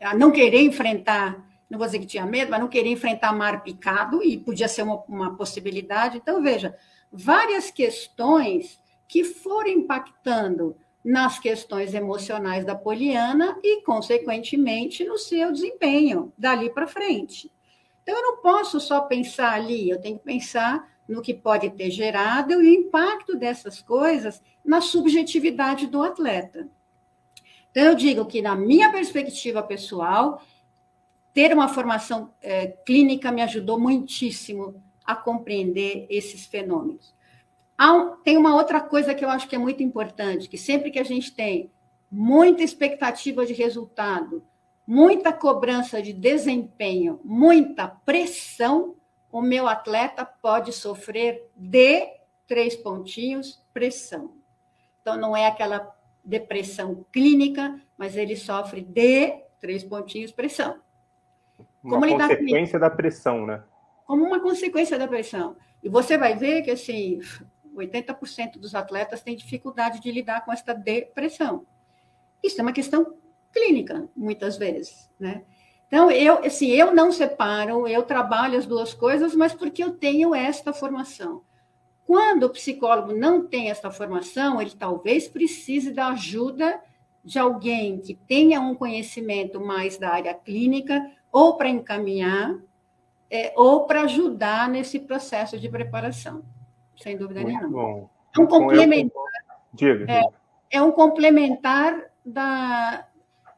a 0.00 0.14
não 0.14 0.30
querer 0.30 0.62
enfrentar, 0.62 1.44
não 1.68 1.78
vou 1.78 1.86
dizer 1.86 1.98
que 1.98 2.06
tinha 2.06 2.26
medo, 2.26 2.50
mas 2.50 2.60
não 2.60 2.68
querer 2.68 2.90
enfrentar 2.90 3.32
mar 3.32 3.62
picado 3.62 4.22
e 4.22 4.36
podia 4.36 4.68
ser 4.68 4.82
uma, 4.82 5.02
uma 5.08 5.36
possibilidade. 5.36 6.18
Então 6.18 6.42
veja, 6.42 6.76
várias 7.10 7.70
questões 7.70 8.80
que 9.08 9.24
foram 9.24 9.70
impactando 9.70 10.76
nas 11.04 11.38
questões 11.38 11.92
emocionais 11.92 12.64
da 12.64 12.74
Poliana 12.74 13.58
e, 13.62 13.82
consequentemente, 13.82 15.04
no 15.04 15.18
seu 15.18 15.52
desempenho 15.52 16.32
dali 16.36 16.70
para 16.70 16.86
frente. 16.86 17.52
Então, 18.02 18.16
eu 18.16 18.22
não 18.22 18.36
posso 18.38 18.80
só 18.80 19.02
pensar 19.02 19.52
ali, 19.52 19.90
eu 19.90 20.00
tenho 20.00 20.18
que 20.18 20.24
pensar 20.24 20.88
no 21.06 21.20
que 21.20 21.34
pode 21.34 21.68
ter 21.70 21.90
gerado 21.90 22.52
e 22.52 22.56
o 22.56 22.64
impacto 22.64 23.36
dessas 23.36 23.82
coisas 23.82 24.42
na 24.64 24.80
subjetividade 24.80 25.86
do 25.86 26.02
atleta. 26.02 26.66
Então, 27.74 27.84
eu 27.84 27.94
digo 27.94 28.24
que, 28.26 28.40
na 28.40 28.54
minha 28.54 28.92
perspectiva 28.92 29.62
pessoal, 29.62 30.40
ter 31.32 31.52
uma 31.52 31.68
formação 31.68 32.32
é, 32.40 32.68
clínica 32.68 33.32
me 33.32 33.42
ajudou 33.42 33.80
muitíssimo 33.80 34.80
a 35.04 35.16
compreender 35.16 36.06
esses 36.08 36.46
fenômenos 36.46 37.14
tem 38.22 38.36
uma 38.36 38.54
outra 38.54 38.80
coisa 38.80 39.14
que 39.14 39.24
eu 39.24 39.28
acho 39.28 39.48
que 39.48 39.56
é 39.56 39.58
muito 39.58 39.82
importante, 39.82 40.48
que 40.48 40.56
sempre 40.56 40.90
que 40.90 40.98
a 40.98 41.04
gente 41.04 41.34
tem 41.34 41.70
muita 42.10 42.62
expectativa 42.62 43.44
de 43.44 43.52
resultado, 43.52 44.42
muita 44.86 45.32
cobrança 45.32 46.00
de 46.00 46.12
desempenho, 46.12 47.20
muita 47.24 47.88
pressão, 47.88 48.94
o 49.30 49.42
meu 49.42 49.66
atleta 49.66 50.24
pode 50.24 50.72
sofrer 50.72 51.50
de 51.56 52.06
três 52.46 52.76
pontinhos 52.76 53.60
pressão. 53.72 54.32
Então 55.00 55.16
não 55.16 55.36
é 55.36 55.46
aquela 55.46 55.80
depressão 56.24 57.04
clínica, 57.12 57.80
mas 57.96 58.16
ele 58.16 58.36
sofre 58.36 58.80
de 58.80 59.42
três 59.60 59.84
pontinhos 59.84 60.32
pressão. 60.32 60.80
Uma 61.82 62.00
Como 62.00 62.18
consequência 62.18 62.78
da 62.78 62.88
pressão, 62.88 63.46
né? 63.46 63.62
Como 64.06 64.24
uma 64.24 64.40
consequência 64.40 64.98
da 64.98 65.06
pressão. 65.06 65.56
E 65.82 65.88
você 65.88 66.16
vai 66.16 66.34
ver 66.34 66.62
que, 66.62 66.70
assim, 66.70 67.20
80% 67.76 68.58
dos 68.58 68.74
atletas 68.74 69.22
têm 69.22 69.36
dificuldade 69.36 70.00
de 70.00 70.10
lidar 70.10 70.44
com 70.44 70.52
essa 70.52 70.72
depressão. 70.72 71.66
Isso 72.42 72.60
é 72.60 72.62
uma 72.62 72.72
questão 72.72 73.16
clínica, 73.52 74.08
muitas 74.16 74.56
vezes, 74.56 75.10
né? 75.18 75.42
Então, 75.86 76.10
eu, 76.10 76.38
assim, 76.44 76.70
eu 76.70 76.94
não 76.94 77.12
separo, 77.12 77.86
eu 77.86 78.02
trabalho 78.02 78.58
as 78.58 78.66
duas 78.66 78.94
coisas, 78.94 79.34
mas 79.34 79.54
porque 79.54 79.84
eu 79.84 79.92
tenho 79.92 80.34
esta 80.34 80.72
formação. 80.72 81.42
Quando 82.06 82.44
o 82.44 82.50
psicólogo 82.50 83.12
não 83.12 83.46
tem 83.46 83.70
esta 83.70 83.90
formação, 83.90 84.60
ele 84.60 84.72
talvez 84.78 85.26
precise 85.26 85.92
da 85.92 86.08
ajuda 86.08 86.80
de 87.24 87.38
alguém 87.38 87.98
que 87.98 88.14
tenha 88.14 88.60
um 88.60 88.74
conhecimento 88.74 89.58
mais 89.58 89.96
da 89.96 90.10
área 90.10 90.34
clínica, 90.34 91.10
ou 91.32 91.56
para 91.56 91.68
encaminhar, 91.68 92.54
é, 93.30 93.52
ou 93.56 93.86
para 93.86 94.02
ajudar 94.02 94.68
nesse 94.68 95.00
processo 95.00 95.58
de 95.58 95.68
preparação, 95.68 96.44
sem 96.96 97.16
dúvida 97.16 97.40
Muito 97.40 97.56
nenhuma. 97.56 97.70
Bom. 97.70 98.10
É 98.36 98.40
um 98.40 98.46
complementar. 98.46 99.22
Diga, 99.72 100.12
é, 100.12 100.22
é 100.70 100.82
um 100.82 100.92
complementar 100.92 102.10
da, 102.24 103.06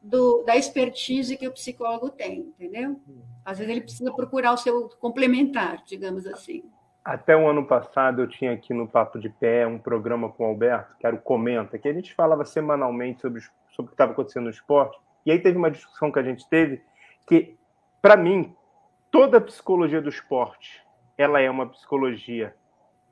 do, 0.01 0.43
da 0.43 0.55
expertise 0.55 1.35
que 1.35 1.47
o 1.47 1.51
psicólogo 1.51 2.09
tem, 2.09 2.39
entendeu? 2.39 2.99
Às 3.43 3.57
vezes 3.57 3.71
ele 3.71 3.81
precisa 3.81 4.11
procurar 4.13 4.53
o 4.53 4.57
seu 4.57 4.89
complementar, 4.99 5.83
digamos 5.85 6.25
assim. 6.25 6.63
Até 7.07 7.37
o 7.37 7.47
ano 7.47 7.65
passado 7.65 8.21
eu 8.21 8.27
tinha 8.27 8.51
aqui 8.51 8.73
no 8.73 8.85
Papo 8.85 9.17
de 9.17 9.29
Pé 9.29 9.65
um 9.65 9.79
programa 9.79 10.27
com 10.27 10.43
o 10.43 10.47
Alberto, 10.47 10.93
que 10.99 11.07
era 11.07 11.15
o 11.15 11.21
Comenta, 11.21 11.79
que 11.79 11.87
a 11.87 11.93
gente 11.93 12.13
falava 12.13 12.43
semanalmente 12.43 13.21
sobre, 13.21 13.39
sobre 13.69 13.83
o 13.83 13.87
que 13.87 13.93
estava 13.93 14.11
acontecendo 14.11 14.43
no 14.43 14.49
esporte. 14.49 14.99
E 15.25 15.31
aí 15.31 15.39
teve 15.39 15.57
uma 15.57 15.71
discussão 15.71 16.11
que 16.11 16.19
a 16.19 16.23
gente 16.23 16.45
teve 16.49 16.81
que, 17.25 17.55
para 18.01 18.17
mim, 18.17 18.53
toda 19.09 19.37
a 19.37 19.41
psicologia 19.41 20.01
do 20.01 20.09
esporte, 20.09 20.83
ela 21.17 21.39
é 21.39 21.49
uma 21.49 21.67
psicologia 21.67 22.53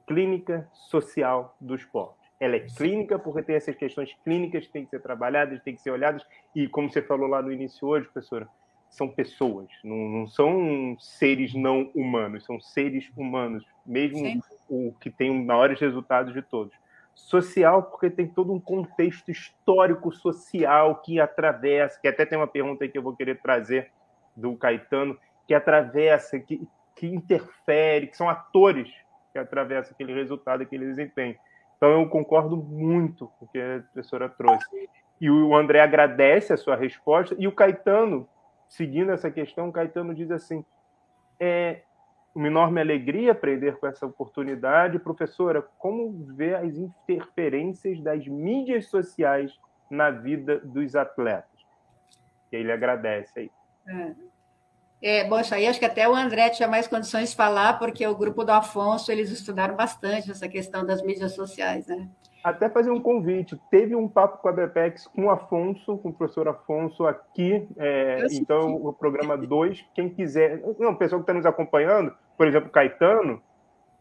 clínica 0.05 0.67
social 0.73 1.55
do 1.61 1.73
esporte. 1.73 2.19
Ela 2.37 2.57
é 2.57 2.59
clínica 2.59 3.17
porque 3.17 3.43
tem 3.43 3.55
essas 3.55 3.77
questões 3.77 4.13
clínicas 4.25 4.67
que 4.67 4.73
têm 4.73 4.83
que 4.83 4.89
ser 4.89 5.01
trabalhadas, 5.01 5.63
têm 5.63 5.73
que 5.73 5.81
ser 5.81 5.91
olhadas. 5.91 6.21
E 6.53 6.67
como 6.67 6.91
você 6.91 7.01
falou 7.01 7.29
lá 7.29 7.41
no 7.41 7.49
início 7.49 7.87
hoje, 7.87 8.09
professora, 8.09 8.45
são 8.95 9.07
pessoas, 9.09 9.67
não, 9.83 9.97
não 9.97 10.27
são 10.27 10.95
seres 10.99 11.53
não 11.53 11.91
humanos, 11.93 12.45
são 12.45 12.59
seres 12.59 13.11
humanos, 13.15 13.65
mesmo 13.85 14.19
Sim. 14.19 14.41
o 14.69 14.93
que 14.99 15.09
tem 15.09 15.43
maiores 15.43 15.79
resultados 15.79 16.33
de 16.33 16.41
todos. 16.41 16.73
Social, 17.13 17.83
porque 17.83 18.09
tem 18.09 18.27
todo 18.27 18.53
um 18.53 18.59
contexto 18.59 19.29
histórico 19.29 20.11
social 20.11 21.01
que 21.01 21.19
atravessa, 21.19 21.99
que 22.01 22.07
até 22.07 22.25
tem 22.25 22.37
uma 22.37 22.47
pergunta 22.47 22.83
aí 22.83 22.89
que 22.89 22.97
eu 22.97 23.03
vou 23.03 23.15
querer 23.15 23.41
trazer 23.41 23.91
do 24.35 24.55
Caetano, 24.55 25.17
que 25.47 25.53
atravessa, 25.53 26.39
que, 26.39 26.67
que 26.95 27.07
interfere, 27.07 28.07
que 28.07 28.17
são 28.17 28.29
atores 28.29 28.91
que 29.31 29.39
atravessam 29.39 29.93
aquele 29.93 30.13
resultado, 30.13 30.63
aquele 30.63 30.85
desempenho. 30.85 31.35
Então, 31.77 31.91
eu 31.91 32.07
concordo 32.07 32.55
muito 32.55 33.27
com 33.37 33.45
o 33.45 33.47
que 33.49 33.59
a 33.59 33.81
professora 33.91 34.29
trouxe. 34.29 34.65
E 35.19 35.29
o 35.29 35.55
André 35.55 35.81
agradece 35.81 36.53
a 36.53 36.57
sua 36.57 36.75
resposta, 36.75 37.35
e 37.37 37.47
o 37.47 37.51
Caetano, 37.51 38.27
seguindo 38.67 39.11
essa 39.11 39.31
questão, 39.31 39.71
Caetano 39.71 40.13
diz 40.13 40.31
assim: 40.31 40.63
é 41.39 41.81
uma 42.33 42.47
enorme 42.47 42.81
alegria 42.81 43.31
aprender 43.31 43.77
com 43.77 43.87
essa 43.87 44.05
oportunidade. 44.05 44.99
Professora, 44.99 45.61
como 45.77 46.25
vê 46.35 46.55
as 46.55 46.75
interferências 46.75 48.01
das 48.01 48.27
mídias 48.27 48.87
sociais 48.87 49.57
na 49.89 50.11
vida 50.11 50.59
dos 50.59 50.95
atletas? 50.95 51.49
E 52.51 52.57
ele 52.57 52.71
agradece 52.71 53.39
aí. 53.39 53.51
É. 53.87 54.35
É, 55.01 55.23
bom, 55.27 55.39
isso 55.39 55.53
aí 55.53 55.67
acho 55.67 55.77
que 55.77 55.85
até 55.85 56.09
o 56.09 56.15
André 56.15 56.49
tinha 56.49 56.67
mais 56.67 56.87
condições 56.87 57.29
de 57.29 57.35
falar, 57.35 57.77
porque 57.77 58.05
o 58.07 58.15
grupo 58.15 58.43
do 58.43 58.51
Afonso, 58.51 59.11
eles 59.11 59.29
estudaram 59.29 59.75
bastante 59.75 60.31
essa 60.31 60.47
questão 60.47 60.85
das 60.85 61.01
mídias 61.03 61.33
sociais, 61.33 61.85
né? 61.85 62.09
Até 62.45 62.69
fazer 62.69 62.91
um 62.91 63.01
convite. 63.01 63.59
Teve 63.71 63.95
um 63.95 64.07
papo 64.07 64.37
com 64.37 64.47
a 64.47 64.51
BPEX 64.51 65.07
com 65.07 65.25
o 65.25 65.29
Afonso, 65.31 65.97
com 65.97 66.09
o 66.09 66.13
professor 66.13 66.47
Afonso 66.47 67.07
aqui. 67.07 67.67
É, 67.75 68.27
então, 68.31 68.75
o 68.75 68.93
programa 68.93 69.35
2, 69.35 69.83
quem 69.95 70.09
quiser. 70.09 70.61
Não, 70.77 70.91
o 70.91 70.95
pessoal 70.95 71.21
que 71.21 71.23
está 71.23 71.33
nos 71.33 71.47
acompanhando, 71.47 72.13
por 72.37 72.47
exemplo, 72.47 72.69
Caetano, 72.69 73.41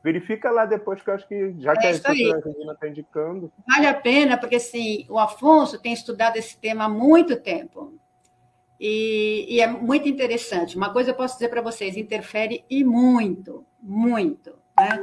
verifica 0.03 0.51
lá 0.51 0.67
depois, 0.67 1.01
que 1.01 1.09
eu 1.09 1.15
acho 1.15 1.27
que 1.27 1.55
já 1.59 1.75
que 1.75 1.87
é 1.87 1.93
a 1.93 1.93
Regina 1.93 2.73
está 2.75 2.87
indicando. 2.87 3.51
Vale 3.67 3.87
a 3.87 3.95
pena, 3.95 4.37
porque 4.37 4.57
assim, 4.57 5.07
o 5.09 5.19
Afonso 5.19 5.81
tem 5.81 5.95
estudado 5.95 6.37
esse 6.37 6.61
tema 6.61 6.85
há 6.85 6.89
muito 6.91 7.41
tempo. 7.41 7.95
E, 8.79 9.47
e, 9.49 9.61
é 9.63 9.67
muito 9.67 10.07
interessante. 10.07 10.77
Uma 10.77 10.93
coisa 10.93 11.13
eu 11.13 11.15
posso 11.15 11.37
dizer 11.37 11.49
para 11.49 11.63
vocês: 11.63 11.97
interfere 11.97 12.63
e 12.69 12.85
muito, 12.85 13.65
muito. 13.81 14.51
Né? 14.79 15.01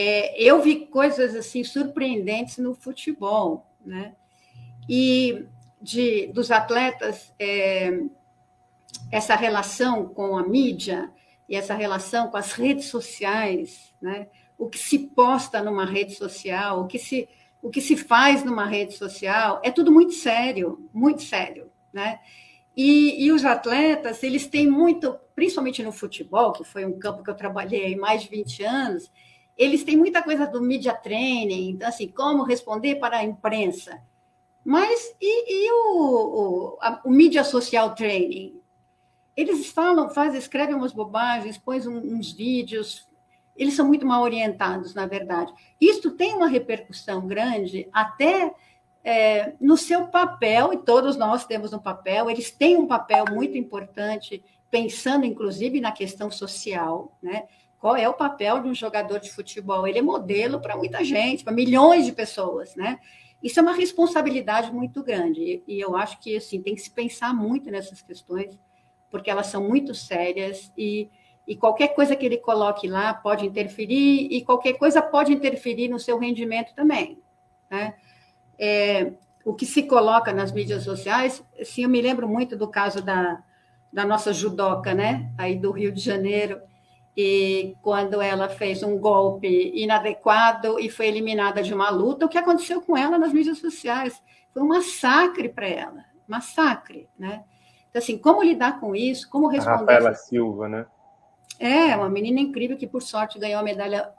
É, 0.00 0.40
eu 0.40 0.62
vi 0.62 0.86
coisas 0.86 1.34
assim 1.34 1.64
surpreendentes 1.64 2.58
no 2.58 2.72
futebol, 2.72 3.66
né? 3.84 4.14
E 4.88 5.44
de, 5.82 6.28
dos 6.28 6.52
atletas, 6.52 7.34
é, 7.36 7.98
essa 9.10 9.34
relação 9.34 10.06
com 10.06 10.38
a 10.38 10.46
mídia 10.46 11.10
e 11.48 11.56
essa 11.56 11.74
relação 11.74 12.28
com 12.28 12.36
as 12.36 12.52
redes 12.52 12.84
sociais, 12.84 13.92
né? 14.00 14.28
O 14.56 14.68
que 14.68 14.78
se 14.78 15.00
posta 15.00 15.60
numa 15.60 15.84
rede 15.84 16.14
social, 16.14 16.82
o 16.82 16.86
que 16.86 17.00
se 17.00 17.28
o 17.60 17.68
que 17.68 17.80
se 17.80 17.96
faz 17.96 18.44
numa 18.44 18.66
rede 18.66 18.94
social, 18.94 19.60
é 19.64 19.70
tudo 19.72 19.90
muito 19.90 20.12
sério, 20.12 20.88
muito 20.94 21.24
sério, 21.24 21.72
né? 21.92 22.20
E, 22.76 23.24
e, 23.24 23.32
os 23.32 23.44
atletas, 23.44 24.22
eles 24.22 24.46
têm 24.46 24.70
muito, 24.70 25.18
principalmente 25.34 25.82
no 25.82 25.90
futebol, 25.90 26.52
que 26.52 26.62
foi 26.62 26.84
um 26.86 26.96
campo 26.96 27.24
que 27.24 27.30
eu 27.30 27.34
trabalhei 27.34 27.96
mais 27.96 28.22
de 28.22 28.28
20 28.28 28.62
anos, 28.62 29.10
eles 29.58 29.82
têm 29.82 29.96
muita 29.96 30.22
coisa 30.22 30.46
do 30.46 30.62
media 30.62 30.94
training, 30.94 31.70
então, 31.70 31.88
assim, 31.88 32.06
como 32.06 32.44
responder 32.44 32.94
para 32.94 33.18
a 33.18 33.24
imprensa. 33.24 34.00
Mas 34.64 35.14
e, 35.20 35.66
e 35.66 35.72
o, 35.72 35.96
o, 35.96 36.78
a, 36.80 37.00
o 37.04 37.10
media 37.10 37.42
social 37.42 37.94
training? 37.94 38.60
Eles 39.36 39.66
falam, 39.70 40.10
fazem, 40.10 40.38
escrevem 40.38 40.74
umas 40.74 40.92
bobagens, 40.92 41.58
põem 41.58 41.86
uns 41.88 42.32
vídeos, 42.32 43.06
eles 43.56 43.74
são 43.74 43.86
muito 43.86 44.06
mal 44.06 44.22
orientados, 44.22 44.94
na 44.94 45.06
verdade. 45.06 45.52
Isso 45.80 46.12
tem 46.12 46.34
uma 46.34 46.46
repercussão 46.46 47.26
grande 47.26 47.88
até 47.92 48.54
é, 49.02 49.54
no 49.60 49.76
seu 49.76 50.06
papel, 50.08 50.72
e 50.72 50.78
todos 50.78 51.16
nós 51.16 51.44
temos 51.44 51.72
um 51.72 51.78
papel, 51.78 52.30
eles 52.30 52.50
têm 52.50 52.76
um 52.76 52.86
papel 52.86 53.24
muito 53.30 53.56
importante, 53.56 54.42
pensando 54.70 55.24
inclusive 55.24 55.80
na 55.80 55.92
questão 55.92 56.30
social, 56.30 57.16
né? 57.22 57.44
Qual 57.78 57.96
é 57.96 58.08
o 58.08 58.14
papel 58.14 58.60
de 58.60 58.68
um 58.68 58.74
jogador 58.74 59.18
de 59.18 59.30
futebol? 59.30 59.86
Ele 59.86 59.98
é 59.98 60.02
modelo 60.02 60.60
para 60.60 60.76
muita 60.76 61.04
gente, 61.04 61.44
para 61.44 61.52
milhões 61.52 62.04
de 62.04 62.12
pessoas, 62.12 62.74
né? 62.74 62.98
Isso 63.42 63.60
é 63.60 63.62
uma 63.62 63.74
responsabilidade 63.74 64.72
muito 64.72 65.02
grande, 65.02 65.62
e 65.66 65.78
eu 65.78 65.96
acho 65.96 66.18
que 66.18 66.36
assim, 66.36 66.60
tem 66.60 66.74
que 66.74 66.80
se 66.80 66.90
pensar 66.90 67.32
muito 67.32 67.70
nessas 67.70 68.02
questões, 68.02 68.58
porque 69.10 69.30
elas 69.30 69.46
são 69.46 69.62
muito 69.62 69.94
sérias 69.94 70.72
e, 70.76 71.08
e 71.46 71.54
qualquer 71.56 71.94
coisa 71.94 72.16
que 72.16 72.26
ele 72.26 72.38
coloque 72.38 72.88
lá 72.88 73.14
pode 73.14 73.46
interferir, 73.46 74.26
e 74.32 74.44
qualquer 74.44 74.72
coisa 74.72 75.00
pode 75.00 75.32
interferir 75.32 75.88
no 75.88 76.00
seu 76.00 76.18
rendimento 76.18 76.74
também. 76.74 77.22
Né? 77.70 77.94
é, 78.58 79.12
o 79.44 79.54
que 79.54 79.64
se 79.64 79.84
coloca 79.84 80.32
nas 80.32 80.52
mídias 80.52 80.82
sociais, 80.82 81.42
sim, 81.64 81.84
eu 81.84 81.88
me 81.88 82.02
lembro 82.02 82.28
muito 82.28 82.56
do 82.56 82.68
caso 82.68 83.00
da, 83.00 83.42
da 83.92 84.04
nossa 84.04 84.32
judoca, 84.32 84.94
né, 84.94 85.32
aí 85.38 85.56
do 85.56 85.70
Rio 85.70 85.92
de 85.92 86.00
Janeiro, 86.00 86.60
e 87.20 87.76
quando 87.82 88.22
ela 88.22 88.48
fez 88.48 88.84
um 88.84 88.96
golpe 88.96 89.72
inadequado 89.74 90.78
e 90.78 90.88
foi 90.88 91.08
eliminada 91.08 91.60
de 91.64 91.74
uma 91.74 91.90
luta, 91.90 92.24
o 92.24 92.28
que 92.28 92.38
aconteceu 92.38 92.80
com 92.80 92.96
ela 92.96 93.18
nas 93.18 93.32
mídias 93.32 93.58
sociais? 93.58 94.22
Foi 94.54 94.62
um 94.62 94.68
massacre 94.68 95.48
para 95.48 95.66
ela, 95.66 96.04
massacre, 96.28 97.08
né? 97.18 97.42
Então, 97.90 97.98
assim, 98.00 98.16
como 98.16 98.40
lidar 98.40 98.78
com 98.78 98.94
isso? 98.94 99.28
Como 99.28 99.48
responder? 99.48 99.74
A 99.74 99.80
Rafaela 99.80 100.14
Silva, 100.14 100.68
né? 100.68 100.86
É, 101.58 101.96
uma 101.96 102.08
menina 102.08 102.38
incrível 102.38 102.76
que, 102.76 102.86
por 102.86 103.02
sorte, 103.02 103.36
ganhou 103.36 103.58
a 103.58 103.64
medalha 103.64 104.12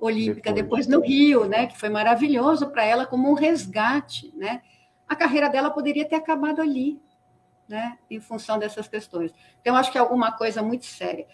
olímpica 0.00 0.50
depois, 0.50 0.86
depois 0.86 0.88
no 0.88 1.06
Rio, 1.06 1.44
né, 1.44 1.66
que 1.66 1.78
foi 1.78 1.90
maravilhoso 1.90 2.68
para 2.70 2.86
ela 2.86 3.04
como 3.04 3.30
um 3.30 3.34
resgate, 3.34 4.32
né? 4.34 4.62
A 5.06 5.14
carreira 5.14 5.50
dela 5.50 5.68
poderia 5.68 6.08
ter 6.08 6.16
acabado 6.16 6.62
ali, 6.62 6.98
né, 7.68 7.98
em 8.10 8.18
função 8.18 8.58
dessas 8.58 8.88
questões. 8.88 9.34
Então 9.60 9.76
acho 9.76 9.92
que 9.92 9.98
é 9.98 10.00
alguma 10.00 10.32
coisa 10.32 10.62
muito 10.62 10.86
séria. 10.86 11.26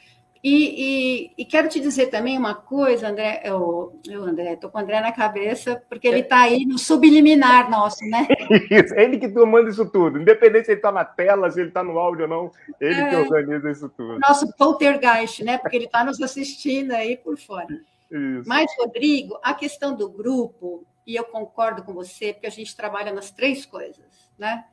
E, 0.43 1.28
e, 1.28 1.34
e 1.38 1.45
quero 1.45 1.68
te 1.68 1.78
dizer 1.78 2.09
também 2.09 2.36
uma 2.36 2.53
coisa, 2.53 3.09
André, 3.09 3.43
eu, 3.45 3.97
eu 4.09 4.24
André, 4.24 4.55
estou 4.55 4.70
com 4.70 4.78
o 4.78 4.80
André 4.80 5.01
na 5.01 5.12
cabeça, 5.12 5.80
porque 5.88 6.09
ele 6.09 6.18
está 6.18 6.40
aí 6.40 6.66
no 6.66 6.78
subliminar 6.78 7.70
nosso, 7.70 8.05
né? 8.07 8.26
Isso, 8.68 8.93
ele 8.97 9.18
que 9.18 9.28
comanda 9.28 9.70
isso 9.70 9.88
tudo, 9.88 10.18
independente 10.18 10.64
se 10.64 10.72
ele 10.72 10.78
está 10.80 10.90
na 10.90 11.05
tela, 11.05 11.49
se 11.49 11.61
ele 11.61 11.68
está 11.68 11.84
no 11.84 11.97
áudio 11.97 12.24
ou 12.24 12.28
não, 12.28 12.51
ele 12.80 13.01
é, 13.01 13.11
que 13.11 13.16
organiza 13.16 13.70
isso 13.70 13.88
tudo. 13.90 14.18
Nosso 14.18 14.53
poltergeist, 14.57 15.45
né? 15.45 15.59
Porque 15.59 15.76
ele 15.76 15.84
está 15.84 16.05
nos 16.05 16.20
assistindo 16.20 16.90
aí 16.90 17.16
por 17.16 17.38
fora. 17.38 17.68
Isso. 18.11 18.43
Mas, 18.45 18.68
Rodrigo, 18.76 19.38
a 19.45 19.55
questão 19.55 19.95
do 19.95 20.11
grupo, 20.11 20.84
e 21.07 21.14
eu 21.14 21.24
concordo 21.24 21.84
com 21.84 21.95
você, 21.95 22.32
porque 22.32 22.49
a 22.49 22.51
gente 22.51 22.74
trabalha 22.76 23.12
nas 23.12 23.30
três 23.30 23.64
coisas, 23.64 24.28
né? 24.36 24.64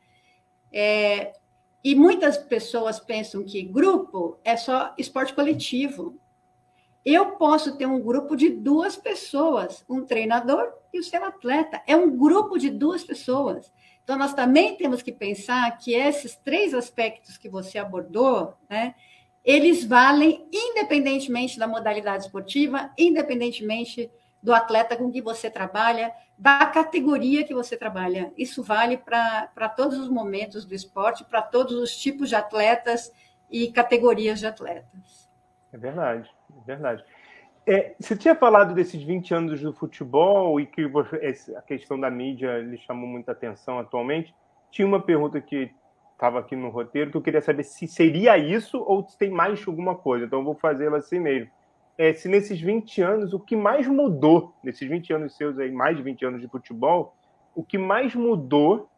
É, 0.73 1.33
e 1.83 1.95
muitas 1.95 2.37
pessoas 2.37 2.99
pensam 2.99 3.43
que 3.43 3.61
grupo 3.63 4.37
é 4.43 4.57
só 4.57 4.93
esporte 4.97 5.33
coletivo. 5.33 6.19
eu 7.05 7.31
posso 7.37 7.77
ter 7.77 7.85
um 7.85 8.01
grupo 8.01 8.35
de 8.35 8.49
duas 8.49 8.95
pessoas, 8.95 9.83
um 9.89 10.03
treinador 10.05 10.73
e 10.93 10.99
o 10.99 11.03
seu 11.03 11.23
atleta. 11.23 11.81
É 11.87 11.95
um 11.95 12.15
grupo 12.15 12.57
de 12.57 12.69
duas 12.69 13.03
pessoas. 13.03 13.71
Então, 14.03 14.17
nós 14.17 14.33
também 14.33 14.75
temos 14.75 15.01
que 15.01 15.11
pensar 15.11 15.77
que 15.77 15.93
esses 15.93 16.35
três 16.35 16.73
aspectos 16.73 17.37
que 17.37 17.47
você 17.47 17.77
abordou, 17.77 18.53
né, 18.69 18.95
eles 19.43 19.85
valem 19.85 20.47
independentemente 20.51 21.57
da 21.57 21.67
modalidade 21.67 22.25
esportiva, 22.25 22.91
independentemente 22.97 24.11
do 24.41 24.53
atleta 24.53 24.95
com 24.95 25.11
que 25.11 25.21
você 25.21 25.49
trabalha, 25.49 26.13
da 26.37 26.65
categoria 26.65 27.43
que 27.43 27.53
você 27.53 27.75
trabalha. 27.75 28.31
Isso 28.37 28.63
vale 28.63 28.97
para 28.97 29.69
todos 29.75 29.97
os 29.97 30.09
momentos 30.09 30.65
do 30.65 30.73
esporte, 30.73 31.25
para 31.25 31.41
todos 31.41 31.75
os 31.75 31.95
tipos 31.97 32.29
de 32.29 32.35
atletas 32.35 33.11
e 33.49 33.71
categorias 33.71 34.39
de 34.39 34.47
atletas. 34.47 35.29
É 35.73 35.77
verdade, 35.77 36.29
é 36.57 36.65
verdade. 36.65 37.03
É, 37.67 37.95
você 37.99 38.15
tinha 38.15 38.33
falado 38.33 38.73
desses 38.73 39.03
20 39.03 39.33
anos 39.33 39.61
do 39.61 39.73
futebol 39.73 40.59
e 40.59 40.65
que 40.65 40.89
a 41.55 41.61
questão 41.61 41.99
da 41.99 42.09
mídia 42.09 42.57
lhe 42.59 42.77
chamou 42.79 43.07
muita 43.07 43.33
atenção 43.33 43.77
atualmente. 43.77 44.33
Tinha 44.71 44.87
uma 44.87 45.01
pergunta 45.01 45.39
que 45.41 45.69
estava 46.13 46.39
aqui 46.39 46.55
no 46.55 46.69
roteiro 46.69 47.11
que 47.11 47.17
eu 47.17 47.21
queria 47.21 47.41
saber 47.41 47.63
se 47.63 47.87
seria 47.87 48.37
isso 48.37 48.79
ou 48.79 49.07
se 49.07 49.17
tem 49.17 49.29
mais 49.29 49.67
alguma 49.67 49.95
coisa. 49.95 50.25
Então 50.25 50.39
eu 50.39 50.45
vou 50.45 50.55
fazê-la 50.55 50.97
assim 50.97 51.19
mesmo 51.19 51.51
é, 51.99 52.13
se 52.13 52.29
nesses 52.29 52.61
20 52.61 53.01
anos, 53.01 53.33
o 53.33 53.39
que 53.41 53.57
mais 53.57 53.85
mudou, 53.85 54.55
nesses 54.63 54.87
20 54.87 55.11
anos 55.11 55.35
seus 55.35 55.59
aí, 55.59 55.69
mais 55.69 55.97
de 55.97 56.01
20 56.01 56.25
anos 56.25 56.41
de 56.41 56.47
futebol, 56.47 57.13
o 57.53 57.61
que 57.61 57.77
mais 57.77 58.15
mudou, 58.15 58.89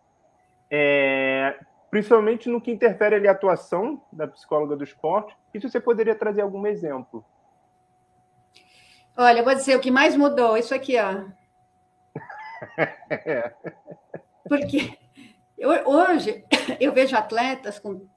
é, 0.69 1.57
principalmente 1.89 2.47
no 2.47 2.61
que 2.61 2.69
interfere 2.69 3.15
ali 3.15 3.27
a 3.27 3.31
atuação 3.31 4.03
da 4.13 4.27
psicóloga 4.27 4.75
do 4.75 4.83
esporte, 4.83 5.35
e 5.51 5.59
se 5.59 5.67
você 5.67 5.79
poderia 5.79 6.13
trazer 6.13 6.41
algum 6.41 6.67
exemplo? 6.67 7.25
Olha, 9.17 9.39
eu 9.39 9.43
vou 9.43 9.55
dizer, 9.55 9.75
o 9.75 9.81
que 9.81 9.89
mais 9.89 10.15
mudou, 10.15 10.55
isso 10.55 10.75
aqui, 10.75 10.95
ó. 10.99 11.25
Porque 14.47 14.95
eu, 15.57 15.71
hoje 15.89 16.45
eu 16.79 16.93
vejo 16.93 17.15
atletas 17.17 17.79
com 17.79 18.07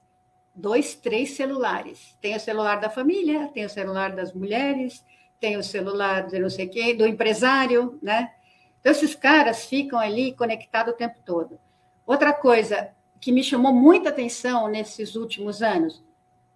dois, 0.55 0.95
três 0.95 1.31
celulares. 1.31 2.17
Tem 2.21 2.35
o 2.35 2.39
celular 2.39 2.79
da 2.79 2.89
família, 2.89 3.49
tem 3.53 3.65
o 3.65 3.69
celular 3.69 4.15
das 4.15 4.33
mulheres, 4.33 5.03
tem 5.39 5.57
o 5.57 5.63
celular 5.63 6.27
de 6.27 6.39
não 6.39 6.49
sei 6.49 6.67
quem, 6.67 6.95
do 6.95 7.05
empresário, 7.05 7.99
né? 8.01 8.31
Então, 8.79 8.91
esses 8.91 9.15
caras 9.15 9.65
ficam 9.65 9.99
ali 9.99 10.33
conectados 10.33 10.93
o 10.93 10.97
tempo 10.97 11.19
todo. 11.25 11.59
Outra 12.05 12.33
coisa 12.33 12.91
que 13.19 13.31
me 13.31 13.43
chamou 13.43 13.73
muita 13.73 14.09
atenção 14.09 14.67
nesses 14.67 15.15
últimos 15.15 15.61
anos, 15.61 16.03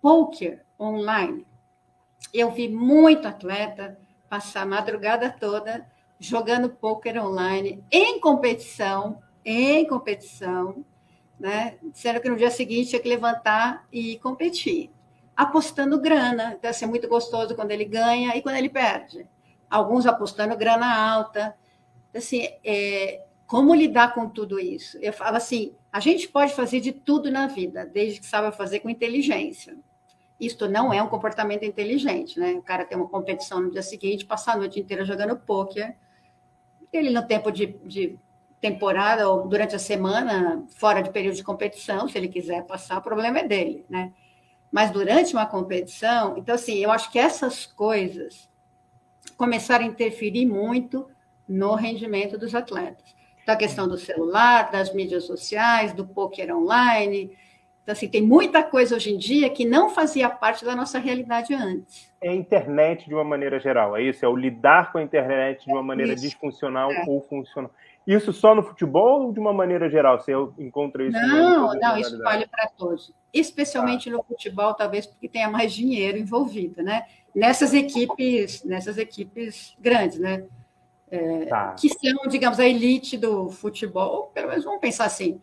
poker 0.02 0.64
online. 0.80 1.46
Eu 2.34 2.52
vi 2.52 2.70
muito 2.70 3.28
atleta 3.28 3.98
passar 4.30 4.62
a 4.62 4.66
madrugada 4.66 5.30
toda 5.30 5.86
jogando 6.20 6.70
poker 6.70 7.24
online 7.24 7.84
em 7.92 8.20
competição, 8.20 9.22
em 9.44 9.88
competição, 9.88 10.86
né? 11.40 11.78
Que 12.22 12.30
no 12.30 12.36
dia 12.36 12.52
seguinte 12.52 12.90
tinha 12.90 13.02
que 13.02 13.08
levantar 13.08 13.88
e 13.92 14.18
competir, 14.20 14.92
apostando 15.36 16.00
grana. 16.00 16.56
Então, 16.58 16.70
assim, 16.70 16.86
é 16.86 16.88
muito 16.88 17.08
gostoso 17.08 17.56
quando 17.56 17.72
ele 17.72 17.86
ganha 17.86 18.36
e 18.36 18.42
quando 18.42 18.56
ele 18.56 18.70
perde. 18.70 19.26
Alguns 19.70 20.06
apostando 20.06 20.58
grana 20.58 20.94
alta. 20.94 21.56
Assim, 22.14 22.50
é, 22.64 23.24
como 23.48 23.74
lidar 23.74 24.14
com 24.14 24.28
tudo 24.28 24.60
isso? 24.60 24.98
Eu 25.02 25.14
falo 25.14 25.38
assim, 25.38 25.74
a 25.92 26.00
gente 26.00 26.28
pode 26.28 26.54
fazer 26.54 26.82
de 26.82 26.92
tudo 26.92 27.32
na 27.32 27.48
vida, 27.48 27.86
desde 27.86 28.20
que 28.20 28.26
saiba 28.26 28.52
fazer 28.52 28.80
com 28.80 28.90
inteligência. 28.90 29.78
Isto 30.40 30.70
não 30.70 30.94
é 30.94 31.02
um 31.02 31.08
comportamento 31.08 31.64
inteligente, 31.64 32.40
né? 32.40 32.54
O 32.54 32.62
cara 32.62 32.86
tem 32.86 32.98
uma 32.98 33.08
competição 33.08 33.60
no 33.60 33.72
dia 33.72 33.82
seguinte, 33.82 34.26
passar 34.26 34.54
a 34.54 34.58
noite 34.58 34.80
inteira 34.80 35.04
jogando 35.04 35.36
pôquer, 35.36 35.98
ele 36.92 37.10
no 37.10 37.26
tempo 37.26 37.52
de, 37.52 37.68
de 37.86 38.18
temporada 38.62 39.30
ou 39.30 39.48
durante 39.48 39.76
a 39.76 39.80
semana, 39.80 40.66
fora 40.76 41.02
de 41.02 41.10
período 41.10 41.36
de 41.36 41.44
competição, 41.44 42.08
se 42.08 42.18
ele 42.18 42.28
quiser 42.28 42.66
passar, 42.66 42.98
o 42.98 43.02
problema 43.02 43.40
é 43.40 43.48
dele, 43.48 43.86
né? 43.90 44.12
Mas 44.72 44.92
durante 44.92 45.34
uma 45.34 45.46
competição, 45.46 46.38
então 46.38 46.56
assim, 46.56 46.78
eu 46.78 46.92
acho 46.92 47.12
que 47.12 47.18
essas 47.18 47.66
coisas 47.66 48.50
começaram 49.38 49.86
a 49.86 49.88
interferir 49.88 50.46
muito 50.46 51.08
no 51.48 51.74
rendimento 51.74 52.38
dos 52.38 52.54
atletas. 52.54 53.16
Então, 53.42 53.56
a 53.56 53.58
questão 53.58 53.88
do 53.88 53.98
celular, 53.98 54.70
das 54.70 54.94
mídias 54.94 55.24
sociais, 55.24 55.92
do 55.92 56.06
poker 56.06 56.56
online. 56.56 57.36
Então, 57.82 57.94
assim, 57.94 58.08
tem 58.08 58.22
muita 58.22 58.62
coisa 58.62 58.96
hoje 58.96 59.12
em 59.12 59.18
dia 59.18 59.50
que 59.50 59.66
não 59.66 59.90
fazia 59.90 60.30
parte 60.30 60.64
da 60.64 60.76
nossa 60.76 61.00
realidade 61.00 61.52
antes. 61.56 62.14
É 62.22 62.30
a 62.30 62.36
internet 62.36 63.08
de 63.08 63.14
uma 63.16 63.24
maneira 63.24 63.60
geral, 63.60 63.98
é 63.98 64.04
isso? 64.04 64.24
É 64.24 64.28
o 64.28 64.36
lidar 64.36 64.92
com 64.92 65.00
a 65.00 65.02
internet 65.02 65.66
de 65.66 65.72
uma 65.72 65.82
maneira 65.82 66.14
isso. 66.14 66.22
disfuncional 66.22 66.92
é. 66.92 67.06
ou 67.08 67.22
funcional. 67.22 67.72
Isso 68.10 68.34
só 68.34 68.56
no 68.56 68.64
futebol 68.64 69.28
ou 69.28 69.32
de 69.32 69.40
uma 69.40 69.54
maneira 69.54 69.88
geral? 69.88 70.20
Você 70.20 70.32
encontra 70.58 71.06
isso? 71.06 71.12
Não, 71.12 71.76
não, 71.76 71.96
isso 71.96 72.18
vale 72.24 72.48
para 72.48 72.68
todos. 72.70 73.14
Especialmente 73.32 74.10
tá. 74.10 74.18
no 74.18 74.24
futebol, 74.24 74.74
talvez 74.74 75.06
porque 75.06 75.30
tenha 75.30 75.48
mais 75.48 75.72
dinheiro 75.72 76.18
envolvido, 76.18 76.82
né? 76.82 77.06
Nessas 77.36 77.72
equipes, 77.72 78.64
nessas 78.64 78.98
equipes 78.98 79.78
grandes, 79.80 80.18
né? 80.18 80.44
É, 81.12 81.46
tá. 81.46 81.76
Que 81.80 81.88
são, 81.88 82.28
digamos, 82.28 82.60
a 82.60 82.68
elite 82.68 83.16
do 83.16 83.52
futebol, 83.52 84.32
pelo 84.34 84.48
menos 84.48 84.66
vamos 84.66 84.82
pensar 84.82 85.06
assim, 85.06 85.40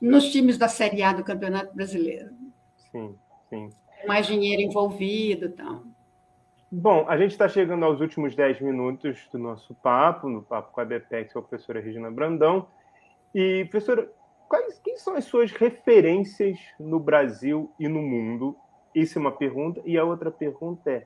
nos 0.00 0.32
times 0.32 0.56
da 0.56 0.68
Série 0.68 1.02
A 1.02 1.12
do 1.12 1.22
Campeonato 1.22 1.74
Brasileiro. 1.74 2.30
Sim, 2.90 3.14
sim. 3.50 3.68
Mais 4.06 4.26
dinheiro 4.26 4.62
envolvido 4.62 5.44
e 5.44 5.50
tal. 5.50 5.82
Bom, 6.74 7.04
a 7.06 7.18
gente 7.18 7.32
está 7.32 7.46
chegando 7.50 7.84
aos 7.84 8.00
últimos 8.00 8.34
10 8.34 8.62
minutos 8.62 9.28
do 9.30 9.38
nosso 9.38 9.74
papo, 9.74 10.26
no 10.26 10.42
papo 10.42 10.72
com 10.72 10.80
a 10.80 10.84
BPEX, 10.86 11.30
com 11.30 11.40
a 11.40 11.42
professora 11.42 11.82
Regina 11.82 12.10
Brandão. 12.10 12.66
E, 13.34 13.66
professora, 13.66 14.10
quais, 14.48 14.78
quem 14.78 14.96
são 14.96 15.14
as 15.14 15.26
suas 15.26 15.52
referências 15.52 16.58
no 16.80 16.98
Brasil 16.98 17.70
e 17.78 17.86
no 17.88 18.00
mundo? 18.00 18.56
Isso 18.94 19.18
é 19.18 19.20
uma 19.20 19.32
pergunta. 19.32 19.82
E 19.84 19.98
a 19.98 20.04
outra 20.04 20.30
pergunta 20.30 20.90
é: 20.90 21.04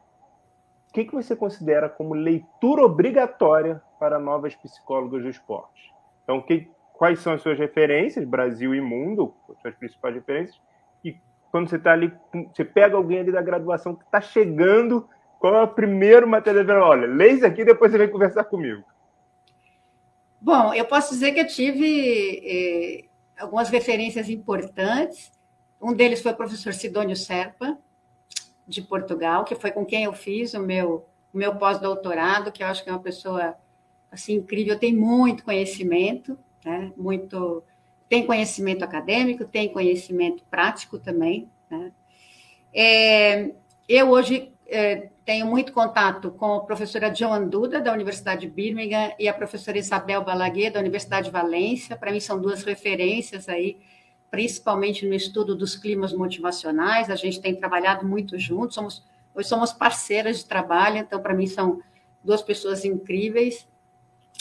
o 0.88 0.92
que, 0.92 1.04
que 1.04 1.12
você 1.12 1.34
considera 1.34 1.88
como 1.88 2.14
leitura 2.14 2.82
obrigatória 2.82 3.82
para 3.98 4.20
novas 4.20 4.54
psicólogas 4.54 5.24
do 5.24 5.28
esporte? 5.28 5.92
Então, 6.22 6.40
que, 6.42 6.70
quais 6.92 7.18
são 7.18 7.32
as 7.32 7.42
suas 7.42 7.58
referências, 7.58 8.24
Brasil 8.24 8.72
e 8.72 8.80
mundo, 8.80 9.34
as 9.50 9.60
suas 9.62 9.74
principais 9.74 10.14
referências? 10.14 10.62
E 11.04 11.20
quando 11.50 11.68
você 11.68 11.74
está 11.74 11.90
ali, 11.90 12.12
você 12.54 12.64
pega 12.64 12.96
alguém 12.96 13.18
ali 13.18 13.32
da 13.32 13.42
graduação 13.42 13.96
que 13.96 14.04
está 14.04 14.20
chegando 14.20 15.08
qual 15.46 15.54
é 15.54 15.62
o 15.62 15.68
primeiro 15.68 16.26
material? 16.26 16.82
Olha, 16.82 17.06
lê 17.06 17.34
isso 17.34 17.46
aqui 17.46 17.64
depois 17.64 17.92
você 17.92 17.98
vem 17.98 18.10
conversar 18.10 18.42
comigo. 18.42 18.82
Bom, 20.40 20.74
eu 20.74 20.84
posso 20.84 21.14
dizer 21.14 21.32
que 21.32 21.40
eu 21.40 21.46
tive 21.46 22.42
eh, 22.44 23.04
algumas 23.38 23.68
referências 23.68 24.28
importantes. 24.28 25.30
Um 25.80 25.92
deles 25.92 26.20
foi 26.20 26.32
o 26.32 26.36
professor 26.36 26.74
Sidônio 26.74 27.14
Serpa, 27.14 27.78
de 28.66 28.82
Portugal, 28.82 29.44
que 29.44 29.54
foi 29.54 29.70
com 29.70 29.86
quem 29.86 30.02
eu 30.02 30.12
fiz 30.12 30.52
o 30.54 30.60
meu, 30.60 31.06
o 31.32 31.38
meu 31.38 31.54
pós-doutorado, 31.54 32.50
que 32.50 32.64
eu 32.64 32.66
acho 32.66 32.82
que 32.82 32.90
é 32.90 32.92
uma 32.92 32.98
pessoa 32.98 33.54
assim 34.10 34.34
incrível, 34.34 34.76
tem 34.76 34.92
muito 34.92 35.44
conhecimento, 35.44 36.36
né? 36.64 36.92
muito 36.96 37.62
tem 38.08 38.26
conhecimento 38.26 38.82
acadêmico, 38.82 39.44
tem 39.44 39.72
conhecimento 39.72 40.42
prático 40.50 40.98
também. 40.98 41.48
Né? 41.70 41.92
É, 42.74 43.52
eu 43.88 44.10
hoje 44.10 44.52
é, 44.68 45.10
tenho 45.24 45.46
muito 45.46 45.72
contato 45.72 46.30
com 46.30 46.54
a 46.54 46.60
professora 46.60 47.14
Joan 47.14 47.46
Duda, 47.46 47.80
da 47.80 47.92
Universidade 47.92 48.42
de 48.42 48.48
Birmingham, 48.48 49.12
e 49.18 49.28
a 49.28 49.34
professora 49.34 49.78
Isabel 49.78 50.24
Balaguer, 50.24 50.72
da 50.72 50.80
Universidade 50.80 51.26
de 51.26 51.32
Valência. 51.32 51.96
Para 51.96 52.10
mim, 52.10 52.20
são 52.20 52.40
duas 52.40 52.64
referências 52.64 53.48
aí, 53.48 53.78
principalmente 54.30 55.06
no 55.06 55.14
estudo 55.14 55.54
dos 55.54 55.76
climas 55.76 56.12
motivacionais. 56.12 57.10
A 57.10 57.16
gente 57.16 57.40
tem 57.40 57.54
trabalhado 57.54 58.06
muito 58.06 58.38
juntos, 58.38 58.74
somos, 58.74 59.04
hoje 59.34 59.48
somos 59.48 59.72
parceiras 59.72 60.38
de 60.38 60.46
trabalho, 60.46 60.98
então, 60.98 61.20
para 61.20 61.34
mim, 61.34 61.46
são 61.46 61.80
duas 62.22 62.42
pessoas 62.42 62.84
incríveis. 62.84 63.68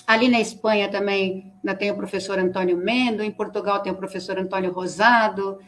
Ali 0.08 0.28
na 0.28 0.40
Espanha 0.40 0.90
também 0.90 1.54
tem 1.80 1.92
o 1.92 1.96
professor 1.96 2.38
Antônio 2.38 2.78
Mendo, 2.78 3.24
em 3.24 3.32
Portugal 3.32 3.82
tem 3.82 3.92
o 3.92 3.96
professor 3.96 4.38
Antônio 4.38 4.72
Rosado, 4.72 5.60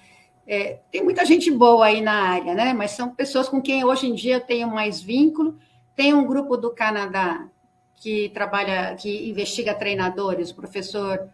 é, 0.47 0.79
tem 0.89 1.03
muita 1.03 1.25
gente 1.25 1.51
boa 1.51 1.87
aí 1.87 1.99
na 1.99 2.13
área, 2.13 2.55
né? 2.55 2.73
Mas 2.73 2.91
são 2.91 3.13
pessoas 3.13 3.49
com 3.49 3.61
quem 3.61 3.83
hoje 3.83 4.07
em 4.07 4.15
dia 4.15 4.35
eu 4.35 4.41
tenho 4.41 4.69
mais 4.69 5.01
vínculo. 5.01 5.59
Tem 5.93 6.13
um 6.13 6.25
grupo 6.25 6.55
do 6.55 6.71
Canadá 6.71 7.49
que 7.97 8.29
trabalha, 8.29 8.95
que 8.95 9.29
investiga 9.29 9.73
treinadores, 9.73 10.51
o 10.51 10.55
professor 10.55 11.27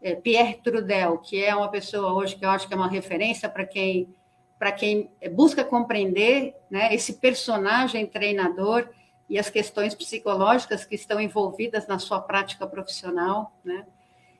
é, 0.00 0.14
Pierre 0.14 0.60
Trudel, 0.62 1.18
que 1.18 1.42
é 1.42 1.54
uma 1.54 1.68
pessoa 1.68 2.12
hoje 2.12 2.36
que 2.36 2.44
eu 2.44 2.50
acho 2.50 2.68
que 2.68 2.74
é 2.74 2.76
uma 2.76 2.88
referência 2.88 3.48
para 3.48 3.64
quem 3.64 4.14
para 4.58 4.72
quem 4.72 5.10
busca 5.32 5.64
compreender 5.64 6.54
né, 6.70 6.94
esse 6.94 7.14
personagem 7.14 8.06
treinador 8.06 8.90
e 9.26 9.38
as 9.38 9.48
questões 9.48 9.94
psicológicas 9.94 10.84
que 10.84 10.94
estão 10.94 11.18
envolvidas 11.18 11.86
na 11.86 11.98
sua 11.98 12.20
prática 12.20 12.66
profissional, 12.66 13.56
né? 13.64 13.86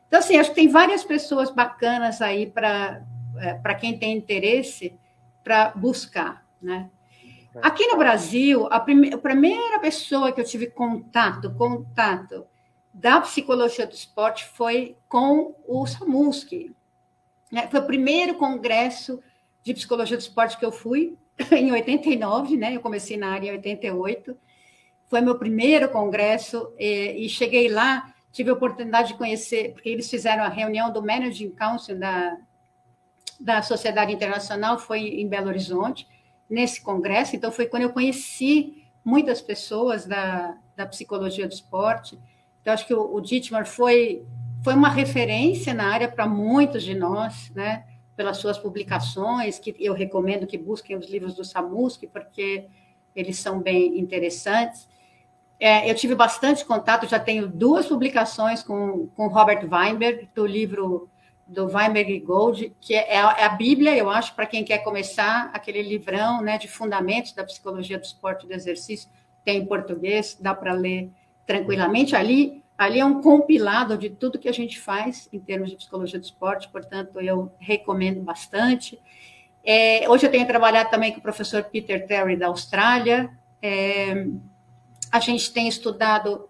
Então, 0.07 0.19
assim, 0.19 0.37
acho 0.37 0.51
que 0.51 0.57
tem 0.57 0.69
várias 0.69 1.03
pessoas 1.03 1.49
bacanas 1.51 2.21
aí 2.21 2.45
para 2.45 3.03
é, 3.39 3.55
para 3.55 3.75
quem 3.75 3.99
tem 3.99 4.17
interesse 4.17 4.99
para 5.43 5.71
buscar, 5.71 6.45
né? 6.61 6.91
Aqui 7.63 7.87
no 7.89 7.97
Brasil, 7.97 8.69
a, 8.71 8.79
prime 8.79 9.13
a 9.13 9.19
primeira 9.19 9.81
pessoa 9.81 10.31
que 10.31 10.41
eu 10.41 10.45
tive 10.45 10.69
contato, 10.69 11.53
contato 11.55 12.47
da 12.95 13.21
psicologia 13.21 13.87
do 13.87 13.95
esporte 13.95 14.45
foi 14.45 14.97
com 15.09 15.57
o 15.67 15.85
Samuski. 15.85 16.75
Né? 17.51 17.67
Foi 17.69 17.81
o 17.81 17.87
primeiro 17.87 18.35
congresso 18.35 19.21
de 19.65 19.75
psicologia 19.75 20.17
do 20.17 20.21
esporte 20.21 20.57
que 20.57 20.65
eu 20.65 20.71
fui, 20.71 21.17
em 21.51 21.73
89, 21.73 22.57
né? 22.57 22.77
Eu 22.77 22.81
comecei 22.81 23.17
na 23.17 23.33
área 23.33 23.49
em 23.49 23.53
88. 23.53 24.37
Foi 25.09 25.21
meu 25.21 25.37
primeiro 25.37 25.89
congresso 25.89 26.73
e, 26.79 27.27
e 27.27 27.29
cheguei 27.29 27.69
lá, 27.69 28.15
tive 28.31 28.51
a 28.51 28.53
oportunidade 28.53 29.09
de 29.09 29.19
conhecer, 29.19 29.73
porque 29.73 29.89
eles 29.89 30.09
fizeram 30.09 30.45
a 30.45 30.49
reunião 30.49 30.93
do 30.93 31.03
Managing 31.03 31.51
Council 31.51 31.99
da, 31.99 32.37
da 33.41 33.63
Sociedade 33.63 34.13
Internacional, 34.13 34.79
foi 34.79 35.01
em 35.01 35.27
Belo 35.27 35.49
Horizonte, 35.49 36.07
nesse 36.49 36.83
congresso. 36.83 37.35
Então, 37.35 37.51
foi 37.51 37.67
quando 37.67 37.85
eu 37.85 37.91
conheci 37.91 38.85
muitas 39.05 39.41
pessoas 39.41 40.05
da, 40.05 40.57
da 40.77 40.87
psicologia 40.87 41.47
do 41.47 41.55
esporte. 41.55 42.19
Então, 42.61 42.75
acho 42.75 42.87
que 42.87 42.95
o, 42.95 43.15
o 43.15 43.21
Dittmar 43.21 43.67
foi, 43.67 44.25
foi 44.63 44.75
uma 44.75 44.91
referência 44.91 45.73
na 45.73 45.91
área 45.91 46.09
para 46.09 46.27
muitos 46.27 46.83
de 46.83 46.95
nós, 46.95 47.51
né? 47.55 47.85
pelas 48.21 48.37
suas 48.37 48.59
publicações, 48.59 49.59
que 49.59 49.75
eu 49.79 49.95
recomendo 49.95 50.47
que 50.47 50.59
busquem 50.59 50.95
os 50.95 51.09
livros 51.09 51.35
do 51.35 51.43
Samuski, 51.43 52.07
porque 52.07 52.67
eles 53.17 53.39
são 53.39 53.61
bem 53.61 53.99
interessantes. 53.99 54.87
É, 55.59 55.91
eu 55.91 55.95
tive 55.95 56.15
bastante 56.15 56.63
contato, 56.63 57.09
já 57.09 57.19
tenho 57.19 57.49
duas 57.49 57.87
publicações 57.87 58.63
com, 58.63 59.09
com 59.17 59.27
Robert 59.29 59.67
Weinberg, 59.67 60.29
do 60.35 60.45
livro 60.45 61.09
do 61.51 61.67
Weinberg 61.67 62.21
Gold, 62.21 62.73
que 62.81 62.95
é, 62.95 63.15
é 63.15 63.45
a 63.45 63.49
Bíblia, 63.49 63.97
eu 63.97 64.09
acho, 64.09 64.35
para 64.37 64.47
quem 64.47 64.63
quer 64.63 64.79
começar, 64.79 65.51
aquele 65.53 65.83
livrão 65.83 66.41
né, 66.41 66.57
de 66.57 66.69
fundamentos 66.69 67.33
da 67.33 67.43
psicologia 67.43 67.99
do 67.99 68.05
esporte 68.05 68.45
e 68.45 68.49
do 68.49 68.55
exercício, 68.55 69.11
tem 69.45 69.59
em 69.59 69.67
português, 69.67 70.39
dá 70.41 70.55
para 70.55 70.73
ler 70.73 71.11
tranquilamente. 71.45 72.15
Ali, 72.15 72.63
ali 72.79 73.01
é 73.01 73.05
um 73.05 73.21
compilado 73.21 73.99
de 73.99 74.11
tudo 74.11 74.39
que 74.39 74.49
a 74.49 74.53
gente 74.53 74.79
faz 74.79 75.29
em 75.33 75.41
termos 75.41 75.71
de 75.71 75.77
psicologia 75.77 76.21
do 76.21 76.25
esporte, 76.25 76.69
portanto, 76.69 77.21
eu 77.21 77.53
recomendo 77.59 78.21
bastante. 78.21 79.01
É, 79.65 80.09
hoje 80.09 80.27
eu 80.27 80.31
tenho 80.31 80.47
trabalhado 80.47 80.89
também 80.89 81.13
com 81.13 81.19
o 81.19 81.23
professor 81.23 81.65
Peter 81.65 82.07
Terry, 82.07 82.37
da 82.37 82.47
Austrália. 82.47 83.29
É, 83.61 84.25
a 85.11 85.19
gente 85.19 85.53
tem 85.53 85.67
estudado 85.67 86.49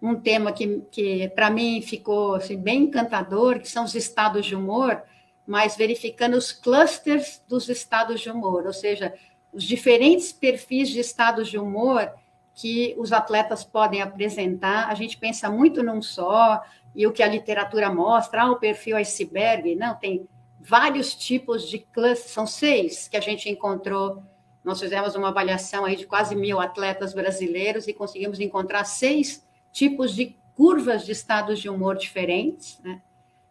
um 0.00 0.14
tema 0.14 0.52
que, 0.52 0.82
que 0.90 1.28
para 1.30 1.50
mim 1.50 1.82
ficou 1.82 2.34
assim, 2.36 2.56
bem 2.56 2.84
encantador, 2.84 3.58
que 3.58 3.68
são 3.68 3.84
os 3.84 3.94
estados 3.94 4.46
de 4.46 4.54
humor, 4.54 5.02
mas 5.46 5.76
verificando 5.76 6.36
os 6.36 6.52
clusters 6.52 7.42
dos 7.48 7.68
estados 7.68 8.20
de 8.20 8.30
humor, 8.30 8.66
ou 8.66 8.72
seja, 8.72 9.14
os 9.52 9.64
diferentes 9.64 10.32
perfis 10.32 10.88
de 10.88 11.00
estados 11.00 11.48
de 11.48 11.58
humor 11.58 12.12
que 12.54 12.94
os 12.98 13.12
atletas 13.12 13.64
podem 13.64 14.02
apresentar. 14.02 14.88
A 14.88 14.94
gente 14.94 15.16
pensa 15.16 15.48
muito 15.48 15.82
num 15.82 16.02
só, 16.02 16.60
e 16.94 17.06
o 17.06 17.12
que 17.12 17.22
a 17.22 17.28
literatura 17.28 17.92
mostra, 17.92 18.42
ah, 18.42 18.50
o 18.50 18.56
perfil 18.56 18.96
iceberg, 18.96 19.74
não, 19.74 19.94
tem 19.94 20.28
vários 20.60 21.14
tipos 21.14 21.68
de 21.68 21.78
clusters, 21.78 22.32
são 22.32 22.46
seis 22.46 23.08
que 23.08 23.16
a 23.16 23.20
gente 23.20 23.48
encontrou. 23.48 24.22
Nós 24.64 24.80
fizemos 24.80 25.14
uma 25.14 25.28
avaliação 25.28 25.84
aí 25.84 25.96
de 25.96 26.06
quase 26.06 26.34
mil 26.34 26.60
atletas 26.60 27.14
brasileiros 27.14 27.88
e 27.88 27.92
conseguimos 27.94 28.40
encontrar 28.40 28.84
seis 28.84 29.47
tipos 29.72 30.14
de 30.14 30.36
curvas 30.54 31.04
de 31.04 31.12
estados 31.12 31.60
de 31.60 31.68
humor 31.68 31.96
diferentes. 31.96 32.80
Né? 32.82 33.00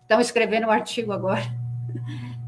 Estão 0.01 0.19
escrevendo 0.19 0.67
um 0.67 0.71
artigo 0.71 1.11
agora. 1.11 1.43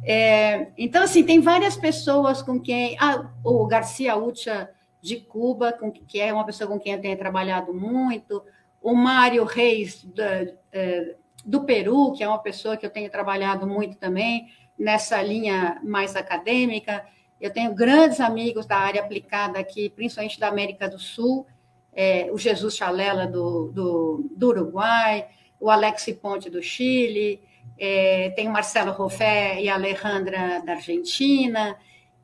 É, 0.04 0.72
então, 0.78 1.04
assim, 1.04 1.24
tem 1.24 1.40
várias 1.40 1.76
pessoas 1.76 2.42
com 2.42 2.60
quem. 2.60 2.98
Ah, 3.00 3.30
o 3.44 3.66
Garcia 3.68 4.16
Ucha 4.16 4.70
de 5.02 5.18
Cuba, 5.18 5.72
com, 5.72 5.92
que 5.92 6.20
é 6.20 6.34
uma 6.34 6.46
pessoa 6.46 6.70
com 6.70 6.80
quem 6.80 6.94
eu 6.94 7.02
tenho 7.02 7.18
trabalhado 7.18 7.74
muito. 7.74 8.44
O 8.82 8.94
Mário 8.94 9.44
Reis 9.44 10.04
da, 10.04 10.48
é, 10.72 11.16
do 11.46 11.64
Peru, 11.64 12.14
que 12.14 12.24
é 12.24 12.28
uma 12.28 12.40
pessoa 12.40 12.78
que 12.78 12.86
eu 12.86 12.90
tenho 12.90 13.10
trabalhado 13.10 13.68
muito 13.68 13.98
também 13.98 14.48
nessa 14.78 15.22
linha 15.22 15.80
mais 15.84 16.16
acadêmica. 16.16 17.06
Eu 17.40 17.52
tenho 17.52 17.74
grandes 17.74 18.20
amigos 18.20 18.66
da 18.66 18.78
área 18.78 19.02
aplicada 19.02 19.60
aqui, 19.60 19.90
principalmente 19.90 20.40
da 20.40 20.48
América 20.48 20.90
do 20.90 21.00
Sul, 21.00 21.46
é, 21.94 22.30
o 22.32 22.38
Jesus 22.38 22.76
Chalela 22.76 23.28
do, 23.28 23.72
do, 23.72 24.30
do, 24.36 24.48
Uruguai, 24.50 25.28
o 25.60 25.70
Alex 25.70 26.06
Ponte 26.22 26.50
do 26.50 26.62
Chile, 26.62 27.42
é, 27.78 28.32
tem 28.36 28.48
o 28.48 28.52
Marcelo 28.52 28.92
Rofé 28.92 29.62
e 29.62 29.70
a 29.70 29.76
Alejandra 29.76 30.62
da 30.66 30.74
Argentina, 30.74 31.78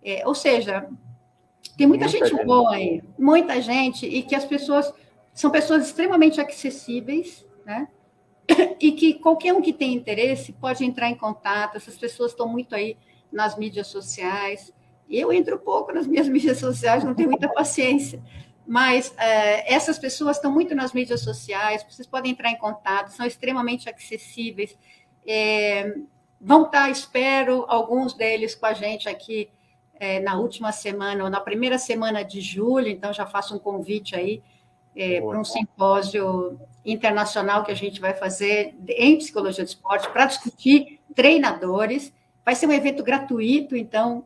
é, 0.04 0.26
ou 0.28 0.36
seja, 0.36 0.88
tem 1.78 1.88
muita, 1.88 2.06
muita 2.06 2.08
gente, 2.08 2.30
gente 2.30 2.46
boa 2.46 2.74
aí, 2.74 3.02
muita 3.18 3.62
gente, 3.62 4.06
e 4.06 4.24
que 4.24 4.36
as 4.36 4.46
pessoas 4.46 4.94
são 5.34 5.52
pessoas 5.52 5.86
extremamente 5.86 6.40
acessíveis, 6.40 7.46
né? 7.66 7.88
E 8.80 8.92
que 8.92 9.16
qualquer 9.16 9.54
um 9.54 9.62
que 9.62 9.74
tem 9.74 9.94
interesse 9.94 10.54
pode 10.54 10.86
entrar 10.86 11.10
em 11.10 11.16
contato, 11.16 11.76
essas 11.76 11.98
pessoas 11.98 12.32
estão 12.32 12.48
muito 12.48 12.76
aí 12.76 12.98
nas 13.32 13.58
mídias 13.58 13.88
sociais. 13.88 14.74
Eu 15.10 15.34
entro 15.34 15.60
pouco 15.60 15.92
nas 15.92 16.08
minhas 16.08 16.28
mídias 16.30 16.60
sociais, 16.60 17.04
não 17.04 17.14
tenho 17.14 17.30
muita 17.30 17.50
paciência, 17.50 18.22
mas 18.68 19.14
é, 19.18 19.74
essas 19.74 20.00
pessoas 20.00 20.38
estão 20.38 20.52
muito 20.52 20.74
nas 20.74 20.94
mídias 20.94 21.22
sociais, 21.22 21.86
vocês 21.88 22.08
podem 22.08 22.32
entrar 22.32 22.50
em 22.50 22.58
contato, 22.58 23.10
são 23.10 23.26
extremamente 23.26 23.90
acessíveis. 23.90 24.76
É, 25.28 25.96
vão 26.40 26.64
estar, 26.64 26.90
espero, 26.90 27.66
alguns 27.68 28.14
deles 28.14 28.56
com 28.56 28.66
a 28.66 28.74
gente 28.74 29.08
aqui 29.08 29.50
é, 30.00 30.20
na 30.20 30.38
última 30.38 30.72
semana, 30.72 31.24
ou 31.24 31.30
na 31.30 31.40
primeira 31.40 31.78
semana 31.78 32.24
de 32.24 32.42
julho, 32.42 32.88
então 32.88 33.14
já 33.14 33.26
faço 33.26 33.56
um 33.56 33.60
convite 33.60 34.16
aí 34.16 34.42
é, 34.96 35.20
para 35.22 35.40
um 35.40 35.44
simpósio 35.44 36.60
internacional 36.86 37.64
que 37.64 37.72
a 37.72 37.76
gente 37.76 38.00
vai 38.00 38.14
fazer 38.14 38.76
em 38.88 39.18
psicologia 39.18 39.64
do 39.64 39.68
esporte 39.68 40.10
para 40.10 40.26
discutir 40.26 41.00
treinadores. 41.14 42.14
Vai 42.44 42.56
ser 42.56 42.68
um 42.68 42.72
evento 42.72 43.04
gratuito, 43.04 43.76
então 43.76 44.24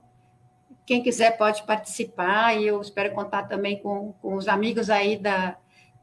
quem 0.90 1.04
quiser 1.04 1.38
pode 1.38 1.62
participar 1.68 2.60
e 2.60 2.66
eu 2.66 2.82
espero 2.82 3.14
contar 3.14 3.44
também 3.44 3.80
com, 3.80 4.12
com 4.14 4.34
os 4.34 4.48
amigos 4.48 4.90
aí 4.90 5.18
da, 5.18 5.56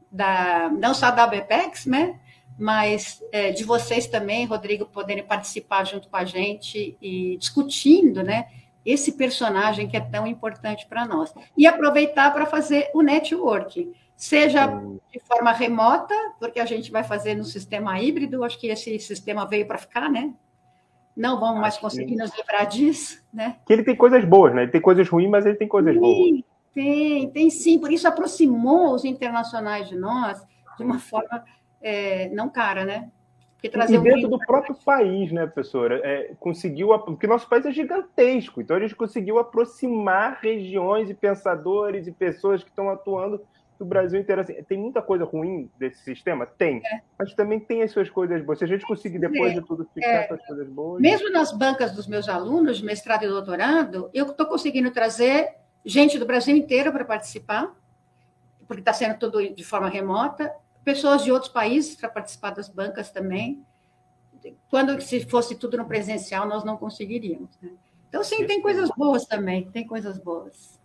da 0.09 0.69
não 0.79 0.93
só 0.93 1.11
da 1.11 1.27
BPEX, 1.27 1.85
né? 1.87 2.17
Mas 2.57 3.21
é, 3.33 3.51
de 3.51 3.65
vocês 3.65 4.07
também, 4.07 4.45
Rodrigo, 4.45 4.85
poderem 4.85 5.25
participar 5.25 5.83
junto 5.83 6.07
com 6.07 6.15
a 6.15 6.23
gente 6.23 6.97
e 7.01 7.35
discutindo, 7.35 8.23
né? 8.23 8.47
Esse 8.85 9.11
personagem 9.17 9.89
que 9.89 9.97
é 9.97 9.99
tão 9.99 10.25
importante 10.25 10.87
para 10.87 11.05
nós. 11.05 11.33
E 11.57 11.67
aproveitar 11.67 12.31
para 12.31 12.45
fazer 12.45 12.89
o 12.93 13.01
networking, 13.01 13.91
seja 14.15 14.67
de 15.11 15.19
forma 15.19 15.51
remota, 15.51 16.15
porque 16.39 16.61
a 16.61 16.65
gente 16.65 16.91
vai 16.91 17.03
fazer 17.03 17.35
no 17.35 17.43
sistema 17.43 17.99
híbrido, 17.99 18.41
acho 18.41 18.57
que 18.57 18.67
esse 18.67 18.97
sistema 18.99 19.45
veio 19.45 19.67
para 19.67 19.77
ficar, 19.77 20.09
né? 20.09 20.33
Não 21.17 21.39
vamos 21.39 21.59
mais 21.59 21.77
conseguir 21.79 22.15
nos 22.15 22.31
livrar 22.37 22.67
disso, 22.67 23.25
né? 23.33 23.57
Que 23.65 23.73
ele 23.73 23.83
tem 23.83 23.95
coisas 23.95 24.23
boas, 24.23 24.53
né? 24.53 24.63
Ele 24.63 24.71
tem 24.71 24.79
coisas 24.79 25.09
ruins, 25.09 25.29
mas 25.29 25.45
ele 25.45 25.55
tem 25.55 25.67
coisas 25.67 25.93
sim, 25.93 25.99
boas. 25.99 26.43
Tem, 26.73 27.29
tem 27.31 27.49
sim. 27.49 27.79
Por 27.79 27.91
isso 27.91 28.07
aproximou 28.07 28.93
os 28.93 29.03
internacionais 29.03 29.89
de 29.89 29.95
nós 29.95 30.39
de 30.77 30.83
uma 30.83 30.99
forma 30.99 31.43
é, 31.81 32.29
não 32.29 32.47
cara, 32.47 32.85
né? 32.85 33.09
Porque 33.55 33.69
trazer 33.69 33.95
e 33.95 33.99
dentro 33.99 34.27
um 34.27 34.29
do 34.29 34.37
próprio 34.37 34.75
país, 34.85 35.31
né, 35.31 35.47
professora? 35.47 35.99
É, 36.03 36.35
conseguiu, 36.39 36.89
porque 36.99 37.25
nosso 37.25 37.49
país 37.49 37.65
é 37.65 37.71
gigantesco, 37.71 38.61
então 38.61 38.77
a 38.77 38.79
gente 38.79 38.95
conseguiu 38.95 39.39
aproximar 39.39 40.37
regiões 40.39 41.09
e 41.09 41.15
pensadores 41.15 42.05
e 42.05 42.11
pessoas 42.11 42.63
que 42.63 42.69
estão 42.69 42.91
atuando 42.91 43.41
do 43.77 43.85
Brasil 43.85 44.19
inteiro. 44.19 44.41
Assim, 44.41 44.53
tem 44.63 44.77
muita 44.77 45.01
coisa 45.01 45.23
ruim 45.23 45.69
desse 45.77 46.03
sistema? 46.03 46.45
Tem. 46.45 46.77
É. 46.77 47.01
Mas 47.17 47.33
também 47.33 47.59
tem 47.59 47.83
as 47.83 47.91
suas 47.91 48.09
coisas 48.09 48.43
boas. 48.43 48.59
Se 48.59 48.65
a 48.65 48.67
gente 48.67 48.85
conseguir, 48.85 49.19
depois 49.19 49.51
é. 49.51 49.55
de 49.55 49.61
tudo, 49.61 49.87
ficar 49.93 50.07
é. 50.07 50.23
com 50.23 50.33
as 50.33 50.45
coisas 50.45 50.67
boas. 50.69 51.01
Mesmo 51.01 51.31
nas 51.31 51.51
bancas 51.51 51.91
dos 51.93 52.07
meus 52.07 52.27
alunos, 52.27 52.81
mestrado 52.81 53.23
e 53.23 53.27
doutorado, 53.27 54.09
eu 54.13 54.25
estou 54.25 54.45
conseguindo 54.45 54.91
trazer 54.91 55.55
gente 55.85 56.19
do 56.19 56.25
Brasil 56.25 56.55
inteiro 56.55 56.91
para 56.91 57.05
participar, 57.05 57.73
porque 58.67 58.81
está 58.81 58.93
sendo 58.93 59.17
tudo 59.17 59.53
de 59.53 59.63
forma 59.63 59.87
remota, 59.87 60.53
pessoas 60.83 61.23
de 61.23 61.31
outros 61.31 61.51
países 61.51 61.95
para 61.95 62.09
participar 62.09 62.51
das 62.51 62.69
bancas 62.69 63.11
também. 63.11 63.65
Quando 64.69 64.99
se 65.01 65.25
fosse 65.25 65.55
tudo 65.55 65.77
no 65.77 65.85
presencial, 65.85 66.47
nós 66.47 66.63
não 66.63 66.77
conseguiríamos. 66.77 67.49
Né? 67.61 67.71
Então, 68.07 68.23
sim, 68.23 68.45
tem 68.45 68.61
coisas 68.61 68.89
boas 68.95 69.25
também, 69.25 69.69
tem 69.69 69.85
coisas 69.85 70.17
boas. 70.17 70.79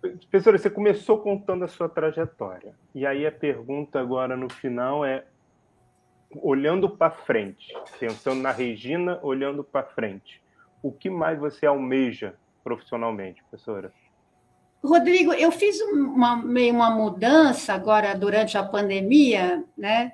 Professora, 0.00 0.56
você 0.56 0.70
começou 0.70 1.18
contando 1.18 1.64
a 1.64 1.68
sua 1.68 1.88
trajetória. 1.88 2.74
E 2.94 3.04
aí 3.06 3.26
a 3.26 3.32
pergunta 3.32 4.00
agora 4.00 4.36
no 4.36 4.50
final 4.50 5.04
é: 5.04 5.24
olhando 6.36 6.88
para 6.88 7.10
frente, 7.10 7.74
pensando 7.98 8.40
na 8.40 8.50
Regina, 8.50 9.18
olhando 9.22 9.62
para 9.62 9.82
frente, 9.82 10.42
o 10.82 10.90
que 10.90 11.10
mais 11.10 11.38
você 11.38 11.66
almeja 11.66 12.34
profissionalmente, 12.64 13.42
professora? 13.44 13.92
Rodrigo, 14.82 15.34
eu 15.34 15.52
fiz 15.52 15.78
uma, 15.82 16.36
meio 16.36 16.74
uma 16.74 16.90
mudança 16.90 17.74
agora 17.74 18.14
durante 18.14 18.56
a 18.56 18.62
pandemia, 18.62 19.62
né? 19.76 20.12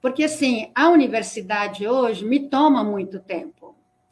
Porque 0.00 0.22
assim, 0.22 0.70
a 0.74 0.88
universidade 0.90 1.86
hoje 1.88 2.24
me 2.24 2.48
toma 2.48 2.84
muito 2.84 3.18
tempo. 3.18 3.57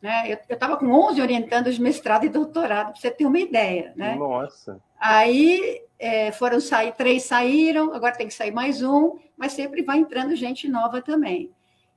Né? 0.00 0.32
Eu 0.32 0.54
estava 0.54 0.76
com 0.76 0.90
11 0.90 1.20
orientando 1.20 1.72
de 1.72 1.80
mestrado 1.80 2.24
e 2.24 2.28
doutorado, 2.28 2.92
para 2.92 3.00
você 3.00 3.10
ter 3.10 3.26
uma 3.26 3.38
ideia. 3.38 3.92
Né? 3.96 4.14
Nossa! 4.14 4.80
Aí 4.98 5.82
é, 5.98 6.32
foram 6.32 6.60
sair, 6.60 6.92
três 6.92 7.24
saíram, 7.24 7.92
agora 7.94 8.16
tem 8.16 8.28
que 8.28 8.34
sair 8.34 8.50
mais 8.50 8.82
um, 8.82 9.18
mas 9.36 9.52
sempre 9.52 9.82
vai 9.82 9.98
entrando 9.98 10.36
gente 10.36 10.68
nova 10.68 11.00
também. 11.00 11.50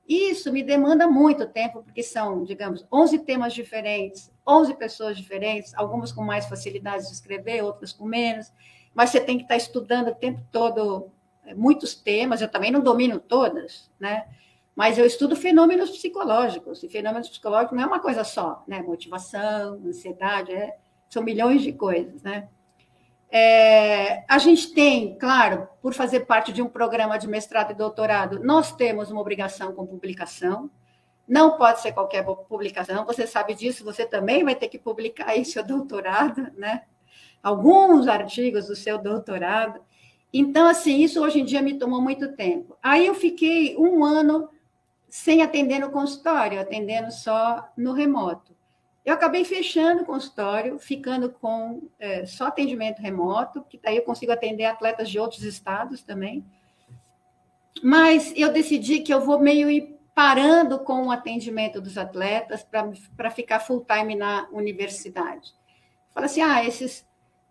Isso 0.08 0.52
me 0.52 0.62
demanda 0.62 1.06
muito 1.06 1.46
tempo, 1.46 1.84
porque 1.84 2.02
são, 2.02 2.42
digamos, 2.42 2.84
11 2.92 3.20
temas 3.20 3.52
diferentes, 3.52 4.32
11 4.46 4.74
pessoas 4.74 5.16
diferentes, 5.16 5.72
algumas 5.74 6.10
com 6.10 6.24
mais 6.24 6.46
facilidade 6.46 7.06
de 7.06 7.12
escrever, 7.12 7.62
outras 7.62 7.92
com 7.92 8.04
menos, 8.04 8.52
mas 8.92 9.10
você 9.10 9.20
tem 9.20 9.36
que 9.36 9.44
estar 9.44 9.56
estudando 9.56 10.08
o 10.08 10.14
tempo 10.14 10.40
todo 10.50 11.10
é, 11.44 11.54
muitos 11.54 11.94
temas, 11.94 12.40
eu 12.40 12.48
também 12.48 12.72
não 12.72 12.80
domino 12.80 13.20
todas, 13.20 13.88
né? 14.00 14.26
Mas 14.80 14.96
eu 14.96 15.04
estudo 15.04 15.36
fenômenos 15.36 15.90
psicológicos, 15.90 16.82
e 16.82 16.88
fenômenos 16.88 17.28
psicológicos 17.28 17.76
não 17.76 17.84
é 17.84 17.86
uma 17.86 18.00
coisa 18.00 18.24
só, 18.24 18.64
né? 18.66 18.80
Motivação, 18.80 19.74
ansiedade, 19.84 20.52
é, 20.52 20.74
são 21.06 21.22
milhões 21.22 21.60
de 21.60 21.70
coisas, 21.70 22.22
né? 22.22 22.48
É, 23.30 24.24
a 24.26 24.38
gente 24.38 24.72
tem, 24.72 25.18
claro, 25.18 25.68
por 25.82 25.92
fazer 25.92 26.20
parte 26.20 26.50
de 26.50 26.62
um 26.62 26.66
programa 26.66 27.18
de 27.18 27.28
mestrado 27.28 27.72
e 27.72 27.74
doutorado, 27.74 28.42
nós 28.42 28.72
temos 28.72 29.10
uma 29.10 29.20
obrigação 29.20 29.74
com 29.74 29.86
publicação. 29.86 30.70
Não 31.28 31.58
pode 31.58 31.82
ser 31.82 31.92
qualquer 31.92 32.24
publicação, 32.24 33.04
você 33.04 33.26
sabe 33.26 33.54
disso, 33.54 33.84
você 33.84 34.06
também 34.06 34.42
vai 34.42 34.54
ter 34.54 34.68
que 34.68 34.78
publicar 34.78 35.28
aí 35.28 35.44
seu 35.44 35.62
doutorado, 35.62 36.50
né? 36.56 36.84
Alguns 37.42 38.08
artigos 38.08 38.68
do 38.68 38.74
seu 38.74 38.96
doutorado. 38.96 39.78
Então, 40.32 40.66
assim, 40.66 41.02
isso 41.02 41.22
hoje 41.22 41.38
em 41.38 41.44
dia 41.44 41.60
me 41.60 41.78
tomou 41.78 42.00
muito 42.00 42.34
tempo. 42.34 42.78
Aí 42.82 43.04
eu 43.04 43.14
fiquei 43.14 43.76
um 43.76 44.02
ano 44.02 44.48
sem 45.10 45.42
atender 45.42 45.80
no 45.80 45.90
consultório, 45.90 46.60
atendendo 46.60 47.10
só 47.10 47.68
no 47.76 47.92
remoto. 47.92 48.56
Eu 49.04 49.14
acabei 49.14 49.44
fechando 49.44 50.02
o 50.02 50.06
consultório, 50.06 50.78
ficando 50.78 51.30
com 51.30 51.88
é, 51.98 52.24
só 52.24 52.46
atendimento 52.46 53.00
remoto, 53.02 53.64
que 53.68 53.78
daí 53.82 53.96
eu 53.96 54.04
consigo 54.04 54.30
atender 54.30 54.66
atletas 54.66 55.10
de 55.10 55.18
outros 55.18 55.42
estados 55.42 56.02
também. 56.02 56.44
Mas 57.82 58.32
eu 58.36 58.52
decidi 58.52 59.00
que 59.00 59.12
eu 59.12 59.20
vou 59.20 59.40
meio 59.40 59.68
ir 59.68 59.98
parando 60.14 60.78
com 60.78 61.06
o 61.06 61.10
atendimento 61.10 61.80
dos 61.80 61.98
atletas 61.98 62.64
para 63.16 63.30
ficar 63.30 63.58
full 63.58 63.84
time 63.84 64.14
na 64.14 64.48
universidade. 64.52 65.54
Falei 66.10 66.26
assim: 66.26 66.42
ah, 66.42 66.64
esses 66.64 67.08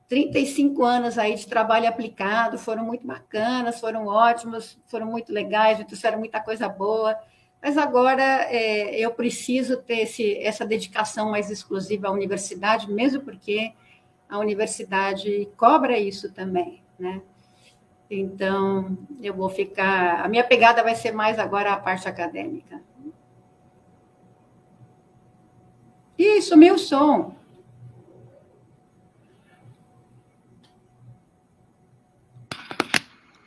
35 0.08 0.84
anos 0.84 1.18
aí 1.18 1.36
de 1.36 1.48
trabalho 1.48 1.90
aplicado 1.90 2.58
foram 2.58 2.86
muito 2.86 3.06
bacanas, 3.06 3.80
foram 3.80 4.06
ótimos, 4.06 4.80
foram 4.86 5.08
muito 5.08 5.34
legais, 5.34 5.80
me 5.80 5.86
trouxeram 5.86 6.20
muita 6.20 6.40
coisa 6.40 6.70
boa 6.70 7.18
mas 7.62 7.78
agora 7.78 8.24
é, 8.24 8.98
eu 9.00 9.12
preciso 9.12 9.78
ter 9.78 10.00
esse, 10.00 10.38
essa 10.38 10.66
dedicação 10.66 11.32
mais 11.32 11.50
exclusiva 11.50 12.08
à 12.08 12.12
universidade, 12.12 12.92
mesmo 12.92 13.22
porque 13.22 13.74
a 14.30 14.40
universidade 14.40 15.50
cobra 15.58 15.98
isso 15.98 16.32
também, 16.32 16.82
né? 16.98 17.22
Então, 18.10 18.98
eu 19.22 19.34
vou 19.34 19.50
ficar. 19.50 20.26
A 20.26 20.28
minha 20.28 20.44
pegada 20.44 20.82
vai 20.82 20.96
ser 20.96 21.12
mais 21.12 21.38
agora 21.38 21.74
a 21.74 21.78
parte 21.78 22.08
acadêmica. 22.08 22.82
Isso, 26.18 26.58
meu 26.58 26.78
som. 26.78 27.39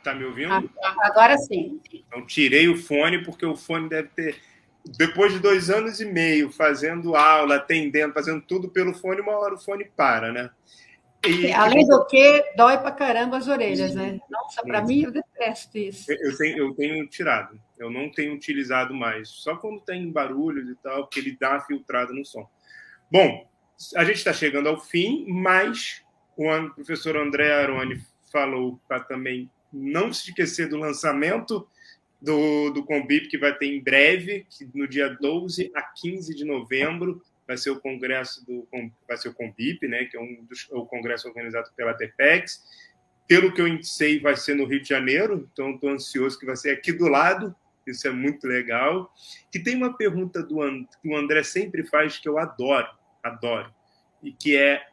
Tá 0.03 0.13
me 0.13 0.25
ouvindo? 0.25 0.51
Ah, 0.51 0.95
agora 1.01 1.37
sim. 1.37 1.79
Então, 1.93 2.25
tirei 2.25 2.67
o 2.67 2.77
fone, 2.77 3.23
porque 3.23 3.45
o 3.45 3.55
fone 3.55 3.87
deve 3.87 4.09
ter. 4.09 4.35
Depois 4.97 5.31
de 5.31 5.39
dois 5.39 5.69
anos 5.69 6.01
e 6.01 6.05
meio 6.05 6.51
fazendo 6.51 7.15
aula, 7.15 7.55
atendendo, 7.55 8.13
fazendo 8.13 8.41
tudo 8.41 8.69
pelo 8.69 8.93
fone, 8.93 9.21
uma 9.21 9.37
hora 9.37 9.53
o 9.53 9.59
fone 9.59 9.85
para, 9.95 10.31
né? 10.33 10.49
E... 11.25 11.53
Além 11.53 11.87
do 11.87 12.05
que, 12.05 12.43
dói 12.57 12.77
pra 12.77 12.91
caramba 12.91 13.37
as 13.37 13.47
orelhas, 13.47 13.95
né? 13.95 14.19
Nossa, 14.29 14.61
para 14.61 14.81
mim 14.81 15.03
eu 15.03 15.11
detesto 15.11 15.77
isso. 15.77 16.11
Eu 16.11 16.37
tenho, 16.37 16.57
eu 16.57 16.75
tenho 16.75 17.07
tirado, 17.07 17.57
eu 17.79 17.89
não 17.89 18.11
tenho 18.11 18.33
utilizado 18.33 18.93
mais, 18.93 19.29
só 19.29 19.55
quando 19.55 19.79
tem 19.79 20.11
barulhos 20.11 20.69
e 20.69 20.75
tal, 20.75 21.03
porque 21.03 21.21
ele 21.21 21.37
dá 21.39 21.51
uma 21.51 21.61
filtrada 21.61 22.11
no 22.11 22.25
som. 22.25 22.45
Bom, 23.09 23.49
a 23.95 24.03
gente 24.03 24.17
está 24.17 24.33
chegando 24.33 24.67
ao 24.67 24.81
fim, 24.81 25.25
mas 25.29 26.03
o 26.35 26.69
professor 26.71 27.15
André 27.15 27.53
Aroni 27.53 28.01
falou 28.29 28.77
para 28.85 28.99
também 28.99 29.49
não 29.73 30.13
se 30.13 30.29
esquecer 30.29 30.69
do 30.69 30.77
lançamento 30.77 31.67
do, 32.21 32.69
do 32.69 32.85
Combip, 32.85 33.27
que 33.27 33.37
vai 33.37 33.53
ter 33.57 33.65
em 33.65 33.81
breve, 33.81 34.45
no 34.73 34.87
dia 34.87 35.09
12 35.09 35.71
a 35.75 35.81
15 35.81 36.33
de 36.35 36.45
novembro 36.45 37.21
vai 37.47 37.57
ser 37.57 37.71
o 37.71 37.79
congresso 37.79 38.45
do 38.45 38.67
vai 39.07 39.17
ser 39.17 39.29
o 39.29 39.33
Combip, 39.33 39.85
né, 39.87 40.05
que 40.05 40.15
é 40.15 40.19
um 40.19 40.45
dos, 40.45 40.67
o 40.71 40.85
congresso 40.85 41.27
organizado 41.27 41.69
pela 41.75 41.93
TEPEX. 41.93 42.63
Pelo 43.27 43.53
que 43.53 43.61
eu 43.61 43.83
sei, 43.83 44.19
vai 44.19 44.35
ser 44.35 44.55
no 44.55 44.65
Rio 44.65 44.81
de 44.81 44.87
Janeiro, 44.87 45.49
então 45.51 45.71
estou 45.71 45.89
ansioso 45.89 46.37
que 46.37 46.45
vai 46.45 46.55
ser 46.55 46.71
aqui 46.71 46.91
do 46.91 47.07
lado, 47.07 47.55
isso 47.87 48.07
é 48.07 48.11
muito 48.11 48.47
legal. 48.47 49.13
E 49.53 49.59
tem 49.59 49.75
uma 49.75 49.95
pergunta 49.95 50.43
do 50.43 50.59
que 51.01 51.07
o 51.07 51.15
André 51.15 51.43
sempre 51.43 51.83
faz 51.83 52.17
que 52.17 52.27
eu 52.27 52.37
adoro, 52.37 52.87
adoro, 53.21 53.73
e 54.21 54.31
que 54.31 54.57
é, 54.57 54.85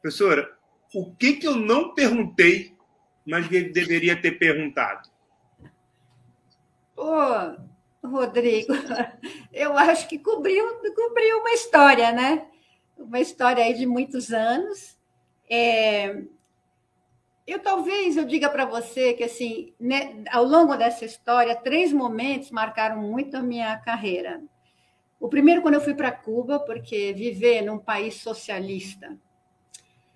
professora, 0.00 0.50
o 0.94 1.14
que, 1.14 1.34
que 1.34 1.46
eu 1.46 1.56
não 1.56 1.94
perguntei 1.94 2.73
mas 3.26 3.50
ele 3.50 3.70
deveria 3.70 4.20
ter 4.20 4.32
perguntado. 4.32 5.08
Ô, 6.96 8.06
Rodrigo, 8.06 8.72
eu 9.52 9.76
acho 9.76 10.08
que 10.08 10.18
cobriu, 10.18 10.64
cobriu 10.94 11.38
uma 11.38 11.50
história, 11.52 12.12
né? 12.12 12.46
Uma 12.96 13.20
história 13.20 13.64
aí 13.64 13.74
de 13.74 13.86
muitos 13.86 14.32
anos. 14.32 14.96
É, 15.50 16.22
eu 17.46 17.58
talvez 17.58 18.16
eu 18.16 18.24
diga 18.24 18.48
para 18.48 18.64
você 18.64 19.12
que 19.14 19.24
assim, 19.24 19.74
né, 19.78 20.22
ao 20.30 20.44
longo 20.44 20.76
dessa 20.76 21.04
história, 21.04 21.56
três 21.56 21.92
momentos 21.92 22.50
marcaram 22.50 23.00
muito 23.00 23.36
a 23.36 23.42
minha 23.42 23.76
carreira. 23.78 24.42
O 25.18 25.28
primeiro 25.28 25.62
quando 25.62 25.74
eu 25.74 25.80
fui 25.80 25.94
para 25.94 26.12
Cuba, 26.12 26.60
porque 26.60 27.12
viver 27.12 27.62
num 27.62 27.78
país 27.78 28.14
socialista 28.16 29.16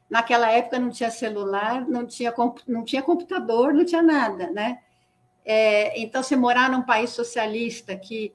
Naquela 0.09 0.51
época 0.51 0.79
não 0.79 0.91
tinha 0.91 1.11
celular, 1.11 1.87
não 1.87 2.07
tinha, 2.07 2.33
não 2.67 2.85
tinha 2.85 3.03
computador, 3.03 3.75
não 3.75 3.85
tinha 3.85 4.03
nada, 4.03 4.51
né? 4.51 4.81
É, 5.45 5.99
então, 6.01 6.23
você 6.23 6.37
morar 6.37 6.71
num 6.71 6.83
país 6.83 7.11
socialista 7.11 7.97
que 7.97 8.35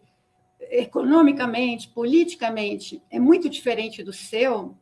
economicamente, 0.72 1.88
politicamente, 1.90 3.02
é 3.10 3.20
muito 3.20 3.50
diferente 3.50 4.04
do 4.04 4.14
seu, 4.14 4.76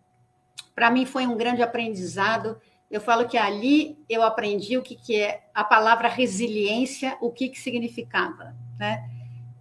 para 0.73 0.89
mim 0.89 1.05
foi 1.05 1.25
um 1.27 1.35
grande 1.35 1.61
aprendizado. 1.61 2.59
Eu 2.89 3.01
falo 3.01 3.27
que 3.27 3.37
ali 3.37 3.97
eu 4.09 4.21
aprendi 4.23 4.77
o 4.77 4.81
que, 4.81 4.95
que 4.95 5.15
é 5.15 5.43
a 5.53 5.63
palavra 5.63 6.07
resiliência, 6.07 7.17
o 7.21 7.31
que, 7.31 7.49
que 7.49 7.59
significava, 7.59 8.55
né? 8.77 9.09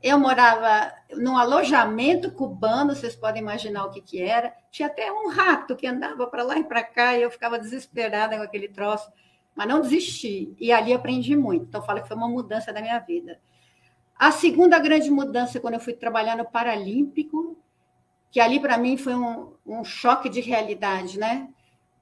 Eu 0.03 0.19
morava 0.19 0.95
num 1.13 1.37
alojamento 1.37 2.33
cubano, 2.33 2.95
vocês 2.95 3.15
podem 3.15 3.43
imaginar 3.43 3.85
o 3.85 3.91
que, 3.91 4.01
que 4.01 4.23
era. 4.23 4.55
Tinha 4.71 4.89
até 4.89 5.13
um 5.13 5.29
rato 5.29 5.77
que 5.77 5.87
andava 5.87 6.27
para 6.27 6.43
lá 6.43 6.59
e 6.59 6.65
para 6.65 6.83
cá, 6.83 7.17
e 7.17 7.23
eu 7.23 7.31
ficava 7.31 7.59
desesperada 7.59 8.37
com 8.37 8.43
aquele 8.43 8.69
troço, 8.69 9.13
mas 9.55 9.69
não 9.69 9.81
desisti. 9.81 10.55
E 10.59 10.73
ali 10.73 10.95
aprendi 10.95 11.37
muito. 11.37 11.67
Então, 11.67 11.83
eu 11.83 11.87
falo 11.87 12.01
que 12.01 12.09
foi 12.09 12.17
uma 12.17 12.29
mudança 12.29 12.73
da 12.73 12.81
minha 12.81 12.99
vida. 12.99 13.39
A 14.17 14.31
segunda 14.31 14.79
grande 14.79 15.11
mudança, 15.11 15.61
quando 15.61 15.75
eu 15.75 15.81
fui 15.81 15.93
trabalhar 15.93 16.37
no 16.37 16.45
Paralímpico, 16.45 17.59
que 18.31 18.41
ali 18.41 18.59
para 18.59 18.79
mim 18.79 18.97
foi 18.97 19.15
um, 19.15 19.53
um 19.67 19.85
choque 19.85 20.29
de 20.29 20.41
realidade, 20.41 21.19
né? 21.19 21.49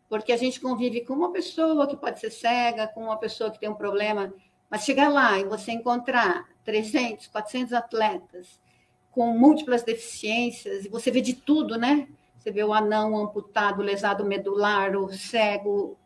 Porque 0.09 0.33
a 0.33 0.37
gente 0.37 0.61
convive 0.61 1.05
com 1.05 1.15
uma 1.15 1.33
pessoa 1.33 1.87
que 1.87 1.97
pode 1.97 2.21
ser 2.21 2.31
cega, 2.31 2.87
com 2.87 3.05
uma 3.05 3.19
pessoa 3.19 3.51
que 3.51 3.59
tem 3.59 3.69
um 3.69 3.75
problema, 3.75 4.33
mas 4.71 4.85
chegar 4.85 5.09
lá 5.09 5.39
e 5.39 5.45
você 5.45 5.73
encontrar 5.73 6.47
300, 6.65 7.27
400 7.29 7.73
atletas 7.73 8.61
com 9.11 9.37
múltiplas 9.37 9.83
deficiências, 9.83 10.85
e 10.85 10.89
você 10.89 11.11
vê 11.11 11.21
de 11.21 11.35
tudo, 11.35 11.77
né? 11.77 12.07
Você 12.37 12.51
vê 12.51 12.63
o 12.63 12.73
anão 12.73 13.17
amputado, 13.17 13.83
lesado 13.83 14.25
medular, 14.25 14.97
o 14.97 15.13
cego. 15.13 15.99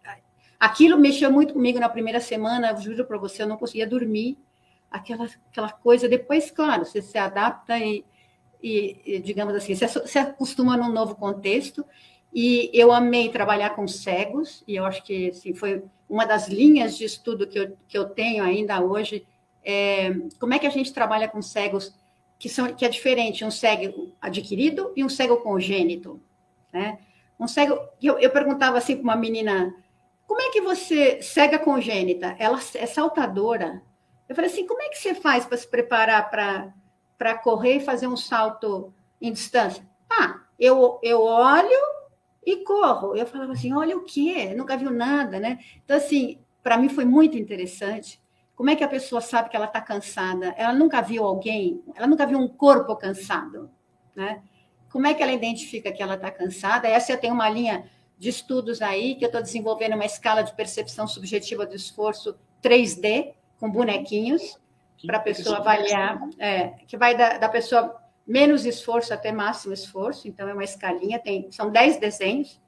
Aquilo 0.58 0.98
mexeu 0.98 1.30
muito 1.30 1.52
comigo 1.52 1.78
na 1.78 1.88
primeira 1.88 2.20
semana, 2.20 2.74
juro 2.74 3.04
para 3.04 3.18
você, 3.18 3.42
eu 3.42 3.46
não 3.46 3.58
conseguia 3.58 3.86
dormir. 3.86 4.38
Aquela, 4.90 5.28
aquela 5.50 5.70
coisa, 5.70 6.08
depois, 6.08 6.50
claro, 6.50 6.84
você 6.84 7.02
se 7.02 7.18
adapta 7.18 7.78
e, 7.78 8.04
e, 8.62 9.00
e 9.04 9.18
digamos 9.18 9.54
assim, 9.54 9.74
você 9.74 9.88
se 9.88 10.18
acostuma 10.18 10.76
num 10.76 10.90
novo 10.90 11.14
contexto. 11.14 11.84
E 12.32 12.70
eu 12.72 12.90
amei 12.90 13.28
trabalhar 13.28 13.70
com 13.70 13.86
cegos, 13.86 14.64
e 14.66 14.76
eu 14.76 14.86
acho 14.86 15.02
que 15.02 15.28
assim, 15.28 15.54
foi 15.54 15.84
uma 16.08 16.24
das 16.24 16.48
linhas 16.48 16.96
de 16.96 17.04
estudo 17.04 17.46
que 17.46 17.58
eu, 17.58 17.76
que 17.86 17.96
eu 17.96 18.08
tenho 18.08 18.42
ainda 18.42 18.80
hoje, 18.80 19.26
é, 19.64 20.10
como 20.40 20.54
é 20.54 20.58
que 20.58 20.66
a 20.66 20.70
gente 20.70 20.92
trabalha 20.92 21.28
com 21.28 21.42
cegos 21.42 21.94
que, 22.38 22.48
são, 22.48 22.74
que 22.74 22.84
é 22.84 22.88
diferente, 22.88 23.44
um 23.44 23.50
cego 23.50 24.12
adquirido 24.20 24.92
e 24.96 25.04
um 25.04 25.08
cego 25.08 25.36
congênito, 25.38 26.20
né? 26.72 26.98
Um 27.38 27.46
cego, 27.46 27.78
eu, 28.02 28.18
eu 28.18 28.30
perguntava 28.30 28.78
assim 28.78 28.96
para 28.96 29.04
uma 29.04 29.16
menina, 29.16 29.74
como 30.26 30.40
é 30.40 30.50
que 30.50 30.60
você, 30.60 31.20
cega 31.22 31.58
congênita, 31.58 32.34
ela 32.38 32.58
é 32.74 32.86
saltadora. 32.86 33.82
Eu 34.28 34.34
falei 34.34 34.50
assim, 34.50 34.66
como 34.66 34.80
é 34.82 34.88
que 34.88 34.98
você 34.98 35.14
faz 35.14 35.44
para 35.44 35.58
se 35.58 35.68
preparar 35.68 36.30
para 37.18 37.34
correr 37.38 37.76
e 37.76 37.80
fazer 37.80 38.06
um 38.06 38.16
salto 38.16 38.92
em 39.20 39.32
distância? 39.32 39.86
Ah, 40.10 40.40
eu, 40.58 40.98
eu 41.02 41.20
olho 41.20 41.91
e 42.44 42.64
corro. 42.64 43.16
Eu 43.16 43.26
falava 43.26 43.52
assim: 43.52 43.72
olha 43.72 43.96
o 43.96 44.04
quê? 44.04 44.54
Nunca 44.54 44.76
viu 44.76 44.90
nada, 44.90 45.38
né? 45.38 45.58
Então, 45.84 45.96
assim, 45.96 46.38
para 46.62 46.76
mim 46.76 46.88
foi 46.88 47.04
muito 47.04 47.38
interessante. 47.38 48.20
Como 48.54 48.70
é 48.70 48.76
que 48.76 48.84
a 48.84 48.88
pessoa 48.88 49.20
sabe 49.20 49.48
que 49.48 49.56
ela 49.56 49.66
está 49.66 49.80
cansada? 49.80 50.54
Ela 50.56 50.72
nunca 50.72 51.00
viu 51.00 51.24
alguém, 51.24 51.82
ela 51.94 52.06
nunca 52.06 52.26
viu 52.26 52.38
um 52.38 52.48
corpo 52.48 52.94
cansado, 52.96 53.70
né? 54.14 54.42
Como 54.90 55.06
é 55.06 55.14
que 55.14 55.22
ela 55.22 55.32
identifica 55.32 55.90
que 55.90 56.02
ela 56.02 56.14
está 56.14 56.30
cansada? 56.30 56.86
Essa 56.86 57.12
eu 57.12 57.18
tenho 57.18 57.32
uma 57.34 57.48
linha 57.48 57.90
de 58.18 58.28
estudos 58.28 58.82
aí 58.82 59.14
que 59.14 59.24
eu 59.24 59.28
estou 59.28 59.42
desenvolvendo 59.42 59.94
uma 59.94 60.04
escala 60.04 60.42
de 60.42 60.54
percepção 60.54 61.08
subjetiva 61.08 61.66
do 61.66 61.74
esforço 61.74 62.36
3D 62.62 63.32
com 63.58 63.70
bonequinhos 63.70 64.60
para 65.06 65.16
a 65.16 65.20
pessoa 65.20 65.58
avaliar, 65.58 66.20
é, 66.38 66.68
que 66.86 66.96
vai 66.96 67.16
da, 67.16 67.38
da 67.38 67.48
pessoa 67.48 68.01
menos 68.26 68.64
esforço 68.64 69.12
até 69.12 69.32
máximo 69.32 69.74
esforço, 69.74 70.28
então 70.28 70.48
é 70.48 70.52
uma 70.52 70.64
escalinha, 70.64 71.18
tem, 71.18 71.50
são 71.50 71.70
10 71.70 71.98
desenhos. 71.98 72.60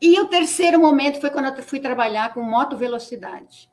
E 0.00 0.20
o 0.20 0.28
terceiro 0.28 0.78
momento 0.78 1.20
foi 1.20 1.30
quando 1.30 1.56
eu 1.56 1.62
fui 1.62 1.80
trabalhar 1.80 2.34
com 2.34 2.42
moto 2.42 2.76
velocidade. 2.76 3.70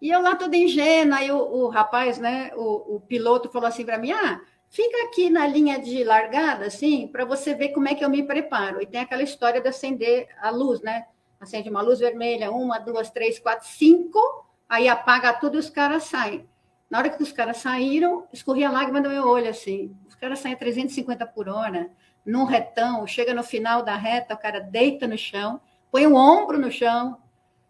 E 0.00 0.10
eu 0.10 0.20
lá 0.20 0.36
toda 0.36 0.56
ingênua, 0.56 1.18
aí 1.18 1.30
o, 1.30 1.38
o 1.38 1.68
rapaz, 1.68 2.18
né, 2.18 2.52
o, 2.54 2.96
o, 2.96 3.00
piloto 3.00 3.50
falou 3.50 3.66
assim 3.66 3.84
para 3.84 3.98
mim: 3.98 4.12
ah, 4.12 4.40
fica 4.68 5.06
aqui 5.06 5.28
na 5.28 5.46
linha 5.46 5.78
de 5.80 6.04
largada, 6.04 6.66
assim, 6.66 7.08
para 7.08 7.24
você 7.24 7.54
ver 7.54 7.70
como 7.70 7.88
é 7.88 7.94
que 7.94 8.04
eu 8.04 8.10
me 8.10 8.22
preparo. 8.22 8.80
E 8.80 8.86
tem 8.86 9.00
aquela 9.00 9.22
história 9.22 9.60
de 9.60 9.68
acender 9.68 10.28
a 10.40 10.50
luz, 10.50 10.80
né? 10.82 11.06
Acende 11.40 11.68
uma 11.68 11.82
luz 11.82 11.98
vermelha, 11.98 12.52
uma, 12.52 12.78
duas, 12.78 13.10
três, 13.10 13.38
quatro, 13.38 13.66
cinco, 13.66 14.20
aí 14.68 14.88
apaga 14.88 15.32
tudo 15.32 15.56
e 15.56 15.60
os 15.60 15.70
caras 15.70 16.04
saem. 16.04 16.48
Na 16.90 16.98
hora 16.98 17.10
que 17.10 17.22
os 17.22 17.32
caras 17.32 17.58
saíram, 17.58 18.26
escorria 18.32 18.70
lágrima 18.70 19.00
do 19.00 19.10
meu 19.10 19.26
olho, 19.26 19.48
assim. 19.48 19.94
Os 20.06 20.14
caras 20.14 20.38
saem 20.38 20.54
a 20.54 20.58
350 20.58 21.26
por 21.26 21.48
hora, 21.48 21.90
num 22.24 22.44
retão, 22.44 23.06
chega 23.06 23.34
no 23.34 23.42
final 23.42 23.82
da 23.82 23.94
reta, 23.96 24.34
o 24.34 24.38
cara 24.38 24.60
deita 24.60 25.06
no 25.06 25.16
chão, 25.16 25.60
põe 25.90 26.06
o 26.06 26.10
um 26.10 26.16
ombro 26.16 26.58
no 26.58 26.70
chão, 26.70 27.18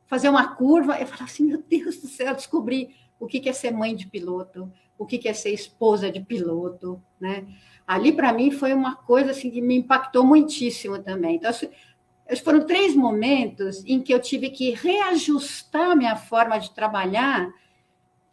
fazer 0.06 0.28
uma 0.28 0.54
curva. 0.54 0.98
Eu 1.00 1.06
falo 1.06 1.24
assim, 1.24 1.44
meu 1.44 1.62
Deus 1.68 1.98
do 1.98 2.06
céu, 2.06 2.34
descobri 2.34 2.94
o 3.18 3.26
que 3.26 3.48
é 3.48 3.52
ser 3.52 3.72
mãe 3.72 3.94
de 3.94 4.06
piloto, 4.06 4.72
o 4.96 5.04
que 5.04 5.28
é 5.28 5.32
ser 5.32 5.50
esposa 5.50 6.10
de 6.10 6.20
piloto, 6.20 7.02
né? 7.20 7.46
Ali, 7.86 8.12
para 8.12 8.32
mim, 8.32 8.50
foi 8.50 8.74
uma 8.74 8.94
coisa 8.94 9.30
assim, 9.30 9.50
que 9.50 9.62
me 9.62 9.76
impactou 9.76 10.24
muitíssimo 10.24 10.98
também. 10.98 11.36
Então, 11.36 11.50
foram 12.44 12.66
três 12.66 12.94
momentos 12.94 13.82
em 13.86 14.00
que 14.02 14.12
eu 14.12 14.20
tive 14.20 14.50
que 14.50 14.72
reajustar 14.72 15.96
minha 15.96 16.14
forma 16.14 16.58
de 16.58 16.70
trabalhar 16.70 17.48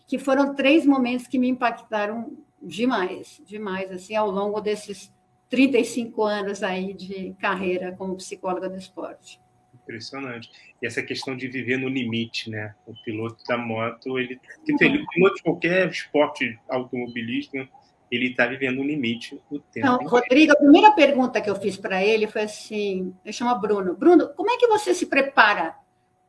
que 0.08 0.18
foram 0.18 0.54
três 0.54 0.86
momentos 0.86 1.28
que 1.28 1.40
me 1.40 1.50
impactaram 1.50 2.38
demais, 2.62 3.42
demais, 3.46 3.92
assim, 3.92 4.16
ao 4.16 4.30
longo 4.30 4.62
desses 4.62 5.14
35 5.50 6.24
anos 6.24 6.64
aí 6.64 6.94
de 6.94 7.36
carreira 7.40 7.92
como 7.94 8.16
psicóloga 8.16 8.70
do 8.70 8.78
esporte. 8.78 9.40
Impressionante. 9.74 10.50
E 10.82 10.88
essa 10.88 11.04
questão 11.04 11.38
de 11.38 11.48
viver 11.48 11.78
no 11.78 11.88
limite, 11.88 12.50
né? 12.50 12.74
O 12.88 12.94
piloto 13.04 13.44
da 13.48 13.58
moto, 13.58 14.18
ele, 14.18 14.40
o 14.68 15.10
piloto 15.10 15.36
de 15.36 15.44
qualquer 15.44 15.90
esporte 15.90 16.60
automobilístico, 16.68 17.68
ele 18.12 18.30
está 18.30 18.48
vivendo 18.48 18.78
no 18.78 18.84
limite 18.84 19.40
o 19.50 19.60
tempo. 19.60 19.86
Não, 19.86 19.98
Rodrigo, 20.08 20.54
a 20.54 20.58
primeira 20.58 20.92
pergunta 20.92 21.42
que 21.42 21.50
eu 21.50 21.56
fiz 21.56 21.78
para 21.78 22.04
ele 22.04 22.28
foi 22.28 22.44
assim: 22.44 23.14
ele 23.24 23.34
chama 23.34 23.56
Bruno. 23.56 23.96
Bruno, 23.96 24.30
como 24.36 24.52
é 24.52 24.58
que 24.58 24.68
você 24.68 24.94
se 24.94 25.06
prepara 25.06 25.76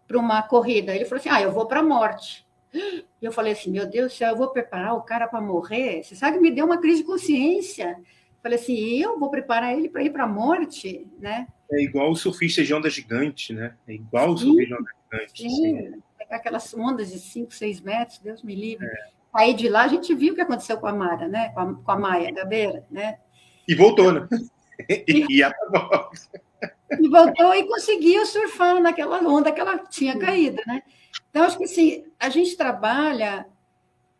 para 0.06 0.18
uma 0.18 0.42
corrida? 0.42 0.94
Ele 0.94 1.04
falou 1.04 1.20
assim: 1.20 1.28
ah, 1.30 1.40
eu 1.40 1.52
vou 1.52 1.66
para 1.66 1.80
a 1.80 1.84
morte. 1.84 2.45
E 2.74 3.04
eu 3.22 3.32
falei 3.32 3.52
assim, 3.52 3.70
meu 3.70 3.86
Deus 3.86 4.12
do 4.12 4.16
céu, 4.16 4.30
eu 4.30 4.36
vou 4.36 4.50
preparar 4.50 4.94
o 4.94 5.02
cara 5.02 5.26
para 5.26 5.40
morrer? 5.40 6.02
Você 6.02 6.14
sabe 6.14 6.36
que 6.36 6.42
me 6.42 6.50
deu 6.50 6.66
uma 6.66 6.78
crise 6.78 7.00
de 7.00 7.06
consciência. 7.06 7.96
Falei 8.42 8.58
assim, 8.58 8.76
eu 9.00 9.18
vou 9.18 9.30
preparar 9.30 9.76
ele 9.76 9.88
para 9.88 10.02
ir 10.02 10.10
para 10.10 10.24
a 10.24 10.28
morte, 10.28 11.06
né? 11.18 11.46
É 11.70 11.82
igual 11.82 12.10
o 12.10 12.16
surfista 12.16 12.62
de 12.62 12.72
onda 12.72 12.88
gigante, 12.88 13.52
né? 13.52 13.74
É 13.88 13.94
igual 13.94 14.30
o 14.30 14.38
surfista 14.38 14.66
de 14.66 14.74
onda 14.74 14.90
gigante. 15.10 15.42
Sim, 15.42 15.48
sim. 15.50 16.02
aquelas 16.30 16.72
ondas 16.74 17.10
de 17.10 17.18
5, 17.18 17.52
6 17.52 17.80
metros, 17.80 18.18
Deus 18.18 18.42
me 18.42 18.54
livre. 18.54 18.86
É. 18.86 19.16
Aí 19.34 19.52
de 19.52 19.68
lá 19.68 19.82
a 19.82 19.88
gente 19.88 20.14
viu 20.14 20.32
o 20.32 20.36
que 20.36 20.40
aconteceu 20.40 20.78
com 20.78 20.86
a 20.86 20.92
Mara, 20.92 21.28
né? 21.28 21.48
Com 21.50 21.60
a, 21.60 21.74
com 21.74 21.90
a 21.90 21.98
Maia 21.98 22.30
Gabeira, 22.30 22.86
né? 22.90 23.18
E 23.66 23.74
voltou, 23.74 24.12
né? 24.12 24.28
E, 24.90 25.04
e, 25.08 25.42
e 25.42 27.08
voltou 27.08 27.54
e 27.54 27.66
conseguiu 27.66 28.26
surfar 28.26 28.78
naquela 28.78 29.20
onda 29.26 29.50
que 29.50 29.58
ela 29.58 29.78
tinha 29.78 30.18
caído, 30.18 30.60
né? 30.66 30.82
Então, 31.30 31.44
acho 31.44 31.58
que 31.58 31.64
assim, 31.64 32.04
a 32.18 32.28
gente 32.28 32.56
trabalha 32.56 33.46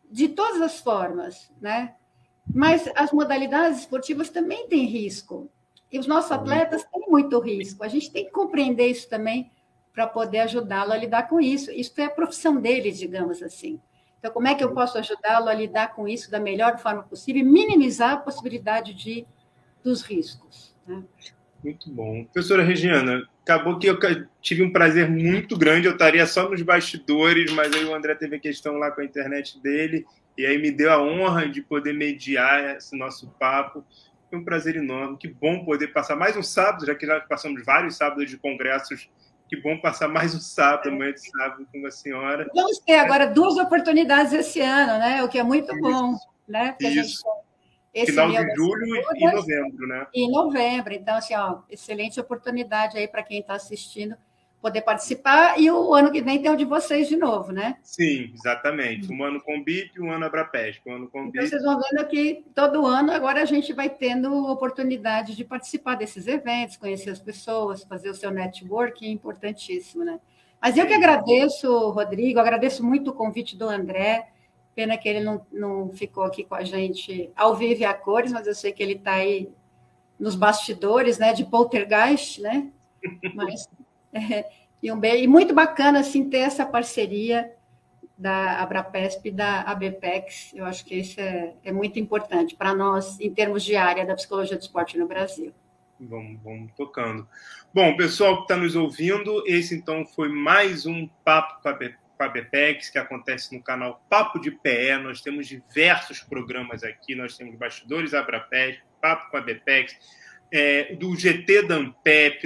de 0.09 0.29
todas 0.29 0.61
as 0.61 0.79
formas, 0.79 1.51
né? 1.59 1.95
Mas 2.53 2.89
as 2.95 3.11
modalidades 3.11 3.79
esportivas 3.79 4.29
também 4.29 4.67
têm 4.67 4.85
risco. 4.85 5.49
E 5.91 5.99
os 5.99 6.07
nossos 6.07 6.31
atletas 6.31 6.83
têm 6.83 7.05
muito 7.07 7.39
risco. 7.39 7.83
A 7.83 7.87
gente 7.87 8.11
tem 8.11 8.25
que 8.25 8.31
compreender 8.31 8.87
isso 8.87 9.09
também 9.09 9.51
para 9.93 10.07
poder 10.07 10.39
ajudá-lo 10.39 10.91
a 10.91 10.97
lidar 10.97 11.27
com 11.27 11.39
isso. 11.39 11.71
Isso 11.71 11.99
é 11.99 12.05
a 12.05 12.09
profissão 12.09 12.61
deles, 12.61 12.99
digamos 12.99 13.41
assim. 13.41 13.79
Então, 14.19 14.31
como 14.31 14.47
é 14.47 14.55
que 14.55 14.63
eu 14.63 14.73
posso 14.73 14.97
ajudá-lo 14.97 15.49
a 15.49 15.53
lidar 15.53 15.93
com 15.95 16.07
isso 16.07 16.29
da 16.29 16.39
melhor 16.39 16.77
forma 16.77 17.03
possível 17.03 17.41
e 17.41 17.45
minimizar 17.45 18.13
a 18.13 18.17
possibilidade 18.17 18.93
de, 18.93 19.25
dos 19.83 20.01
riscos? 20.01 20.75
Né? 20.85 21.03
Muito 21.63 21.89
bom. 21.89 22.25
Professora 22.25 22.63
Regiana, 22.63 23.27
acabou 23.47 23.79
que 23.79 23.87
eu 23.87 23.97
tive 24.41 24.61
um 24.61 24.71
prazer 24.71 25.09
muito 25.09 25.57
grande. 25.57 25.87
Eu 25.87 25.93
estaria 25.93 26.25
só 26.27 26.49
nos 26.49 26.61
bastidores, 26.61 27.51
mas 27.53 27.73
aí 27.73 27.85
o 27.85 27.95
André 27.95 28.13
teve 28.15 28.35
a 28.35 28.39
questão 28.39 28.75
lá 28.75 28.91
com 28.91 28.99
a 28.99 29.05
internet 29.05 29.59
dele, 29.61 30.05
e 30.37 30.45
aí 30.45 30.61
me 30.61 30.69
deu 30.69 30.91
a 30.91 31.01
honra 31.01 31.47
de 31.47 31.61
poder 31.61 31.93
mediar 31.93 32.75
esse 32.75 32.95
nosso 32.95 33.27
papo. 33.39 33.83
Foi 34.29 34.37
um 34.37 34.43
prazer 34.43 34.75
enorme. 34.75 35.17
Que 35.17 35.27
bom 35.27 35.63
poder 35.63 35.87
passar 35.87 36.15
mais 36.15 36.35
um 36.35 36.43
sábado, 36.43 36.85
já 36.85 36.93
que 36.93 37.05
já 37.05 37.19
passamos 37.21 37.63
vários 37.65 37.95
sábados 37.95 38.29
de 38.29 38.37
congressos. 38.37 39.09
Que 39.49 39.55
bom 39.61 39.79
passar 39.79 40.09
mais 40.09 40.35
um 40.35 40.39
sábado, 40.41 40.89
amanhã 40.89 41.13
de 41.13 41.29
sábado, 41.29 41.65
com 41.71 41.87
a 41.87 41.91
senhora. 41.91 42.45
Vamos 42.53 42.79
ter 42.79 42.97
agora 42.97 43.25
duas 43.25 43.55
oportunidades 43.55 44.33
esse 44.33 44.59
ano, 44.59 44.99
né? 44.99 45.23
O 45.23 45.29
que 45.29 45.39
é 45.39 45.43
muito 45.43 45.73
bom, 45.79 46.15
né? 46.45 46.73
Porque 46.73 46.87
Isso. 46.87 47.23
Esse 47.97 48.11
Final 48.11 48.29
de 48.29 48.55
julho 48.55 48.95
e 49.15 49.31
novembro, 49.31 49.87
né? 49.87 50.07
Em 50.13 50.31
novembro. 50.31 50.93
Então, 50.93 51.15
assim, 51.15 51.35
ó, 51.35 51.59
excelente 51.69 52.19
oportunidade 52.19 52.97
aí 52.97 53.07
para 53.07 53.23
quem 53.23 53.39
está 53.39 53.55
assistindo 53.55 54.15
poder 54.61 54.81
participar. 54.81 55.59
E 55.59 55.69
o 55.71 55.93
ano 55.93 56.11
que 56.11 56.21
vem 56.21 56.41
tem 56.41 56.51
o 56.51 56.55
de 56.55 56.65
vocês 56.65 57.07
de 57.07 57.15
novo, 57.15 57.51
né? 57.51 57.77
Sim, 57.81 58.31
exatamente. 58.33 59.11
Um 59.11 59.23
ano 59.23 59.41
com 59.41 59.63
BIP 59.63 59.91
e 59.95 60.01
um 60.01 60.11
ano 60.11 60.25
Abrapesp. 60.25 60.81
Um 60.87 60.95
ano 60.95 61.07
com 61.07 61.25
então, 61.25 61.45
vocês 61.45 61.63
vão 61.63 61.79
vendo 61.79 62.07
que 62.07 62.43
todo 62.53 62.85
ano 62.85 63.11
agora 63.11 63.41
a 63.41 63.45
gente 63.45 63.73
vai 63.73 63.89
tendo 63.89 64.47
oportunidade 64.47 65.35
de 65.35 65.43
participar 65.43 65.95
desses 65.95 66.27
eventos, 66.27 66.77
conhecer 66.77 67.09
as 67.09 67.19
pessoas, 67.19 67.83
fazer 67.83 68.09
o 68.09 68.15
seu 68.15 68.31
networking, 68.31 69.11
importantíssimo, 69.11 70.03
né? 70.03 70.19
Mas 70.61 70.75
eu 70.75 70.87
que 70.87 70.93
agradeço, 70.93 71.89
Rodrigo, 71.89 72.39
agradeço 72.39 72.83
muito 72.83 73.11
o 73.11 73.13
convite 73.13 73.55
do 73.55 73.69
André. 73.69 74.27
Pena 74.77 74.95
que 74.95 75.09
ele 75.09 75.21
não, 75.21 75.43
não 75.51 75.89
ficou 75.89 76.23
aqui 76.23 76.43
com 76.43 76.53
a 76.53 76.63
gente 76.63 77.31
ao 77.35 77.55
vivo 77.55 77.81
e 77.81 77.83
a 77.83 77.95
cores, 77.95 78.31
mas 78.31 78.45
eu 78.45 78.53
sei 78.53 78.71
que 78.71 78.83
ele 78.83 78.93
está 78.93 79.13
aí 79.13 79.49
nos 80.19 80.35
bastidores, 80.35 81.17
né, 81.17 81.33
de 81.33 81.43
poltergeist, 81.43 82.39
né? 82.39 82.71
Mas, 83.33 83.67
é, 84.13 84.45
e, 84.83 84.91
um, 84.91 85.03
e 85.03 85.25
muito 85.25 85.51
bacana, 85.51 86.01
assim, 86.01 86.29
ter 86.29 86.41
essa 86.41 86.63
parceria 86.63 87.51
da 88.15 88.61
Abrapesp 88.61 89.25
e 89.25 89.31
da 89.31 89.61
ABPEX. 89.61 90.53
Eu 90.53 90.65
acho 90.65 90.85
que 90.85 90.93
isso 90.93 91.19
é, 91.19 91.55
é 91.63 91.71
muito 91.71 91.97
importante 91.97 92.55
para 92.55 92.75
nós, 92.75 93.19
em 93.19 93.33
termos 93.33 93.63
de 93.63 93.75
área 93.75 94.05
da 94.05 94.13
psicologia 94.13 94.57
do 94.57 94.61
esporte 94.61 94.95
no 94.95 95.07
Brasil. 95.07 95.51
Vamos, 95.99 96.39
vamos 96.43 96.71
tocando. 96.77 97.27
Bom, 97.73 97.97
pessoal 97.97 98.35
que 98.35 98.41
está 98.43 98.55
nos 98.55 98.75
ouvindo, 98.75 99.43
esse 99.47 99.73
então 99.73 100.05
foi 100.05 100.29
mais 100.29 100.85
um 100.85 101.09
Papo 101.23 101.63
com 101.63 101.67
a 101.67 101.71
ABPEX 101.71 102.06
com 102.17 102.23
a 102.23 102.29
BPEX, 102.29 102.89
que 102.89 102.97
acontece 102.97 103.55
no 103.55 103.61
canal 103.61 104.03
Papo 104.09 104.39
de 104.39 104.51
PE. 104.51 104.97
Nós 105.03 105.21
temos 105.21 105.47
diversos 105.47 106.19
programas 106.21 106.83
aqui, 106.83 107.13
nós 107.15 107.37
temos 107.37 107.55
Bastidores 107.55 108.13
Abrapes, 108.13 108.79
Papo 108.99 109.29
com 109.29 109.37
a 109.37 109.41
BPEX, 109.41 109.95
é, 110.51 110.95
do 110.95 111.15
GT 111.15 111.63
da 111.63 111.77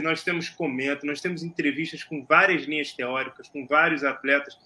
nós 0.03 0.23
temos 0.23 0.49
Comenta, 0.49 1.05
nós 1.05 1.21
temos 1.21 1.43
entrevistas 1.43 2.03
com 2.03 2.25
várias 2.25 2.63
linhas 2.63 2.91
teóricas, 2.91 3.47
com 3.47 3.65
vários 3.65 4.03
atletas. 4.03 4.57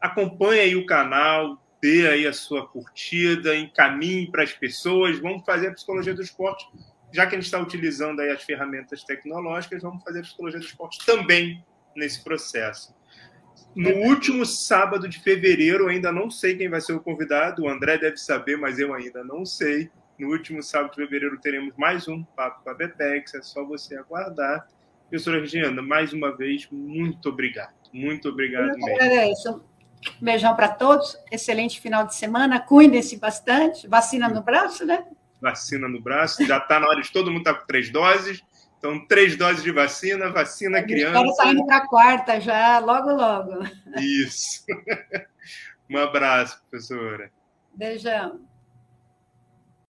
Acompanhe 0.00 0.60
aí 0.60 0.76
o 0.76 0.86
canal, 0.86 1.60
dê 1.80 2.06
aí 2.08 2.26
a 2.26 2.32
sua 2.32 2.66
curtida, 2.66 3.56
encaminhe 3.56 4.30
para 4.30 4.42
as 4.42 4.52
pessoas, 4.52 5.18
vamos 5.18 5.44
fazer 5.44 5.68
a 5.68 5.72
psicologia 5.72 6.14
do 6.14 6.22
esporte, 6.22 6.66
já 7.12 7.26
que 7.26 7.34
a 7.34 7.38
gente 7.38 7.46
está 7.46 7.58
utilizando 7.58 8.20
aí 8.20 8.30
as 8.30 8.42
ferramentas 8.42 9.02
tecnológicas, 9.04 9.82
vamos 9.82 10.02
fazer 10.04 10.20
a 10.20 10.22
psicologia 10.22 10.60
do 10.60 10.66
esporte 10.66 11.04
também 11.04 11.64
nesse 11.96 12.22
processo. 12.22 12.94
No 13.74 13.90
último 14.08 14.44
sábado 14.44 15.08
de 15.08 15.18
fevereiro, 15.20 15.88
ainda 15.88 16.12
não 16.12 16.30
sei 16.30 16.56
quem 16.56 16.68
vai 16.68 16.80
ser 16.80 16.92
o 16.92 17.00
convidado. 17.00 17.62
O 17.62 17.68
André 17.68 17.98
deve 17.98 18.16
saber, 18.16 18.56
mas 18.56 18.78
eu 18.78 18.92
ainda 18.92 19.24
não 19.24 19.44
sei. 19.46 19.90
No 20.18 20.28
último 20.28 20.62
sábado 20.62 20.90
de 20.90 20.96
fevereiro 20.96 21.40
teremos 21.40 21.74
mais 21.76 22.06
um 22.06 22.22
Papo 22.22 22.62
com 22.62 22.70
a 22.70 22.74
Bepex. 22.74 23.34
É 23.34 23.42
só 23.42 23.64
você 23.64 23.96
aguardar. 23.96 24.68
Professora 25.08 25.40
Regina, 25.40 25.82
mais 25.82 26.12
uma 26.12 26.36
vez, 26.36 26.68
muito 26.70 27.28
obrigado. 27.28 27.74
Muito 27.92 28.28
obrigado 28.28 28.70
eu 28.70 28.76
mesmo. 28.76 28.94
Agradeço. 28.94 29.64
Beijão 30.20 30.54
para 30.54 30.68
todos. 30.68 31.16
Excelente 31.30 31.80
final 31.80 32.06
de 32.06 32.14
semana. 32.14 32.60
Cuidem-se 32.60 33.18
bastante. 33.18 33.86
Vacina 33.88 34.28
no 34.28 34.42
braço, 34.42 34.84
né? 34.84 35.04
vacina 35.42 35.88
no 35.88 36.00
braço. 36.00 36.46
Já 36.46 36.58
está 36.58 36.78
na 36.78 36.86
hora 36.86 37.02
de 37.02 37.10
todo 37.10 37.30
mundo 37.30 37.40
estar 37.40 37.54
tá 37.54 37.60
com 37.60 37.66
três 37.66 37.90
doses. 37.90 38.40
Então, 38.82 39.06
três 39.06 39.36
doses 39.36 39.62
de 39.62 39.70
vacina, 39.70 40.28
vacina 40.32 40.78
a 40.78 40.82
criança. 40.82 41.10
Agora 41.10 41.28
está 41.28 41.52
indo 41.52 41.64
para 41.64 41.76
a 41.76 41.86
quarta 41.86 42.40
já, 42.40 42.80
logo, 42.80 43.12
logo. 43.12 43.64
Isso. 43.96 44.64
Um 45.90 45.98
abraço, 45.98 46.58
professora. 46.70 47.30
Beijão. 47.74 48.40